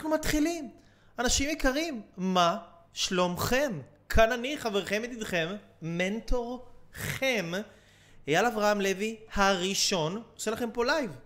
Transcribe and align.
אנחנו 0.00 0.14
מתחילים. 0.14 0.70
אנשים 1.18 1.50
יקרים, 1.50 2.02
מה 2.16 2.58
שלומכם? 2.92 3.80
כאן 4.08 4.32
אני, 4.32 4.58
חברכם 4.58 5.02
ידידכם, 5.04 5.48
מנטורכם, 5.82 7.52
אייל 8.28 8.46
אברהם 8.46 8.80
לוי 8.80 9.16
הראשון, 9.34 10.22
עושה 10.34 10.50
לכם 10.50 10.70
פה 10.70 10.84
live. 10.84 11.16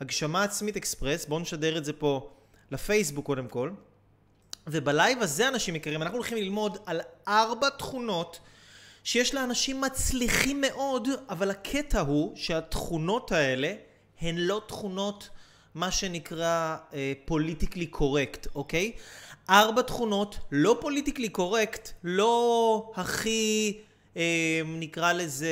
הגשמה 0.00 0.42
עצמית 0.42 0.76
אקספרס, 0.76 1.26
בואו 1.26 1.40
נשדר 1.40 1.78
את 1.78 1.84
זה 1.84 1.92
פה 1.92 2.30
לפייסבוק 2.70 3.26
קודם 3.26 3.48
כל. 3.48 3.70
וב 4.66 4.85
live 4.85 5.22
הזה, 5.22 5.48
אנשים 5.48 5.76
יקרים, 5.76 6.02
אנחנו 6.02 6.16
הולכים 6.16 6.38
ללמוד 6.38 6.78
על 6.86 7.00
ארבע 7.28 7.68
תכונות 7.68 8.40
שיש 9.04 9.34
לאנשים 9.34 9.80
מצליחים 9.80 10.60
מאוד, 10.60 11.08
אבל 11.28 11.50
הקטע 11.50 12.00
הוא 12.00 12.36
שהתכונות 12.36 13.32
האלה 13.32 13.74
הן 14.20 14.36
לא 14.36 14.62
תכונות 14.66 15.28
מה 15.74 15.90
שנקרא 15.90 16.76
פוליטיקלי 17.24 17.84
אה, 17.84 17.90
קורקט, 17.90 18.46
אוקיי? 18.54 18.92
ארבע 19.50 19.82
תכונות 19.82 20.38
לא 20.52 20.78
פוליטיקלי 20.80 21.28
קורקט, 21.28 21.88
לא 22.04 22.92
הכי 22.96 23.78
אה, 24.14 24.18
נקרא 24.66 25.12
לזה 25.12 25.50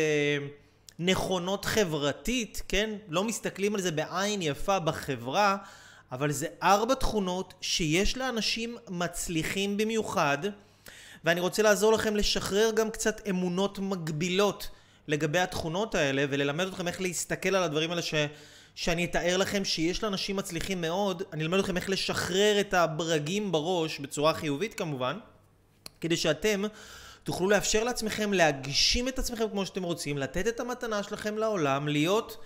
נכונות 0.98 1.65
חברתית, 1.65 2.62
כן? 2.69 2.91
לא 3.09 3.24
מסתכלים 3.24 3.74
על 3.74 3.80
זה 3.80 3.91
בעין 3.91 4.43
יפה 4.43 4.79
בחברה, 4.79 5.57
אבל 6.12 6.32
זה 6.32 6.46
ארבע 6.62 6.95
תכונות 6.95 7.55
שיש 7.60 8.16
לאנשים 8.16 8.77
מצליחים 8.88 9.77
במיוחד, 9.77 10.38
ואני 11.24 11.41
רוצה 11.41 11.62
לעזור 11.62 11.93
לכם 11.93 12.16
לשחרר 12.16 12.71
גם 12.74 12.91
קצת 12.91 13.29
אמונות 13.29 13.79
מגבילות 13.79 14.69
לגבי 15.09 15.38
התכונות 15.38 15.95
האלה, 15.95 16.24
וללמד 16.30 16.66
אתכם 16.66 16.88
איך 16.88 17.01
להסתכל 17.01 17.55
על 17.55 17.62
הדברים 17.62 17.91
האלה 17.91 18.02
ש... 18.02 18.15
שאני 18.80 19.05
אתאר 19.05 19.37
לכם 19.37 19.64
שיש 19.64 20.02
לאנשים 20.02 20.37
מצליחים 20.37 20.80
מאוד, 20.80 21.23
אני 21.32 21.42
אלמד 21.42 21.59
אתכם 21.59 21.77
איך 21.77 21.91
לשחרר 21.91 22.60
את 22.60 22.74
הברגים 22.74 23.52
בראש, 23.52 23.98
בצורה 23.98 24.34
חיובית 24.34 24.74
כמובן, 24.74 25.18
כדי 26.01 26.16
שאתם 26.16 26.62
תוכלו 27.24 27.51
לאפשר 27.51 27.85
לעצמכם 27.85 28.32
להגשים 28.32 29.09
את 29.09 29.18
עצמכם 29.18 29.48
כמו 29.51 29.66
שאתם 29.66 29.82
רוצים, 29.82 30.18
לתת 30.18 30.48
את 30.48 30.60
המתנה 30.60 31.02
שלכם 31.02 31.38
לעולם, 31.38 31.88
להיות 31.88 32.37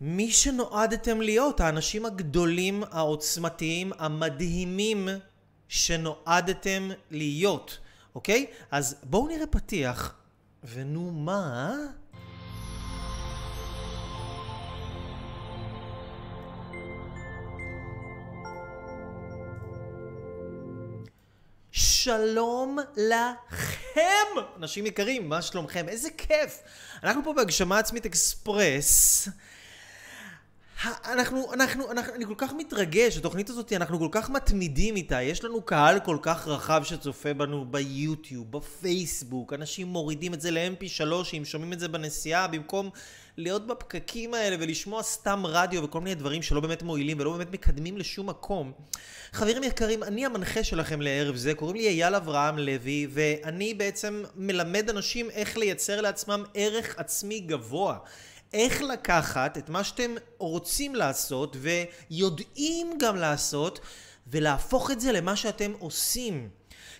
מי 0.00 0.30
שנועדתם 0.30 1.20
להיות, 1.20 1.60
האנשים 1.60 2.06
הגדולים, 2.06 2.84
העוצמתיים, 2.90 3.92
המדהימים 3.98 5.08
שנועדתם 5.68 6.90
להיות, 7.10 7.78
אוקיי? 8.14 8.46
אז 8.70 8.96
בואו 9.02 9.28
נראה 9.28 9.46
פתיח, 9.46 10.14
ונו 10.64 11.10
מה? 11.10 11.74
שלום 22.06 22.78
לכם! 22.96 24.40
אנשים 24.56 24.86
יקרים, 24.86 25.28
מה 25.28 25.42
שלומכם? 25.42 25.88
איזה 25.88 26.08
כיף! 26.10 26.62
אנחנו 27.02 27.24
פה 27.24 27.32
בהגשמה 27.32 27.78
עצמית 27.78 28.06
אקספרס. 28.06 29.28
אנחנו, 30.84 31.52
אנחנו, 31.52 31.90
אנחנו, 31.90 32.14
אני 32.14 32.26
כל 32.26 32.34
כך 32.36 32.52
מתרגש, 32.52 33.16
התוכנית 33.16 33.50
הזאת, 33.50 33.72
אנחנו 33.72 33.98
כל 33.98 34.08
כך 34.10 34.30
מתמידים 34.30 34.96
איתה, 34.96 35.22
יש 35.22 35.44
לנו 35.44 35.62
קהל 35.62 36.00
כל 36.00 36.18
כך 36.22 36.48
רחב 36.48 36.82
שצופה 36.84 37.34
בנו 37.34 37.64
ביוטיוב, 37.70 38.52
בפייסבוק, 38.52 39.52
אנשים 39.52 39.86
מורידים 39.86 40.34
את 40.34 40.40
זה 40.40 40.50
ל-mp3 40.50 41.12
אם 41.38 41.44
שומעים 41.44 41.72
את 41.72 41.80
זה 41.80 41.88
בנסיעה, 41.88 42.46
במקום 42.46 42.90
להיות 43.38 43.66
בפקקים 43.66 44.34
האלה 44.34 44.56
ולשמוע 44.60 45.02
סתם 45.02 45.46
רדיו 45.46 45.82
וכל 45.82 46.00
מיני 46.00 46.14
דברים 46.14 46.42
שלא 46.42 46.60
באמת 46.60 46.82
מועילים 46.82 47.20
ולא 47.20 47.32
באמת 47.32 47.52
מקדמים 47.52 47.98
לשום 47.98 48.28
מקום. 48.28 48.72
חברים 49.32 49.62
יקרים, 49.62 50.02
אני 50.02 50.26
המנחה 50.26 50.64
שלכם 50.64 51.00
לערב 51.00 51.36
זה, 51.36 51.54
קוראים 51.54 51.76
לי 51.76 51.88
אייל 51.88 52.14
אברהם 52.14 52.58
לוי, 52.58 53.06
ואני 53.10 53.74
בעצם 53.74 54.22
מלמד 54.36 54.90
אנשים 54.90 55.30
איך 55.30 55.56
לייצר 55.56 56.00
לעצמם 56.00 56.44
ערך 56.54 56.94
עצמי 56.98 57.40
גבוה. 57.40 57.98
איך 58.52 58.82
לקחת 58.82 59.58
את 59.58 59.68
מה 59.68 59.84
שאתם 59.84 60.14
רוצים 60.38 60.94
לעשות 60.94 61.56
ויודעים 61.60 62.98
גם 62.98 63.16
לעשות 63.16 63.80
ולהפוך 64.26 64.90
את 64.90 65.00
זה 65.00 65.12
למה 65.12 65.36
שאתם 65.36 65.72
עושים. 65.78 66.48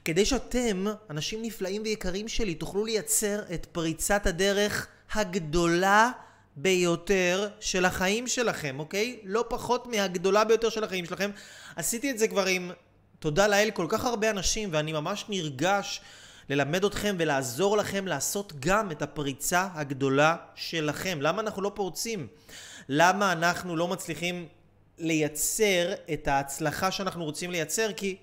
כדי 0.05 0.25
שאתם, 0.25 0.87
אנשים 1.11 1.43
נפלאים 1.43 1.83
ויקרים 1.83 2.29
שלי, 2.29 2.55
תוכלו 2.55 2.85
לייצר 2.85 3.43
את 3.55 3.67
פריצת 3.73 4.27
הדרך 4.27 4.87
הגדולה 5.13 6.11
ביותר 6.57 7.49
של 7.61 7.85
החיים 7.85 8.27
שלכם, 8.27 8.79
אוקיי? 8.79 9.21
לא 9.25 9.45
פחות 9.49 9.87
מהגדולה 9.87 10.45
ביותר 10.45 10.69
של 10.69 10.85
החיים 10.85 11.05
שלכם. 11.07 11.31
עשיתי 11.77 12.11
את 12.11 12.19
זה 12.19 12.29
כבר 12.29 12.47
עם, 12.47 12.71
תודה 13.19 13.47
לאל, 13.47 13.71
כל 13.75 13.87
כך 13.89 14.05
הרבה 14.05 14.31
אנשים, 14.31 14.69
ואני 14.73 14.93
ממש 14.93 15.25
נרגש 15.29 16.01
ללמד 16.49 16.85
אתכם 16.85 17.17
ולעזור 17.19 17.77
לכם 17.77 18.07
לעשות 18.07 18.53
גם 18.61 18.91
את 18.91 19.03
הפריצה 19.03 19.69
הגדולה 19.75 20.37
שלכם. 20.55 21.19
למה 21.21 21.43
אנחנו 21.43 21.63
לא 21.63 21.73
פורצים? 21.75 22.27
למה 22.89 23.33
אנחנו 23.33 23.77
לא 23.77 23.89
מצליחים 23.89 24.49
לייצר 24.99 25.93
את 26.13 26.29
ההצלחה 26.29 26.91
שאנחנו 26.91 27.25
רוצים 27.25 27.51
לייצר? 27.51 27.93
כי 27.93 28.17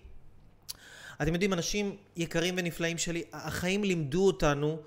אתם 1.22 1.34
יודעים, 1.34 1.54
אנשים 1.54 1.98
יקרים 2.16 2.54
ונפלאים 2.58 2.98
שלי, 2.98 3.24
החיים 3.34 3.84
לימדו 3.84 4.28
אותנו 4.28 4.80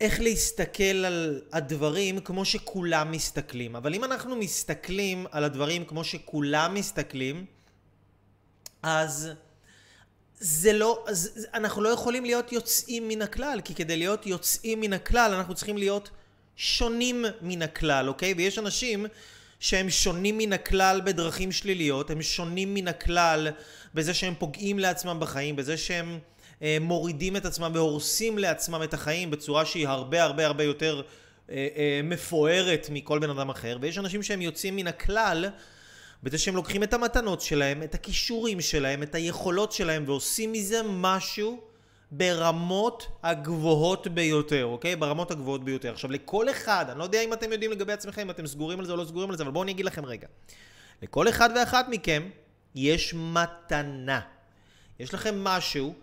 איך 0.00 0.20
להסתכל 0.20 1.04
על 1.04 1.42
הדברים 1.52 2.20
כמו 2.20 2.44
שכולם 2.44 3.12
מסתכלים. 3.12 3.76
אבל 3.76 3.94
אם 3.94 4.04
אנחנו 4.04 4.36
מסתכלים 4.36 5.26
על 5.30 5.44
הדברים 5.44 5.84
כמו 5.84 6.04
שכולם 6.04 6.74
מסתכלים, 6.74 7.44
אז 8.82 9.30
זה 10.38 10.72
לא, 10.72 11.04
אז 11.06 11.46
אנחנו 11.54 11.82
לא 11.82 11.88
יכולים 11.88 12.24
להיות 12.24 12.52
יוצאים 12.52 13.08
מן 13.08 13.22
הכלל, 13.22 13.60
כי 13.64 13.74
כדי 13.74 13.96
להיות 13.96 14.26
יוצאים 14.26 14.80
מן 14.80 14.92
הכלל 14.92 15.34
אנחנו 15.34 15.54
צריכים 15.54 15.78
להיות 15.78 16.10
שונים 16.56 17.24
מן 17.42 17.62
הכלל, 17.62 18.08
אוקיי? 18.08 18.34
ויש 18.36 18.58
אנשים 18.58 19.06
שהם 19.60 19.90
שונים 19.90 20.38
מן 20.38 20.52
הכלל 20.52 21.00
בדרכים 21.04 21.52
שליליות, 21.52 22.10
הם 22.10 22.22
שונים 22.22 22.74
מן 22.74 22.88
הכלל 22.88 23.48
בזה 23.94 24.14
שהם 24.14 24.34
פוגעים 24.38 24.78
לעצמם 24.78 25.16
בחיים, 25.20 25.56
בזה 25.56 25.76
שהם 25.76 26.18
מורידים 26.80 27.36
את 27.36 27.44
עצמם 27.44 27.70
והורסים 27.74 28.38
לעצמם 28.38 28.82
את 28.82 28.94
החיים 28.94 29.30
בצורה 29.30 29.64
שהיא 29.64 29.88
הרבה 29.88 30.22
הרבה 30.22 30.46
הרבה 30.46 30.64
יותר 30.64 31.02
אה, 31.50 31.68
אה, 31.76 32.00
מפוארת 32.04 32.86
מכל 32.92 33.18
בן 33.18 33.30
אדם 33.30 33.50
אחר, 33.50 33.78
ויש 33.80 33.98
אנשים 33.98 34.22
שהם 34.22 34.42
יוצאים 34.42 34.76
מן 34.76 34.86
הכלל 34.86 35.46
בזה 36.22 36.38
שהם 36.38 36.56
לוקחים 36.56 36.82
את 36.82 36.94
המתנות 36.94 37.40
שלהם, 37.40 37.82
את 37.82 37.94
הכישורים 37.94 38.60
שלהם, 38.60 39.02
את 39.02 39.14
היכולות 39.14 39.72
שלהם 39.72 40.04
ועושים 40.06 40.52
מזה 40.52 40.80
משהו 40.84 41.60
ברמות 42.10 43.06
הגבוהות 43.22 44.08
ביותר, 44.08 44.64
אוקיי? 44.64 44.96
ברמות 44.96 45.30
הגבוהות 45.30 45.64
ביותר. 45.64 45.92
עכשיו 45.92 46.10
לכל 46.10 46.50
אחד, 46.50 46.84
אני 46.88 46.98
לא 46.98 47.04
יודע 47.04 47.22
אם 47.22 47.32
אתם 47.32 47.52
יודעים 47.52 47.70
לגבי 47.70 47.92
עצמכם, 47.92 48.22
אם 48.22 48.30
אתם 48.30 48.46
סגורים 48.46 48.80
על 48.80 48.86
זה 48.86 48.92
או 48.92 48.96
לא 48.96 49.04
סגורים 49.04 49.30
על 49.30 49.36
זה, 49.36 49.42
אבל 49.42 49.52
בואו 49.52 49.62
אני 49.62 49.72
אגיד 49.72 49.86
לכם 49.86 50.06
רגע. 50.06 50.26
לכל 51.02 51.28
אחד 51.28 51.50
ואחת 51.56 51.86
מכם 51.88 52.28
יש 52.74 53.14
מתנה. 53.14 54.20
יש 54.98 55.14
לכם 55.14 55.44
משהו, 55.44 55.94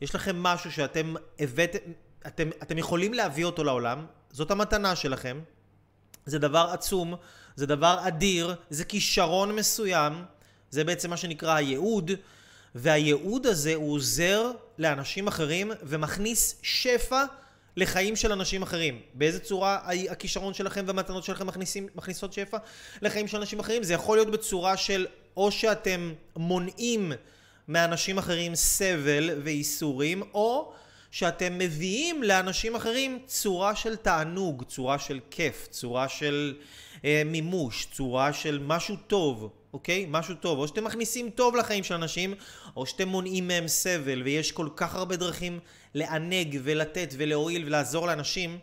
יש 0.00 0.14
לכם 0.14 0.42
משהו 0.42 0.72
שאתם 0.72 1.14
הבאתם, 1.38 1.78
אתם, 2.26 2.50
אתם 2.62 2.78
יכולים 2.78 3.14
להביא 3.14 3.44
אותו 3.44 3.64
לעולם, 3.64 4.06
זאת 4.30 4.50
המתנה 4.50 4.96
שלכם, 4.96 5.40
זה 6.26 6.38
דבר 6.38 6.70
עצום, 6.72 7.14
זה 7.56 7.66
דבר 7.66 7.98
אדיר, 8.08 8.54
זה 8.70 8.84
כישרון 8.84 9.56
מסוים, 9.56 10.24
זה 10.70 10.84
בעצם 10.84 11.10
מה 11.10 11.16
שנקרא 11.16 11.54
הייעוד, 11.54 12.10
והייעוד 12.74 13.46
הזה 13.46 13.74
הוא 13.74 13.94
עוזר 13.94 14.50
לאנשים 14.78 15.26
אחרים 15.26 15.72
ומכניס 15.82 16.60
שפע 16.62 17.24
לחיים 17.76 18.16
של 18.16 18.32
אנשים 18.32 18.62
אחרים. 18.62 19.00
באיזה 19.14 19.38
צורה 19.40 19.78
הכישרון 20.10 20.54
שלכם 20.54 20.84
והמתנות 20.86 21.24
שלכם 21.24 21.46
מכניסים, 21.46 21.88
מכניסות 21.94 22.32
שפע 22.32 22.58
לחיים 23.02 23.28
של 23.28 23.36
אנשים 23.36 23.60
אחרים? 23.60 23.82
זה 23.82 23.94
יכול 23.94 24.16
להיות 24.16 24.30
בצורה 24.30 24.76
של 24.76 25.06
או 25.36 25.52
שאתם 25.52 26.12
מונעים 26.36 27.12
מאנשים 27.68 28.18
אחרים 28.18 28.54
סבל 28.54 29.30
וייסורים, 29.42 30.22
או 30.34 30.72
שאתם 31.10 31.58
מביאים 31.58 32.22
לאנשים 32.22 32.76
אחרים 32.76 33.18
צורה 33.26 33.74
של 33.74 33.96
תענוג, 33.96 34.64
צורה 34.64 34.98
של 34.98 35.20
כיף, 35.30 35.68
צורה 35.70 36.08
של 36.08 36.54
אה, 37.04 37.22
מימוש, 37.26 37.86
צורה 37.92 38.32
של 38.32 38.58
משהו 38.66 38.96
טוב, 39.06 39.50
אוקיי? 39.72 40.06
משהו 40.08 40.34
טוב. 40.34 40.58
או 40.58 40.68
שאתם 40.68 40.84
מכניסים 40.84 41.30
טוב 41.30 41.56
לחיים 41.56 41.84
של 41.84 41.94
אנשים, 41.94 42.34
או 42.76 42.86
שאתם 42.86 43.08
מונעים 43.08 43.48
מהם 43.48 43.68
סבל, 43.68 44.22
ויש 44.22 44.52
כל 44.52 44.68
כך 44.76 44.94
הרבה 44.94 45.16
דרכים 45.16 45.60
לענג 45.94 46.60
ולתת 46.62 47.14
ולהועיל 47.16 47.66
ולעזור 47.66 48.06
לאנשים, 48.06 48.58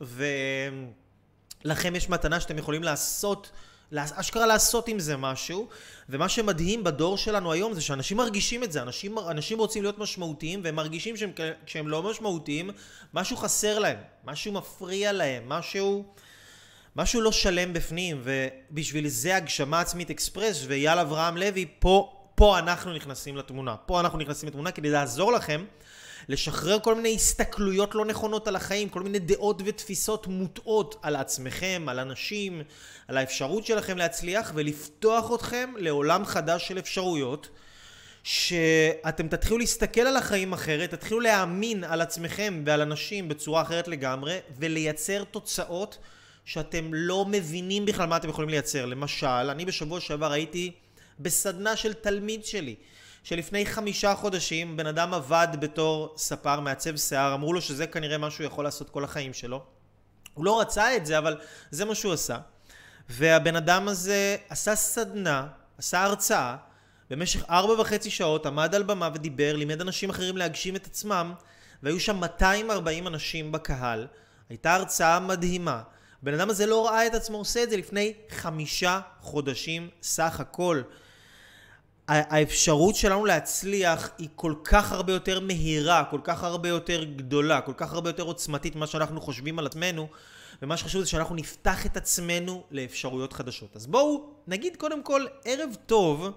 ולכם 0.00 1.96
יש 1.96 2.08
מתנה 2.08 2.40
שאתם 2.40 2.58
יכולים 2.58 2.82
לעשות 2.82 3.50
אשכרה 3.96 4.46
לעשות 4.46 4.88
עם 4.88 4.98
זה 4.98 5.16
משהו, 5.16 5.68
ומה 6.08 6.28
שמדהים 6.28 6.84
בדור 6.84 7.18
שלנו 7.18 7.52
היום 7.52 7.74
זה 7.74 7.80
שאנשים 7.80 8.16
מרגישים 8.16 8.64
את 8.64 8.72
זה, 8.72 8.82
אנשים, 8.82 9.18
אנשים 9.18 9.58
רוצים 9.58 9.82
להיות 9.82 9.98
משמעותיים 9.98 10.60
והם 10.64 10.74
מרגישים 10.74 11.16
שהם, 11.16 11.30
שהם 11.66 11.88
לא 11.88 12.02
משמעותיים, 12.02 12.70
משהו 13.14 13.36
חסר 13.36 13.78
להם, 13.78 13.96
משהו 14.24 14.52
מפריע 14.52 15.12
להם, 15.12 15.48
משהו, 15.48 16.04
משהו 16.96 17.20
לא 17.20 17.32
שלם 17.32 17.72
בפנים, 17.72 18.22
ובשביל 18.24 19.08
זה 19.08 19.36
הגשמה 19.36 19.80
עצמית 19.80 20.10
אקספרס 20.10 20.64
ואייל 20.68 20.98
אברהם 20.98 21.36
לוי 21.36 21.66
פה 21.78 22.20
פה 22.34 22.58
אנחנו 22.58 22.92
נכנסים 22.92 23.36
לתמונה. 23.36 23.76
פה 23.76 24.00
אנחנו 24.00 24.18
נכנסים 24.18 24.48
לתמונה 24.48 24.70
כדי 24.70 24.90
לעזור 24.90 25.32
לכם 25.32 25.64
לשחרר 26.28 26.78
כל 26.80 26.94
מיני 26.94 27.14
הסתכלויות 27.14 27.94
לא 27.94 28.04
נכונות 28.04 28.48
על 28.48 28.56
החיים, 28.56 28.88
כל 28.88 29.02
מיני 29.02 29.18
דעות 29.18 29.62
ותפיסות 29.64 30.26
מוטעות 30.26 30.96
על 31.02 31.16
עצמכם, 31.16 31.86
על 31.88 31.98
אנשים, 31.98 32.62
על 33.08 33.16
האפשרות 33.16 33.66
שלכם 33.66 33.98
להצליח 33.98 34.52
ולפתוח 34.54 35.34
אתכם 35.34 35.72
לעולם 35.76 36.24
חדש 36.24 36.68
של 36.68 36.78
אפשרויות. 36.78 37.48
שאתם 38.24 39.28
תתחילו 39.28 39.58
להסתכל 39.58 40.00
על 40.00 40.16
החיים 40.16 40.52
אחרת, 40.52 40.90
תתחילו 40.90 41.20
להאמין 41.20 41.84
על 41.84 42.00
עצמכם 42.00 42.62
ועל 42.66 42.80
אנשים 42.80 43.28
בצורה 43.28 43.62
אחרת 43.62 43.88
לגמרי 43.88 44.38
ולייצר 44.58 45.24
תוצאות 45.24 45.98
שאתם 46.44 46.94
לא 46.94 47.24
מבינים 47.24 47.86
בכלל 47.86 48.06
מה 48.06 48.16
אתם 48.16 48.28
יכולים 48.28 48.50
לייצר. 48.50 48.86
למשל, 48.86 49.26
אני 49.26 49.64
בשבוע 49.64 50.00
שעבר 50.00 50.32
הייתי 50.32 50.72
בסדנה 51.20 51.76
של 51.76 51.92
תלמיד 51.92 52.44
שלי 52.44 52.74
שלפני 53.24 53.66
חמישה 53.66 54.14
חודשים 54.14 54.76
בן 54.76 54.86
אדם 54.86 55.14
עבד 55.14 55.48
בתור 55.60 56.14
ספר 56.16 56.60
מעצב 56.60 56.96
שיער, 56.96 57.34
אמרו 57.34 57.52
לו 57.52 57.60
שזה 57.60 57.86
כנראה 57.86 58.18
מה 58.18 58.30
שהוא 58.30 58.46
יכול 58.46 58.64
לעשות 58.64 58.90
כל 58.90 59.04
החיים 59.04 59.32
שלו. 59.32 59.62
הוא 60.34 60.44
לא 60.44 60.60
רצה 60.60 60.96
את 60.96 61.06
זה, 61.06 61.18
אבל 61.18 61.40
זה 61.70 61.84
מה 61.84 61.94
שהוא 61.94 62.12
עשה. 62.12 62.38
והבן 63.08 63.56
אדם 63.56 63.88
הזה 63.88 64.36
עשה 64.48 64.74
סדנה, 64.74 65.46
עשה 65.78 66.02
הרצאה, 66.02 66.56
במשך 67.10 67.44
ארבע 67.50 67.80
וחצי 67.80 68.10
שעות 68.10 68.46
עמד 68.46 68.74
על 68.74 68.82
במה 68.82 69.08
ודיבר, 69.14 69.56
לימד 69.56 69.80
אנשים 69.80 70.10
אחרים 70.10 70.36
להגשים 70.36 70.76
את 70.76 70.86
עצמם, 70.86 71.34
והיו 71.82 72.00
שם 72.00 72.16
240 72.16 73.06
אנשים 73.06 73.52
בקהל. 73.52 74.06
הייתה 74.48 74.74
הרצאה 74.74 75.20
מדהימה. 75.20 75.82
הבן 76.22 76.34
אדם 76.34 76.50
הזה 76.50 76.66
לא 76.66 76.86
ראה 76.86 77.06
את 77.06 77.14
עצמו 77.14 77.38
עושה 77.38 77.62
את 77.62 77.70
זה 77.70 77.76
לפני 77.76 78.12
חמישה 78.30 79.00
חודשים 79.20 79.88
סך 80.02 80.40
הכל. 80.40 80.82
האפשרות 82.08 82.96
שלנו 82.96 83.24
להצליח 83.24 84.10
היא 84.18 84.28
כל 84.34 84.54
כך 84.64 84.92
הרבה 84.92 85.12
יותר 85.12 85.40
מהירה, 85.40 86.04
כל 86.10 86.20
כך 86.24 86.44
הרבה 86.44 86.68
יותר 86.68 87.04
גדולה, 87.04 87.60
כל 87.60 87.72
כך 87.76 87.92
הרבה 87.92 88.08
יותר 88.08 88.22
עוצמתית 88.22 88.76
ממה 88.76 88.86
שאנחנו 88.86 89.20
חושבים 89.20 89.58
על 89.58 89.66
עצמנו, 89.66 90.08
ומה 90.62 90.76
שחשוב 90.76 91.02
זה 91.02 91.08
שאנחנו 91.08 91.34
נפתח 91.34 91.86
את 91.86 91.96
עצמנו 91.96 92.62
לאפשרויות 92.70 93.32
חדשות. 93.32 93.76
אז 93.76 93.86
בואו 93.86 94.26
נגיד 94.46 94.76
קודם 94.76 95.02
כל 95.02 95.26
ערב 95.44 95.76
טוב 95.86 96.30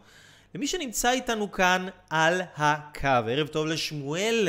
למי 0.56 0.68
שנמצא 0.68 1.12
איתנו 1.12 1.52
כאן 1.52 1.88
על 2.10 2.42
הקו. 2.58 3.08
ערב 3.08 3.48
טוב 3.48 3.66
לשמואל. 3.66 4.48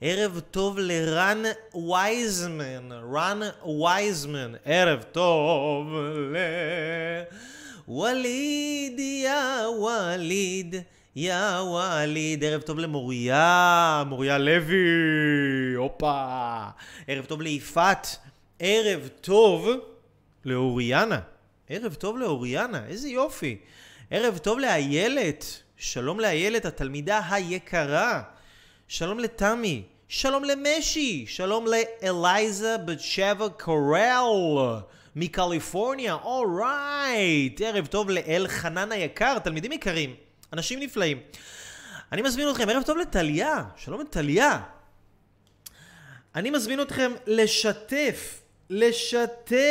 ערב 0.00 0.40
טוב 0.50 0.78
לרן 0.78 1.42
וייזמן. 1.88 2.92
רן 3.12 3.40
וייזמן. 3.82 4.52
ערב 4.64 5.02
טוב 5.02 5.94
ל... 6.32 6.36
ווליד, 7.92 8.98
יא 8.98 9.66
ווליד, 9.78 10.74
יא 11.16 11.34
ווליד. 11.60 12.44
ערב 12.44 12.60
טוב 12.60 12.78
למוריה, 12.78 14.02
מוריה 14.06 14.38
לוי, 14.38 14.76
הופה. 15.76 16.64
ערב 17.06 17.24
טוב 17.24 17.42
ליפעת. 17.42 18.16
ערב 18.58 19.08
טוב 19.20 19.68
לאוריאנה. 20.44 21.20
ערב 21.68 21.94
טוב 21.94 22.18
לאוריאנה, 22.18 22.86
איזה 22.86 23.08
יופי. 23.08 23.56
ערב 24.10 24.38
טוב 24.38 24.58
לאיילת. 24.58 25.44
שלום 25.76 26.20
לאיילת, 26.20 26.64
התלמידה 26.64 27.20
היקרה. 27.30 28.22
שלום 28.88 29.18
לתמי. 29.18 29.82
שלום 30.08 30.44
למשי. 30.44 31.24
שלום 31.28 31.66
לאלייזה 31.66 32.76
בת 32.78 33.00
שבע 33.00 33.48
קורל. 33.48 34.80
מקליפורניה, 35.16 36.14
אורייט. 36.14 37.60
ערב 37.60 37.86
טוב 37.86 38.10
לאל 38.10 38.46
חנן 38.48 38.92
היקר, 38.92 39.38
תלמידים 39.38 39.72
יקרים, 39.72 40.14
אנשים 40.52 40.80
נפלאים. 40.80 41.18
אני 42.12 42.22
מזמין 42.22 42.50
אתכם, 42.50 42.68
ערב 42.68 42.82
טוב 42.82 42.98
לטליה, 42.98 43.64
שלום 43.76 44.00
לטליה. 44.00 44.60
אני 46.34 46.50
מזמין 46.50 46.80
אתכם 46.80 47.12
לשתף, 47.26 48.42
לשתף, 48.70 49.64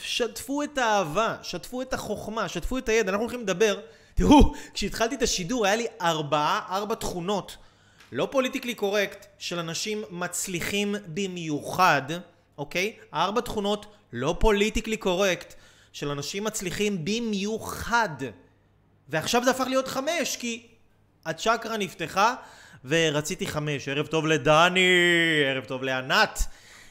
שתפו 0.00 0.62
את 0.62 0.78
האהבה, 0.78 1.36
שתפו 1.42 1.82
את 1.82 1.94
החוכמה, 1.94 2.48
שתפו 2.48 2.78
את 2.78 2.88
הידע, 2.88 3.10
אנחנו 3.10 3.22
הולכים 3.22 3.40
לדבר. 3.40 3.80
תראו, 4.14 4.52
כשהתחלתי 4.74 5.14
את 5.14 5.22
השידור 5.22 5.66
היה 5.66 5.76
לי 5.76 5.86
ארבעה, 6.00 6.60
ארבע 6.70 6.94
תכונות 6.94 7.56
לא 8.12 8.28
פוליטיקלי 8.30 8.74
קורקט 8.74 9.26
של 9.38 9.58
אנשים 9.58 10.04
מצליחים 10.10 10.94
במיוחד, 11.06 12.02
אוקיי? 12.58 12.96
ארבע 13.14 13.40
תכונות 13.40 13.86
לא 14.12 14.36
פוליטיקלי 14.38 14.96
קורקט 14.96 15.54
של 15.92 16.08
אנשים 16.08 16.44
מצליחים 16.44 17.04
במיוחד. 17.04 18.08
ועכשיו 19.08 19.44
זה 19.44 19.50
הפך 19.50 19.64
להיות 19.68 19.88
חמש, 19.88 20.36
כי 20.36 20.66
הצ'קרה 21.26 21.76
נפתחה 21.76 22.34
ורציתי 22.84 23.46
חמש. 23.46 23.88
ערב 23.88 24.06
טוב 24.06 24.26
לדני, 24.26 24.90
ערב 25.46 25.64
טוב 25.64 25.82
לענת. 25.82 26.38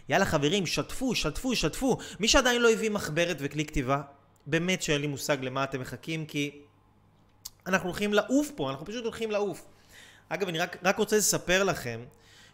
יאללה 0.10 0.26
חברים, 0.26 0.66
שתפו, 0.66 1.16
שתפו, 1.16 1.56
שתפו. 1.56 1.98
מי 2.20 2.28
שעדיין 2.28 2.62
לא 2.62 2.72
הביא 2.72 2.90
מחברת 2.90 3.38
וכלי 3.40 3.66
כתיבה, 3.66 4.02
באמת 4.46 4.82
שאין 4.82 5.02
לי 5.02 5.08
מושג 5.08 5.38
למה 5.42 5.64
אתם 5.64 5.82
מחכים, 5.82 6.26
כי 6.26 6.52
אנחנו 7.68 7.90
הולכים 7.90 8.14
לעוף 8.14 8.52
פה, 8.56 8.70
אנחנו 8.70 8.86
פשוט 8.86 9.04
הולכים 9.04 9.32
לעוף. 9.32 9.66
אגב, 10.30 10.48
אני 10.48 10.60
רק, 10.60 10.78
רק 10.84 10.98
רוצה 10.98 11.18
לספר 11.18 11.64
לכם 11.64 12.00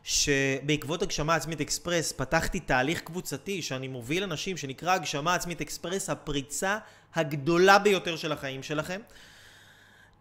שבעקבות 0.07 1.01
הגשמה 1.01 1.35
עצמית 1.35 1.61
אקספרס 1.61 2.11
פתחתי 2.11 2.59
תהליך 2.59 3.01
קבוצתי 3.01 3.61
שאני 3.61 3.87
מוביל 3.87 4.23
אנשים 4.23 4.57
שנקרא 4.57 4.93
הגשמה 4.93 5.35
עצמית 5.35 5.61
אקספרס 5.61 6.09
הפריצה 6.09 6.77
הגדולה 7.15 7.79
ביותר 7.79 8.15
של 8.15 8.31
החיים 8.31 8.63
שלכם. 8.63 9.01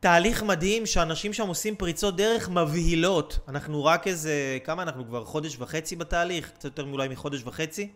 תהליך 0.01 0.43
מדהים 0.43 0.87
שאנשים 0.87 1.33
שם 1.33 1.49
עושים 1.49 1.77
פריצות 1.77 2.17
דרך 2.17 2.49
מבהילות. 2.49 3.39
אנחנו 3.49 3.85
רק 3.85 4.07
איזה, 4.07 4.59
כמה 4.65 4.83
אנחנו 4.83 5.07
כבר? 5.07 5.25
חודש 5.25 5.57
וחצי 5.59 5.97
בתהליך? 5.97 6.51
קצת 6.51 6.65
יותר 6.65 6.85
מאולי 6.85 7.09
מחודש 7.09 7.43
וחצי. 7.45 7.89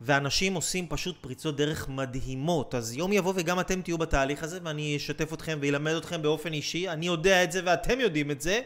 ואנשים 0.00 0.54
עושים 0.54 0.86
פשוט 0.88 1.16
פריצות 1.20 1.56
דרך 1.56 1.88
מדהימות. 1.88 2.74
אז 2.74 2.96
יום 2.96 3.12
יבוא 3.12 3.32
וגם 3.36 3.60
אתם 3.60 3.82
תהיו 3.82 3.98
בתהליך 3.98 4.42
הזה 4.42 4.58
ואני 4.62 4.96
אשתף 4.96 5.32
אתכם 5.32 5.58
ואלמד 5.62 5.92
אתכם 5.92 6.22
באופן 6.22 6.52
אישי. 6.52 6.88
אני 6.88 7.06
יודע 7.06 7.44
את 7.44 7.52
זה 7.52 7.60
ואתם 7.64 8.00
יודעים 8.00 8.30
את 8.30 8.40
זה. 8.40 8.60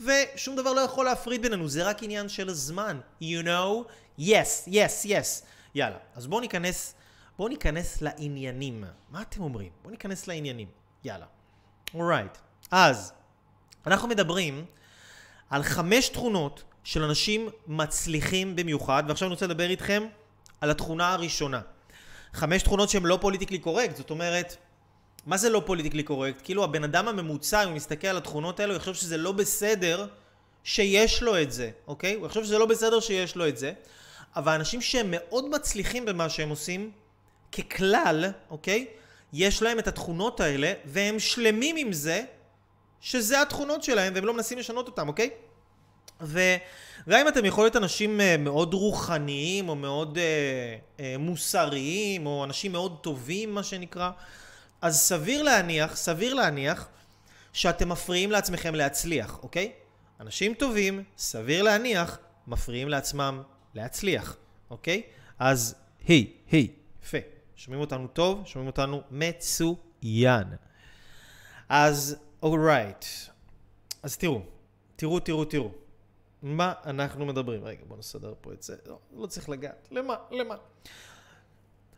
ושום 0.00 0.56
דבר 0.56 0.72
לא 0.72 0.80
יכול 0.80 1.04
להפריד 1.04 1.42
בינינו, 1.42 1.68
זה 1.68 1.88
רק 1.88 2.02
עניין 2.02 2.28
של 2.28 2.52
זמן. 2.52 3.00
You 3.22 3.44
know? 3.44 3.88
yes, 4.18 4.68
yes, 4.68 5.06
yes. 5.06 5.44
יאללה, 5.74 5.96
אז 6.14 6.26
בואו 6.26 6.40
ניכנס, 6.40 6.94
בואו 7.38 7.48
ניכנס 7.48 8.02
לעניינים. 8.02 8.84
מה 9.10 9.22
אתם 9.22 9.42
אומרים? 9.42 9.70
בואו 9.82 9.90
ניכנס 9.90 10.26
לעניינים. 10.26 10.68
יאללה. 11.04 11.26
אורייט. 11.94 12.36
Right. 12.36 12.38
אז, 12.70 13.12
אנחנו 13.86 14.08
מדברים 14.08 14.64
על 15.50 15.62
חמש 15.62 16.08
תכונות 16.08 16.62
של 16.84 17.02
אנשים 17.02 17.48
מצליחים 17.66 18.56
במיוחד, 18.56 19.04
ועכשיו 19.08 19.26
אני 19.26 19.32
רוצה 19.34 19.46
לדבר 19.46 19.70
איתכם 19.70 20.06
על 20.60 20.70
התכונה 20.70 21.12
הראשונה. 21.12 21.60
חמש 22.32 22.62
תכונות 22.62 22.88
שהן 22.88 23.02
לא 23.02 23.18
פוליטיקלי 23.20 23.58
קורקט, 23.58 23.96
זאת 23.96 24.10
אומרת, 24.10 24.56
מה 25.26 25.36
זה 25.36 25.50
לא 25.50 25.62
פוליטיקלי 25.66 26.02
קורקט? 26.02 26.40
כאילו 26.44 26.64
הבן 26.64 26.84
אדם 26.84 27.08
הממוצע, 27.08 27.62
אם 27.62 27.68
הוא 27.68 27.76
מסתכל 27.76 28.06
על 28.06 28.16
התכונות 28.16 28.60
האלו, 28.60 28.72
הוא 28.72 28.76
יחשוב 28.76 28.94
שזה 28.94 29.16
לא 29.16 29.32
בסדר 29.32 30.06
שיש 30.64 31.22
לו 31.22 31.42
את 31.42 31.52
זה, 31.52 31.70
אוקיי? 31.86 32.14
הוא 32.14 32.26
יחשוב 32.26 32.44
שזה 32.44 32.58
לא 32.58 32.66
בסדר 32.66 33.00
שיש 33.00 33.36
לו 33.36 33.48
את 33.48 33.58
זה. 33.58 33.72
אבל 34.36 34.52
אנשים 34.52 34.80
שהם 34.80 35.06
מאוד 35.10 35.48
מצליחים 35.48 36.04
במה 36.04 36.28
שהם 36.28 36.48
עושים, 36.48 36.90
ככלל, 37.52 38.30
אוקיי? 38.50 38.86
יש 39.32 39.62
להם 39.62 39.78
את 39.78 39.88
התכונות 39.88 40.40
האלה, 40.40 40.72
והם 40.84 41.18
שלמים 41.18 41.76
עם 41.76 41.92
זה, 41.92 42.24
שזה 43.00 43.42
התכונות 43.42 43.82
שלהם, 43.82 44.12
והם 44.14 44.24
לא 44.24 44.34
מנסים 44.34 44.58
לשנות 44.58 44.86
אותם, 44.86 45.08
אוקיי? 45.08 45.30
וגם 46.20 47.20
אם 47.20 47.28
אתם 47.28 47.44
יכולים 47.44 47.64
להיות 47.64 47.76
אנשים 47.76 48.20
אה, 48.20 48.36
מאוד 48.36 48.74
רוחניים, 48.74 49.68
או 49.68 49.74
מאוד 49.74 50.18
אה, 50.18 50.24
אה, 51.00 51.18
מוסריים, 51.18 52.26
או 52.26 52.44
אנשים 52.44 52.72
מאוד 52.72 52.96
טובים, 53.00 53.54
מה 53.54 53.62
שנקרא, 53.62 54.10
אז 54.82 55.00
סביר 55.00 55.42
להניח, 55.42 55.96
סביר 55.96 56.34
להניח, 56.34 56.88
שאתם 57.52 57.88
מפריעים 57.88 58.30
לעצמכם 58.30 58.74
להצליח, 58.74 59.38
אוקיי? 59.42 59.72
אנשים 60.20 60.54
טובים, 60.54 61.04
סביר 61.18 61.62
להניח, 61.62 62.18
מפריעים 62.46 62.88
לעצמם 62.88 63.42
להצליח, 63.74 64.36
אוקיי? 64.70 65.02
אז 65.38 65.74
היי, 66.06 66.32
היי, 66.50 66.68
יפה. 67.02 67.18
שומעים 67.56 67.80
אותנו 67.80 68.08
טוב? 68.08 68.42
שומעים 68.46 68.66
אותנו 68.66 69.02
מצוין. 69.10 70.46
אז 71.68 72.16
אורייט. 72.42 73.04
אז 74.02 74.16
תראו, 74.16 74.42
תראו, 74.96 75.20
תראו, 75.20 75.44
תראו. 75.44 75.70
מה 76.42 76.72
אנחנו 76.86 77.26
מדברים? 77.26 77.64
רגע, 77.64 77.80
בואו 77.88 77.98
נסדר 77.98 78.34
פה 78.40 78.52
את 78.52 78.62
זה. 78.62 78.76
לא, 78.86 78.98
לא 79.16 79.26
צריך 79.26 79.48
לגעת. 79.48 79.88
למה? 79.90 80.14
למה? 80.30 80.54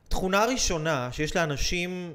תכונה 0.08 0.44
ראשונה 0.44 1.12
שיש 1.12 1.36
לאנשים 1.36 2.14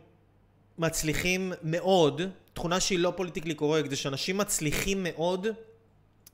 מצליחים 0.79 1.53
מאוד, 1.63 2.21
תכונה 2.53 2.79
שהיא 2.79 2.99
לא 2.99 3.13
פוליטיקלי 3.15 3.53
קורקט, 3.53 3.89
זה 3.89 3.95
שאנשים 3.95 4.37
מצליחים 4.37 5.03
מאוד, 5.03 5.47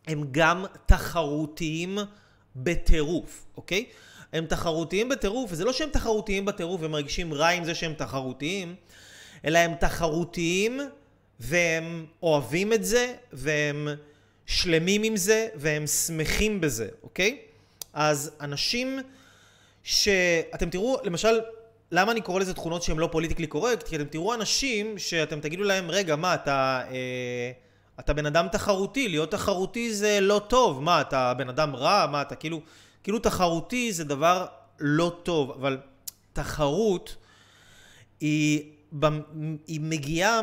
הם 0.07 0.23
גם 0.31 0.65
תחרותיים 0.85 1.97
בטירוף, 2.55 3.45
אוקיי? 3.57 3.85
הם 4.33 4.45
תחרותיים 4.45 5.09
בטירוף, 5.09 5.51
וזה 5.51 5.65
לא 5.65 5.73
שהם 5.73 5.89
תחרותיים 5.89 6.45
בטירוף 6.45 6.81
ומרגישים 6.83 7.33
רע 7.33 7.47
עם 7.47 7.63
זה 7.63 7.75
שהם 7.75 7.93
תחרותיים, 7.93 8.75
אלא 9.45 9.59
הם 9.59 9.75
תחרותיים 9.75 10.79
והם 11.39 12.05
אוהבים 12.23 12.73
את 12.73 12.85
זה, 12.85 13.13
והם 13.33 13.87
שלמים 14.45 15.03
עם 15.03 15.17
זה, 15.17 15.47
והם 15.55 15.87
שמחים 15.87 16.61
בזה, 16.61 16.87
אוקיי? 17.03 17.37
אז 17.93 18.31
אנשים 18.41 18.99
שאתם 19.83 20.69
תראו, 20.69 20.97
למשל, 21.03 21.39
למה 21.91 22.11
אני 22.11 22.21
קורא 22.21 22.39
לזה 22.39 22.53
תכונות 22.53 22.83
שהן 22.83 22.97
לא 22.97 23.09
פוליטיקלי 23.11 23.47
קורקט? 23.47 23.83
כי 23.83 23.95
אתם 23.95 24.05
תראו 24.05 24.33
אנשים 24.33 24.97
שאתם 24.97 25.39
תגידו 25.39 25.63
להם, 25.63 25.91
רגע, 25.91 26.15
מה, 26.15 26.33
אתה, 26.33 26.81
אה, 26.91 27.51
אתה 27.99 28.13
בן 28.13 28.25
אדם 28.25 28.47
תחרותי, 28.51 29.07
להיות 29.07 29.31
תחרותי 29.31 29.93
זה 29.93 30.19
לא 30.21 30.41
טוב, 30.47 30.83
מה, 30.83 31.01
אתה 31.01 31.33
בן 31.33 31.49
אדם 31.49 31.75
רע, 31.75 32.07
מה, 32.11 32.21
אתה 32.21 32.35
כאילו, 32.35 32.61
כאילו 33.03 33.19
תחרותי 33.19 33.93
זה 33.93 34.03
דבר 34.03 34.45
לא 34.79 35.19
טוב, 35.23 35.51
אבל 35.51 35.77
תחרות 36.33 37.15
היא, 38.19 38.71
היא 39.67 39.81
מגיעה 39.81 40.41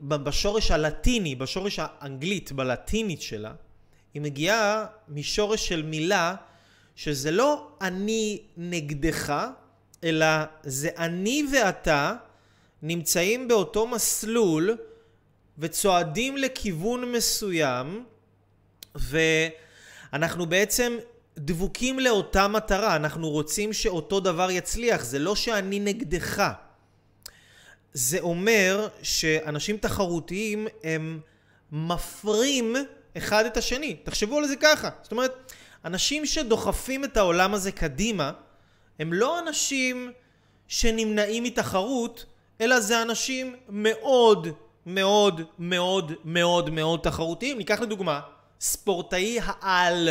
בשורש 0.00 0.70
הלטיני, 0.70 1.34
בשורש 1.34 1.78
האנגלית, 1.82 2.52
בלטינית 2.52 3.22
שלה, 3.22 3.52
היא 4.14 4.22
מגיעה 4.22 4.86
משורש 5.08 5.68
של 5.68 5.82
מילה 5.82 6.34
שזה 6.96 7.30
לא 7.30 7.68
אני 7.80 8.42
נגדך, 8.56 9.46
אלא 10.04 10.26
זה 10.62 10.88
אני 10.98 11.46
ואתה 11.52 12.14
נמצאים 12.82 13.48
באותו 13.48 13.86
מסלול 13.86 14.76
וצועדים 15.58 16.36
לכיוון 16.36 17.12
מסוים 17.12 18.04
ואנחנו 18.94 20.46
בעצם 20.46 20.96
דבוקים 21.38 21.98
לאותה 21.98 22.48
מטרה, 22.48 22.96
אנחנו 22.96 23.30
רוצים 23.30 23.72
שאותו 23.72 24.20
דבר 24.20 24.50
יצליח, 24.50 25.04
זה 25.04 25.18
לא 25.18 25.36
שאני 25.36 25.80
נגדך. 25.80 26.52
זה 27.92 28.20
אומר 28.20 28.88
שאנשים 29.02 29.76
תחרותיים 29.76 30.66
הם 30.84 31.20
מפרים 31.72 32.76
אחד 33.16 33.44
את 33.44 33.56
השני. 33.56 33.96
תחשבו 34.02 34.38
על 34.38 34.48
זה 34.48 34.56
ככה. 34.56 34.90
זאת 35.02 35.12
אומרת, 35.12 35.52
אנשים 35.84 36.26
שדוחפים 36.26 37.04
את 37.04 37.16
העולם 37.16 37.54
הזה 37.54 37.72
קדימה, 37.72 38.32
הם 38.98 39.12
לא 39.12 39.38
אנשים 39.38 40.12
שנמנעים 40.68 41.44
מתחרות, 41.44 42.26
אלא 42.60 42.80
זה 42.80 43.02
אנשים 43.02 43.56
מאוד 43.68 44.48
מאוד 44.86 45.40
מאוד 45.58 46.12
מאוד 46.24 46.70
מאוד 46.70 47.00
תחרותיים. 47.00 47.58
ניקח 47.58 47.80
לדוגמה, 47.80 48.20
ספורטאי 48.60 49.38
העל 49.42 50.08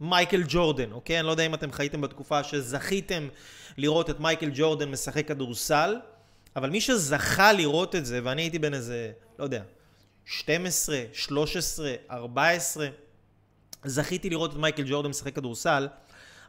מייקל 0.00 0.42
ג'ורדן, 0.48 0.92
אוקיי? 0.92 1.18
אני 1.18 1.26
לא 1.26 1.30
יודע 1.30 1.46
אם 1.46 1.54
אתם 1.54 1.72
חייתם 1.72 2.00
בתקופה 2.00 2.44
שזכיתם 2.44 3.28
לראות 3.76 4.10
את 4.10 4.20
מייקל 4.20 4.50
ג'ורדן 4.54 4.90
משחק 4.90 5.28
כדורסל, 5.28 5.96
אבל 6.56 6.70
מי 6.70 6.80
שזכה 6.80 7.52
לראות 7.52 7.94
את 7.94 8.06
זה, 8.06 8.20
ואני 8.24 8.42
הייתי 8.42 8.58
בן 8.58 8.74
איזה, 8.74 9.12
לא 9.38 9.44
יודע, 9.44 9.62
12, 10.24 11.02
13, 11.12 11.94
14, 12.10 12.88
זכיתי 13.84 14.30
לראות 14.30 14.52
את 14.52 14.56
מייקל 14.56 14.82
ג'ורדן 14.86 15.10
משחק 15.10 15.34
כדורסל. 15.34 15.88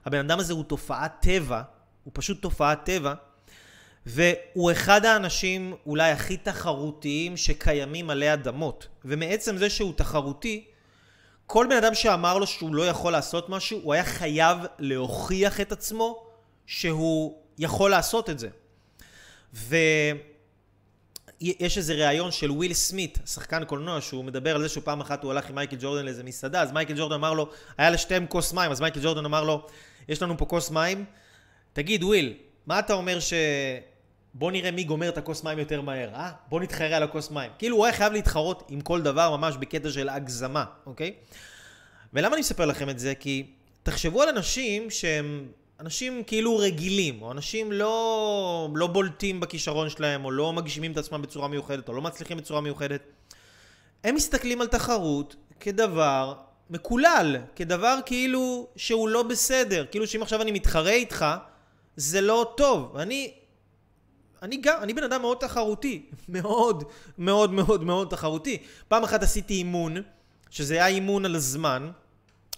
הבן 0.05 0.19
אדם 0.19 0.39
הזה 0.39 0.53
הוא 0.53 0.63
תופעת 0.63 1.11
טבע, 1.19 1.61
הוא 2.03 2.11
פשוט 2.15 2.41
תופעת 2.41 2.85
טבע, 2.85 3.13
והוא 4.05 4.71
אחד 4.71 5.05
האנשים 5.05 5.75
אולי 5.85 6.11
הכי 6.11 6.37
תחרותיים 6.37 7.37
שקיימים 7.37 8.09
עלי 8.09 8.33
אדמות. 8.33 8.87
ומעצם 9.05 9.57
זה 9.57 9.69
שהוא 9.69 9.93
תחרותי, 9.93 10.65
כל 11.47 11.67
בן 11.69 11.75
אדם 11.75 11.93
שאמר 11.93 12.37
לו 12.37 12.47
שהוא 12.47 12.75
לא 12.75 12.87
יכול 12.87 13.11
לעשות 13.11 13.49
משהו, 13.49 13.79
הוא 13.83 13.93
היה 13.93 14.03
חייב 14.03 14.57
להוכיח 14.79 15.61
את 15.61 15.71
עצמו 15.71 16.25
שהוא 16.65 17.37
יכול 17.57 17.91
לעשות 17.91 18.29
את 18.29 18.39
זה. 18.39 18.49
ו... 19.53 19.75
יש 21.41 21.77
איזה 21.77 21.93
ראיון 21.93 22.31
של 22.31 22.51
וויל 22.51 22.73
סמית, 22.73 23.19
שחקן 23.25 23.65
קולנוע, 23.65 24.01
שהוא 24.01 24.25
מדבר 24.25 24.55
על 24.55 24.61
זה 24.61 24.69
שהוא 24.69 24.83
פעם 24.83 25.01
אחת 25.01 25.23
הוא 25.23 25.31
הלך 25.31 25.49
עם 25.49 25.55
מייקל 25.55 25.77
ג'ורדן 25.79 26.05
לאיזה 26.05 26.23
מסעדה, 26.23 26.61
אז 26.61 26.71
מייקל 26.71 26.93
ג'ורדן 26.97 27.15
אמר 27.15 27.33
לו, 27.33 27.49
היה 27.77 27.89
לשתיהם 27.89 28.25
כוס 28.27 28.53
מים, 28.53 28.71
אז 28.71 28.81
מייקל 28.81 28.99
ג'ורדן 29.03 29.25
אמר 29.25 29.43
לו, 29.43 29.67
יש 30.09 30.21
לנו 30.21 30.37
פה 30.37 30.45
כוס 30.45 30.71
מים, 30.71 31.05
תגיד 31.73 32.03
וויל, 32.03 32.33
מה 32.67 32.79
אתה 32.79 32.93
אומר 32.93 33.19
ש... 33.19 33.33
בוא 34.37 34.51
נראה 34.51 34.71
מי 34.71 34.83
גומר 34.83 35.09
את 35.09 35.17
הכוס 35.17 35.43
מים 35.43 35.59
יותר 35.59 35.81
מהר, 35.81 36.09
אה? 36.13 36.31
בוא 36.49 36.61
נתחרה 36.61 36.97
על 36.97 37.03
הכוס 37.03 37.31
מים. 37.31 37.51
כאילו 37.57 37.77
הוא 37.77 37.85
היה 37.85 37.93
חייב 37.93 38.13
להתחרות 38.13 38.63
עם 38.69 38.81
כל 38.81 39.01
דבר 39.01 39.37
ממש 39.37 39.55
בקטע 39.57 39.89
של 39.89 40.09
הגזמה, 40.09 40.65
אוקיי? 40.85 41.13
ולמה 42.13 42.33
אני 42.33 42.39
מספר 42.39 42.65
לכם 42.65 42.89
את 42.89 42.99
זה? 42.99 43.15
כי 43.15 43.45
תחשבו 43.83 44.21
על 44.21 44.29
אנשים 44.29 44.89
שהם 44.89 45.47
אנשים 45.79 46.23
כאילו 46.27 46.57
רגילים, 46.57 47.21
או 47.21 47.31
אנשים 47.31 47.71
לא, 47.71 48.69
לא 48.75 48.87
בולטים 48.87 49.39
בכישרון 49.39 49.89
שלהם, 49.89 50.25
או 50.25 50.31
לא 50.31 50.53
מגשימים 50.53 50.91
את 50.91 50.97
עצמם 50.97 51.21
בצורה 51.21 51.47
מיוחדת, 51.47 51.89
או 51.89 51.93
לא 51.93 52.01
מצליחים 52.01 52.37
בצורה 52.37 52.61
מיוחדת. 52.61 53.01
הם 54.03 54.15
מסתכלים 54.15 54.61
על 54.61 54.67
תחרות 54.67 55.35
כדבר 55.59 56.33
מקולל, 56.69 57.37
כדבר 57.55 57.99
כאילו 58.05 58.67
שהוא 58.75 59.09
לא 59.09 59.23
בסדר, 59.23 59.85
כאילו 59.91 60.07
שאם 60.07 60.21
עכשיו 60.21 60.41
אני 60.41 60.51
מתחרה 60.51 60.91
איתך, 60.91 61.25
זה 61.95 62.21
לא 62.21 62.53
טוב. 62.57 62.97
אני, 62.97 63.33
אני 64.41 64.57
גם, 64.57 64.79
אני 64.81 64.93
בן 64.93 65.03
אדם 65.03 65.21
מאוד 65.21 65.37
תחרותי, 65.37 66.05
מאוד 66.29 66.83
מאוד 67.17 67.51
מאוד 67.51 67.83
מאוד 67.83 68.09
תחרותי. 68.09 68.57
פעם 68.87 69.03
אחת 69.03 69.23
עשיתי 69.23 69.53
אימון, 69.53 69.97
שזה 70.49 70.73
היה 70.73 70.87
אימון 70.87 71.25
על 71.25 71.37
זמן, 71.37 71.91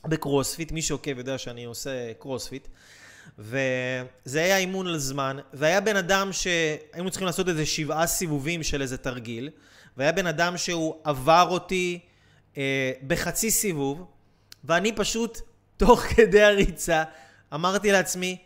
בקרוספיט, 0.05 0.71
מי 0.71 0.81
שעוקב 0.81 1.17
יודע 1.17 1.37
שאני 1.37 1.65
עושה 1.65 2.13
קרוספיט. 2.19 2.67
וזה 3.39 4.43
היה 4.43 4.57
אימון 4.57 4.87
על 4.87 4.97
זמן, 4.97 5.37
והיה 5.53 5.81
בן 5.81 5.95
אדם 5.95 6.33
שהיינו 6.33 7.09
צריכים 7.09 7.25
לעשות 7.25 7.49
איזה 7.49 7.65
שבעה 7.65 8.07
סיבובים 8.07 8.63
של 8.63 8.81
איזה 8.81 8.97
תרגיל, 8.97 9.49
והיה 9.97 10.11
בן 10.11 10.27
אדם 10.27 10.57
שהוא 10.57 10.95
עבר 11.03 11.47
אותי 11.49 11.99
אה, 12.57 12.91
בחצי 13.07 13.51
סיבוב, 13.51 14.05
ואני 14.63 14.95
פשוט, 14.95 15.41
תוך 15.77 16.01
כדי 16.01 16.41
הריצה, 16.41 17.03
אמרתי 17.53 17.91
לעצמי, 17.91 18.37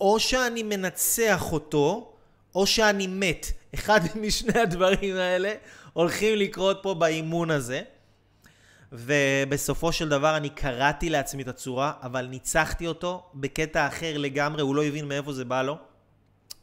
או 0.00 0.20
שאני 0.20 0.62
מנצח 0.62 1.52
אותו, 1.52 2.12
או 2.54 2.66
שאני 2.66 3.06
מת. 3.06 3.46
אחד 3.74 4.00
משני 4.22 4.60
הדברים 4.60 5.16
האלה 5.16 5.54
הולכים 5.92 6.38
לקרות 6.38 6.78
פה 6.82 6.94
באימון 6.94 7.50
הזה. 7.50 7.82
ובסופו 8.92 9.92
של 9.92 10.08
דבר 10.08 10.36
אני 10.36 10.48
קראתי 10.48 11.10
לעצמי 11.10 11.42
את 11.42 11.48
הצורה, 11.48 11.92
אבל 12.02 12.26
ניצחתי 12.26 12.86
אותו 12.86 13.26
בקטע 13.34 13.86
אחר 13.86 14.18
לגמרי, 14.18 14.62
הוא 14.62 14.74
לא 14.74 14.84
הבין 14.84 15.08
מאיפה 15.08 15.32
זה 15.32 15.44
בא 15.44 15.62
לו. 15.62 15.78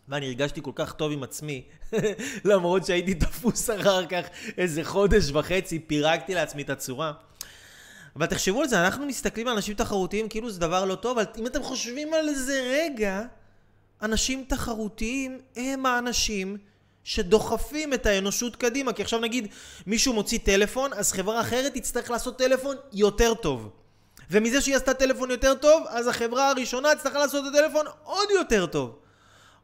ואני 0.09 0.25
הרגשתי 0.25 0.61
כל 0.63 0.71
כך 0.75 0.93
טוב 0.93 1.11
עם 1.11 1.23
עצמי, 1.23 1.63
למרות 2.45 2.85
שהייתי 2.85 3.13
תפוס 3.13 3.69
אחר 3.69 4.05
כך 4.05 4.25
איזה 4.57 4.83
חודש 4.83 5.31
וחצי, 5.31 5.79
פירקתי 5.79 6.33
לעצמי 6.33 6.61
את 6.61 6.69
הצורה. 6.69 7.13
אבל 8.15 8.25
תחשבו 8.25 8.61
על 8.61 8.67
זה, 8.67 8.85
אנחנו 8.85 9.05
מסתכלים 9.05 9.47
על 9.47 9.53
אנשים 9.55 9.75
תחרותיים 9.75 10.29
כאילו 10.29 10.49
זה 10.49 10.59
דבר 10.59 10.85
לא 10.85 10.95
טוב, 10.95 11.19
אבל 11.19 11.29
אם 11.37 11.47
אתם 11.47 11.63
חושבים 11.63 12.13
על 12.13 12.33
זה 12.33 12.61
רגע, 12.73 13.21
אנשים 14.01 14.45
תחרותיים 14.47 15.39
הם 15.55 15.85
האנשים 15.85 16.57
שדוחפים 17.03 17.93
את 17.93 18.05
האנושות 18.05 18.55
קדימה. 18.55 18.93
כי 18.93 19.01
עכשיו 19.01 19.19
נגיד 19.19 19.47
מישהו 19.87 20.13
מוציא 20.13 20.39
טלפון, 20.43 20.93
אז 20.93 21.11
חברה 21.11 21.41
אחרת 21.41 21.73
תצטרך 21.73 22.11
לעשות 22.11 22.37
טלפון 22.37 22.75
יותר 22.93 23.33
טוב. 23.33 23.69
ומזה 24.31 24.61
שהיא 24.61 24.75
עשתה 24.75 24.93
טלפון 24.93 25.31
יותר 25.31 25.55
טוב, 25.55 25.83
אז 25.87 26.07
החברה 26.07 26.49
הראשונה 26.49 26.95
תצטרך 26.95 27.15
לעשות 27.15 27.45
את 27.47 27.55
הטלפון 27.55 27.85
עוד 28.03 28.29
יותר 28.31 28.65
טוב. 28.65 28.99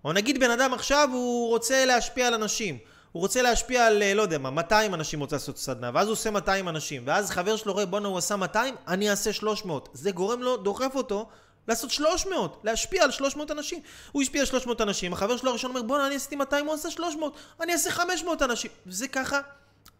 או 0.05 0.13
נגיד 0.13 0.39
בן 0.39 0.51
אדם 0.51 0.73
עכשיו 0.73 1.09
הוא 1.13 1.49
רוצה 1.49 1.85
להשפיע 1.85 2.27
על 2.27 2.33
אנשים. 2.33 2.77
הוא 3.11 3.21
רוצה 3.21 3.41
להשפיע 3.41 3.85
על, 3.87 4.13
לא 4.13 4.21
יודע 4.21 4.37
מה, 4.37 4.49
200 4.49 4.93
אנשים 4.93 5.19
רוצה 5.19 5.35
לעשות 5.35 5.57
סדנה, 5.57 5.91
ואז 5.93 6.07
הוא 6.07 6.13
עושה 6.13 6.31
200 6.31 6.69
אנשים, 6.69 7.03
ואז 7.05 7.29
חבר 7.29 7.55
שלו 7.55 7.73
רואה, 7.73 7.85
בואנה 7.85 8.07
הוא 8.07 8.17
עשה 8.17 8.35
200, 8.35 8.75
אני 8.87 9.09
אעשה 9.09 9.33
300. 9.33 9.89
זה 9.93 10.11
גורם 10.11 10.41
לו, 10.41 10.57
דוחף 10.57 10.91
אותו 10.95 11.29
לעשות 11.67 11.91
300, 11.91 12.61
להשפיע 12.63 13.03
על 13.03 13.11
300 13.11 13.51
אנשים. 13.51 13.79
הוא 14.11 14.21
השפיע 14.21 14.41
על 14.41 14.47
300 14.47 14.81
אנשים, 14.81 15.13
החבר 15.13 15.37
שלו 15.37 15.49
הראשון 15.49 15.69
אומר 15.69 15.81
בואנה 15.81 16.07
אני 16.07 16.15
עשיתי 16.15 16.35
200, 16.35 16.65
הוא 16.65 16.73
עשה 16.73 16.91
300, 16.91 17.37
אני 17.61 17.73
אעשה 17.73 17.91
500 17.91 18.41
אנשים. 18.41 18.71
וזה 18.87 19.07
ככה, 19.07 19.39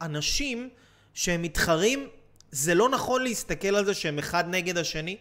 אנשים 0.02 0.70
שהם 1.14 1.42
מתחרים, 1.42 2.08
זה 2.52 2.76
לא 2.76 2.90
נכון 2.90 3.24
להסתכל 3.24 3.76
על 3.76 3.86
זה 3.86 3.94
שהם 3.94 4.20
אחד 4.20 4.44
נגד 4.48 4.78
השני, 4.78 5.18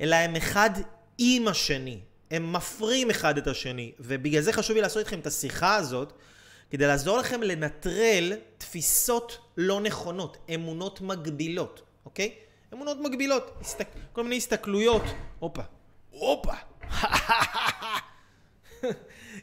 אלא 0.00 0.16
הם 0.16 0.36
אחד 0.36 0.70
עם 1.18 1.48
השני. 1.48 1.98
הם 2.30 2.52
מפרים 2.52 3.10
אחד 3.10 3.38
את 3.38 3.46
השני. 3.46 3.92
ובגלל 4.00 4.42
זה 4.42 4.52
חשוב 4.52 4.76
לי 4.76 4.82
לעשות 4.82 4.98
איתכם 4.98 5.20
את 5.20 5.26
השיחה 5.26 5.76
הזאת, 5.76 6.12
כדי 6.70 6.86
לעזור 6.86 7.18
לכם 7.18 7.42
לנטרל 7.42 8.32
תפיסות 8.58 9.38
לא 9.56 9.80
נכונות, 9.80 10.36
אמונות 10.54 11.00
מגבילות, 11.00 11.82
אוקיי? 12.04 12.34
אמונות 12.74 12.98
מגבילות, 13.00 13.50
הסתק... 13.60 13.88
כל 14.12 14.22
מיני 14.22 14.36
הסתכלויות. 14.36 15.02
הופה, 15.38 15.62
הופה. 16.10 16.52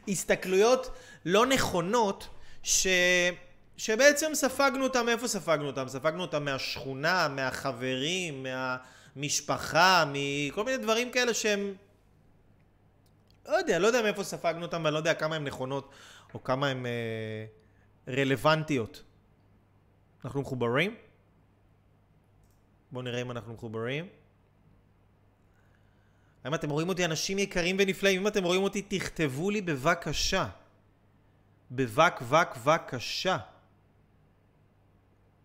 הסתכלויות 0.08 0.90
לא 1.24 1.46
נכונות 1.46 2.28
ש... 2.62 2.86
שבעצם 3.76 4.34
ספגנו 4.34 4.84
אותם, 4.84 5.06
מאיפה 5.06 5.28
ספגנו 5.28 5.66
אותם? 5.66 5.88
ספגנו 5.88 6.22
אותם 6.22 6.44
מהשכונה, 6.44 7.28
מהחברים, 7.28 8.46
מהמשפחה, 9.16 10.04
מכל 10.12 10.64
מיני 10.64 10.76
דברים 10.76 11.10
כאלה 11.10 11.34
שהם... 11.34 11.74
לא 13.48 13.56
יודע, 13.56 13.78
לא 13.78 13.86
יודע 13.86 14.02
מאיפה 14.02 14.24
ספגנו 14.24 14.62
אותם, 14.62 14.84
ואני 14.84 14.92
לא 14.92 14.98
יודע 14.98 15.14
כמה 15.14 15.36
הן 15.36 15.44
נכונות 15.44 15.90
או 16.34 16.44
כמה 16.44 16.68
הן 16.68 16.86
אה, 16.86 17.46
רלוונטיות. 18.08 19.02
אנחנו 20.24 20.40
מחוברים? 20.40 20.96
בואו 22.92 23.04
נראה 23.04 23.22
אם 23.22 23.30
אנחנו 23.30 23.54
מחוברים. 23.54 24.08
האם 26.44 26.54
אתם 26.54 26.70
רואים 26.70 26.88
אותי 26.88 27.04
אנשים 27.04 27.38
יקרים 27.38 27.76
ונפלאים? 27.78 28.20
אם 28.20 28.26
אתם 28.26 28.44
רואים 28.44 28.62
אותי, 28.62 28.82
תכתבו 28.82 29.50
לי 29.50 29.60
בבקשה. 29.60 30.48
בבק, 31.70 32.22
בק, 32.22 32.56
בבקשה. 32.56 33.38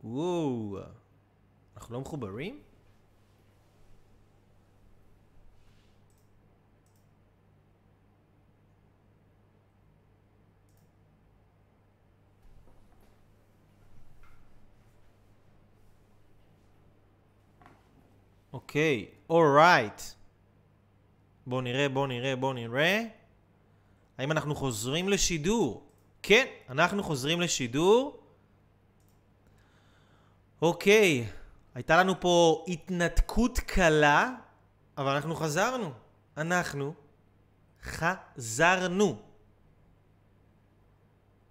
וואו. 0.04 0.80
אנחנו 1.78 1.94
לא 1.94 2.02
מחוברים? 2.02 2.60
אוקיי, 18.54 19.06
אורייט. 19.30 20.02
בואו 21.48 21.62
נראה, 21.62 21.90
בואו 21.90 22.08
נראה, 22.08 22.36
בואו 22.36 22.54
נראה. 22.54 23.04
האם 24.18 24.32
אנחנו 24.32 24.56
חוזרים 24.56 25.10
לשידור? 25.10 25.92
כן, 26.24 26.46
אנחנו 26.70 27.04
חוזרים 27.04 27.42
לשידור. 27.42 28.24
אוקיי, 30.62 31.30
הייתה 31.76 31.98
לנו 31.98 32.20
פה 32.20 32.66
התנתקות 32.68 33.60
קלה, 33.60 34.36
אבל 34.98 35.12
אנחנו 35.16 35.36
חזרנו. 35.36 35.92
אנחנו 36.38 36.94
חזרנו. 37.84 39.22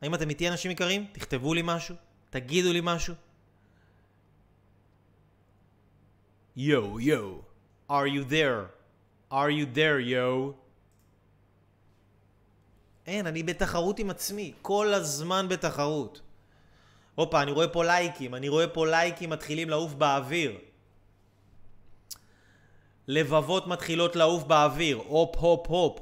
האם 0.02 0.14
אתם 0.14 0.30
איתי 0.30 0.48
אנשים 0.48 0.70
יקרים? 0.70 1.06
תכתבו 1.12 1.54
לי 1.54 1.62
משהו, 1.64 1.94
תגידו 2.30 2.72
לי 2.72 2.80
משהו. 2.82 3.14
Yo, 6.56 6.98
yo, 6.98 7.44
are 7.88 8.06
you 8.06 8.24
there? 8.24 8.70
are 9.30 9.50
you 9.50 9.66
there, 9.66 10.00
yo? 10.00 10.54
אין, 13.06 13.26
אני 13.26 13.42
בתחרות 13.42 13.98
עם 13.98 14.10
עצמי, 14.10 14.52
כל 14.62 14.94
הזמן 14.94 15.48
בתחרות. 15.48 16.20
הופה, 17.14 17.42
אני 17.42 17.50
רואה 17.50 17.68
פה 17.68 17.84
לייקים, 17.84 18.34
אני 18.34 18.48
רואה 18.48 18.68
פה 18.68 18.86
לייקים 18.86 19.30
מתחילים 19.30 19.70
לעוף 19.70 19.92
באוויר. 19.92 20.58
לבבות 23.08 23.66
מתחילות 23.66 24.16
לעוף 24.16 24.42
באוויר, 24.44 24.96
הופ 24.96 25.36
הופ 25.36 25.66
הופ. 25.66 25.98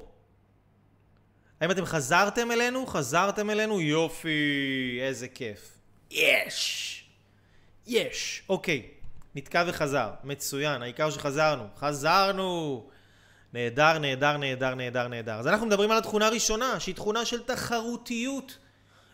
האם 1.60 1.70
אתם 1.70 1.84
חזרתם 1.84 2.50
אלינו? 2.50 2.86
חזרתם 2.86 3.50
אלינו? 3.50 3.80
יופי, 3.80 4.98
איזה 5.02 5.28
כיף. 5.28 5.78
יש! 6.10 7.04
יש! 7.86 8.42
אוקיי. 8.48 8.97
נתקע 9.34 9.64
וחזר. 9.66 10.10
מצוין, 10.24 10.82
העיקר 10.82 11.10
שחזרנו. 11.10 11.64
חזרנו! 11.76 12.84
נהדר, 13.52 13.98
נהדר, 13.98 14.36
נהדר, 14.36 14.74
נהדר, 14.74 15.08
נהדר. 15.08 15.34
אז 15.34 15.46
אנחנו 15.46 15.66
מדברים 15.66 15.90
על 15.90 15.98
התכונה 15.98 16.26
הראשונה, 16.26 16.80
שהיא 16.80 16.94
תכונה 16.94 17.24
של 17.24 17.42
תחרותיות. 17.42 18.58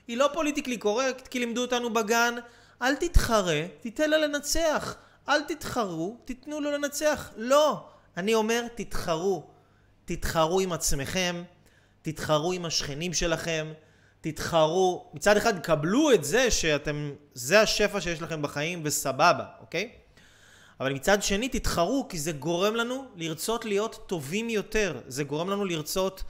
היא 0.08 0.16
לא 0.16 0.30
פוליטיקלי 0.32 0.78
קורקט, 0.78 1.28
כי 1.28 1.38
לימדו 1.38 1.62
אותנו 1.62 1.92
בגן, 1.92 2.34
אל 2.82 2.94
תתחרה, 2.94 3.62
תיתן 3.80 4.10
לה 4.10 4.18
לנצח. 4.18 4.96
אל 5.28 5.42
תתחרו, 5.42 6.16
תיתנו 6.24 6.60
לו 6.60 6.70
לנצח. 6.70 7.30
לא. 7.36 7.88
אני 8.16 8.34
אומר, 8.34 8.66
תתחרו. 8.74 9.44
תתחרו 10.04 10.60
עם 10.60 10.72
עצמכם, 10.72 11.42
תתחרו 12.02 12.52
עם 12.52 12.64
השכנים 12.64 13.12
שלכם, 13.12 13.72
תתחרו. 14.20 15.10
מצד 15.14 15.36
אחד, 15.36 15.58
קבלו 15.58 16.12
את 16.12 16.24
זה 16.24 16.50
שאתם, 16.50 17.12
זה 17.34 17.60
השפע 17.60 18.00
שיש 18.00 18.22
לכם 18.22 18.42
בחיים 18.42 18.80
וסבבה, 18.84 19.44
אוקיי? 19.60 19.90
אבל 20.80 20.92
מצד 20.92 21.22
שני 21.22 21.48
תתחרו 21.48 22.06
כי 22.08 22.18
זה 22.18 22.32
גורם 22.32 22.74
לנו 22.74 23.04
לרצות 23.16 23.64
להיות 23.64 24.04
טובים 24.06 24.50
יותר, 24.50 25.00
זה 25.06 25.24
גורם 25.24 25.50
לנו 25.50 25.64
לרצות 25.64 26.22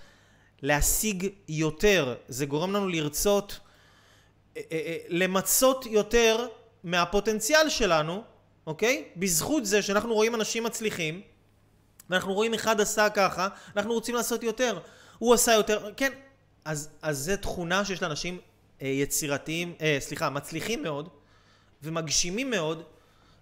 להשיג 0.63 1.29
יותר, 1.49 2.15
זה 2.29 2.47
גורם 2.47 2.73
לנו 2.73 2.89
לרצות 2.89 3.61
אה, 4.57 4.63
אה, 4.73 4.79
אה, 4.87 4.97
למצות 5.09 5.87
יותר 5.87 6.47
מהפוטנציאל 6.85 7.69
שלנו, 7.69 8.23
אוקיי? 8.67 9.05
בזכות 9.17 9.67
זה 9.67 9.83
שאנחנו 9.83 10.15
רואים 10.15 10.35
אנשים 10.35 10.65
מצליחים 10.65 11.21
ואנחנו 12.11 12.35
רואים 12.35 12.55
אחד 12.55 12.81
עשה 12.81 13.11
ככה, 13.11 13.49
אנחנו 13.77 13.93
רוצים 13.93 14.15
לעשות 14.15 14.43
יותר, 14.43 14.79
הוא 15.19 15.35
עשה 15.35 15.53
יותר, 15.53 15.91
כן, 15.97 16.13
אז, 16.65 16.89
אז 17.03 17.19
זה 17.19 17.37
תכונה 17.37 17.85
שיש 17.85 18.03
לאנשים 18.03 18.39
יצירתיים, 18.81 19.75
סליחה, 19.99 20.31
מצליחים 20.31 20.83
מאוד 20.83 21.09
ומגשימים 21.83 22.51
מאוד 22.51 22.83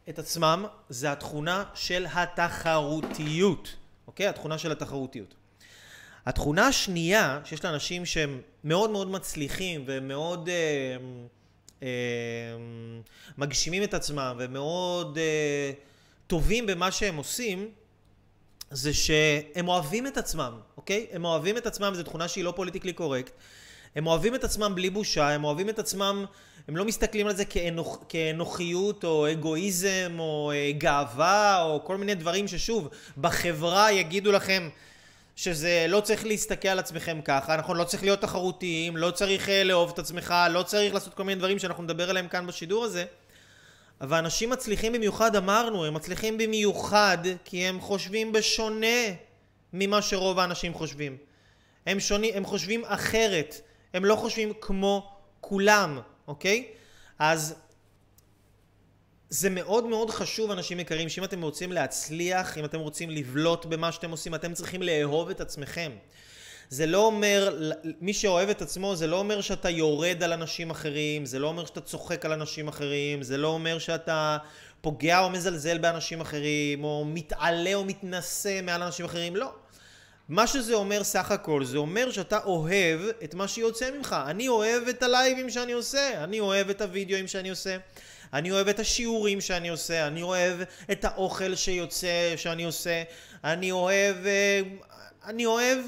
את 0.09 0.19
עצמם 0.19 0.65
זה 0.89 1.13
התכונה 1.13 1.65
של 1.75 2.07
התחרותיות, 2.13 3.77
אוקיי? 4.07 4.27
התכונה 4.27 4.59
של 4.59 4.73
התחרותיות. 4.73 5.35
התכונה 6.27 6.67
השנייה 6.67 7.41
שיש 7.45 7.65
לאנשים 7.65 8.07
שהם 8.07 8.41
מאוד 8.65 8.91
מאוד 8.91 9.11
מצליחים 9.11 9.85
ומאוד 9.87 10.49
אה, 10.49 10.97
אה, 11.83 11.89
מגשימים 13.39 13.83
את 13.83 13.95
עצמם 13.95 14.37
ומאוד 14.39 15.19
אה, 15.19 15.73
טובים 16.27 16.67
במה 16.67 16.91
שהם 16.91 17.17
עושים 17.17 17.71
זה 18.71 18.95
שהם 18.95 19.69
אוהבים 19.69 20.07
את 20.07 20.17
עצמם, 20.17 20.53
אוקיי? 20.77 21.07
הם 21.13 21.25
אוהבים 21.25 21.57
את 21.57 21.67
עצמם, 21.67 21.93
זו 21.95 22.03
תכונה 22.03 22.29
שהיא 22.29 22.45
לא 22.45 22.53
פוליטיקלי 22.57 22.93
קורקט. 22.93 23.33
הם 23.97 24.07
אוהבים 24.07 24.35
את 24.35 24.45
עצמם 24.45 24.73
בלי 24.75 24.91
בושה, 24.91 25.31
הם 25.31 25.45
אוהבים 25.45 25.69
את 25.69 25.79
עצמם 25.79 26.25
הם 26.69 26.77
לא 26.77 26.85
מסתכלים 26.85 27.27
על 27.27 27.37
זה 27.37 27.45
כאנוכ, 27.45 27.99
כאנוכיות 28.09 29.05
או 29.05 29.33
אגואיזם 29.33 30.17
או 30.19 30.53
אה, 30.55 30.73
גאווה 30.79 31.63
או 31.63 31.85
כל 31.85 31.97
מיני 31.97 32.15
דברים 32.15 32.49
ששוב, 32.49 32.89
בחברה 33.19 33.93
יגידו 33.93 34.33
לכם 34.33 34.69
שזה 35.37 35.87
לא 35.89 36.01
צריך 36.01 36.27
להסתכל 36.27 36.69
על 36.69 36.79
עצמכם 36.79 37.21
ככה, 37.25 37.57
נכון? 37.57 37.77
לא 37.77 37.85
צריך 37.85 38.03
להיות 38.03 38.21
תחרותיים, 38.21 38.97
לא 38.97 39.11
צריך 39.11 39.49
אה, 39.49 39.65
לאהוב 39.65 39.91
את 39.91 39.99
עצמך, 39.99 40.35
לא 40.51 40.63
צריך 40.63 40.95
לעשות 40.95 41.15
כל 41.15 41.23
מיני 41.25 41.39
דברים 41.39 41.59
שאנחנו 41.59 41.83
נדבר 41.83 42.11
עליהם 42.11 42.29
כאן 42.29 42.47
בשידור 42.47 42.85
הזה. 42.85 43.05
אבל 44.01 44.19
אנשים 44.19 44.51
מצליחים 44.51 44.93
במיוחד, 44.93 45.37
אמרנו, 45.37 45.85
הם 45.85 45.95
מצליחים 45.95 46.39
במיוחד 46.39 47.19
כי 47.45 47.65
הם 47.65 47.81
חושבים 47.81 48.33
בשונה 48.33 48.87
ממה 49.73 50.03
שרוב 50.03 50.39
האנשים 50.39 50.75
חושבים. 50.75 51.17
הם, 51.87 52.01
שוני, 52.01 52.33
הם 52.35 52.45
חושבים 52.45 52.85
אחרת, 52.85 53.61
הם 53.95 54.05
לא 54.05 54.17
חושבים 54.17 54.53
כמו 54.61 55.13
כולם. 55.41 56.01
אוקיי? 56.33 56.67
אז 57.19 57.55
זה 59.31 59.51
מאוד 59.51 59.85
מאוד 59.85 60.11
חשוב, 60.11 60.51
אנשים 60.51 60.81
יקרים, 60.81 61.09
שאם 61.09 61.25
אתם 61.25 61.43
רוצים 61.43 61.73
להצליח, 61.73 62.59
אם 62.59 62.65
אתם 62.65 62.79
רוצים 62.81 63.11
לבלוט 63.11 63.67
במה 63.67 63.93
שאתם 63.93 64.11
עושים, 64.11 64.35
אתם 64.35 64.55
צריכים 64.55 64.83
לאהוב 64.83 65.31
את 65.31 65.41
עצמכם. 65.41 65.93
זה 66.69 66.87
לא 66.87 67.07
אומר, 67.07 67.59
מי 68.01 68.15
שאוהב 68.15 68.49
את 68.49 68.63
עצמו, 68.63 68.97
זה 68.97 69.07
לא 69.07 69.19
אומר 69.19 69.41
שאתה 69.41 69.71
יורד 69.71 70.23
על 70.23 70.33
אנשים 70.33 70.71
אחרים, 70.71 71.27
זה 71.27 71.39
לא 71.39 71.47
אומר 71.49 71.65
שאתה 71.65 71.81
צוחק 71.81 72.25
על 72.25 72.33
אנשים 72.33 72.69
אחרים, 72.69 73.23
זה 73.23 73.37
לא 73.37 73.49
אומר 73.49 73.79
שאתה 73.79 74.39
פוגע 74.81 75.21
או 75.21 75.31
מזלזל 75.31 75.79
באנשים 75.79 76.21
אחרים, 76.21 76.85
או 76.85 77.05
מתעלה 77.07 77.75
או 77.75 77.85
מתנשא 77.85 78.61
מעל 78.63 78.83
אנשים 78.83 79.05
אחרים, 79.05 79.37
לא. 79.37 79.53
מה 80.33 80.47
שזה 80.47 80.75
אומר 80.75 81.05
סך 81.05 81.31
הכל, 81.31 81.65
זה 81.65 81.79
אומר 81.79 82.11
שאתה 82.11 82.39
אוהב 82.45 83.01
את 83.25 83.35
מה 83.35 83.49
שיוצא 83.49 83.91
ממך. 83.91 84.17
אני 84.27 84.49
אוהב 84.49 84.89
את 84.89 85.03
הלייבים 85.03 85.51
שאני 85.51 85.73
עושה, 85.73 86.25
אני 86.25 86.41
אוהב 86.41 86.71
את 86.71 86.81
הוידאוים 86.81 87.29
שאני 87.29 87.51
עושה, 87.51 87.77
אני 88.33 88.51
אוהב 88.51 88.69
את 88.69 88.79
השיעורים 88.79 89.41
שאני 89.41 89.69
עושה, 89.69 90.07
אני 90.07 90.23
אוהב 90.23 90.61
את 90.93 91.05
האוכל 91.05 91.55
שיוצא, 91.55 92.35
שאני 92.37 92.65
עושה, 92.65 93.03
אני 93.45 93.73
אוהב... 93.73 94.27
אה, 94.27 94.61
אני 95.25 95.47
אוהב 95.47 95.79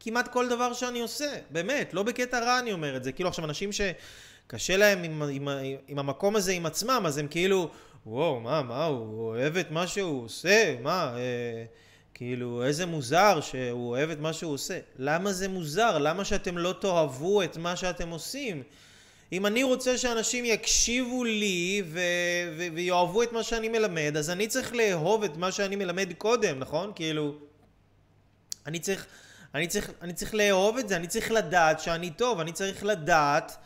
כמעט 0.00 0.28
כל 0.28 0.48
דבר 0.48 0.72
שאני 0.72 1.00
עושה, 1.00 1.34
באמת, 1.50 1.94
לא 1.94 2.02
בקטע 2.02 2.40
רע 2.40 2.58
אני 2.58 2.72
אומר 2.72 2.96
את 2.96 3.04
זה. 3.04 3.12
כאילו 3.12 3.28
עכשיו 3.28 3.44
אנשים 3.44 3.70
שקשה 3.72 4.76
להם 4.76 5.02
עם, 5.02 5.22
עם, 5.22 5.48
עם, 5.48 5.76
עם 5.88 5.98
המקום 5.98 6.36
הזה 6.36 6.52
עם 6.52 6.66
עצמם, 6.66 7.02
אז 7.06 7.18
הם 7.18 7.28
כאילו, 7.28 7.70
וואו, 8.06 8.40
מה, 8.40 8.62
מה, 8.62 8.84
הוא 8.84 9.28
אוהב 9.28 9.56
את 9.56 9.70
מה 9.70 9.86
שהוא 9.86 10.24
עושה, 10.24 10.76
מה... 10.82 11.14
אה, 11.16 11.64
כאילו, 12.16 12.64
איזה 12.64 12.86
מוזר 12.86 13.40
שהוא 13.40 13.88
אוהב 13.88 14.10
את 14.10 14.20
מה 14.20 14.32
שהוא 14.32 14.52
עושה. 14.52 14.78
למה 14.98 15.32
זה 15.32 15.48
מוזר? 15.48 15.98
למה 15.98 16.24
שאתם 16.24 16.58
לא 16.58 16.74
תאהבו 16.80 17.42
את 17.42 17.56
מה 17.56 17.76
שאתם 17.76 18.10
עושים? 18.10 18.62
אם 19.32 19.46
אני 19.46 19.62
רוצה 19.62 19.98
שאנשים 19.98 20.44
יקשיבו 20.44 21.24
לי 21.24 21.82
ו- 21.86 22.00
ו- 22.56 22.66
ויאהבו 22.74 23.22
את 23.22 23.32
מה 23.32 23.42
שאני 23.42 23.68
מלמד, 23.68 24.16
אז 24.16 24.30
אני 24.30 24.46
צריך 24.46 24.74
לאהוב 24.74 25.24
את 25.24 25.36
מה 25.36 25.52
שאני 25.52 25.76
מלמד 25.76 26.12
קודם, 26.18 26.58
נכון? 26.58 26.92
כאילו, 26.94 27.34
אני 28.66 28.78
צריך, 28.78 29.06
אני 29.54 29.66
צריך, 29.66 29.90
אני 30.02 30.12
צריך 30.12 30.34
לאהוב 30.34 30.78
את 30.78 30.88
זה, 30.88 30.96
אני 30.96 31.06
צריך 31.06 31.30
לדעת 31.30 31.80
שאני 31.80 32.10
טוב, 32.10 32.40
אני 32.40 32.52
צריך 32.52 32.84
לדעת 32.84 33.56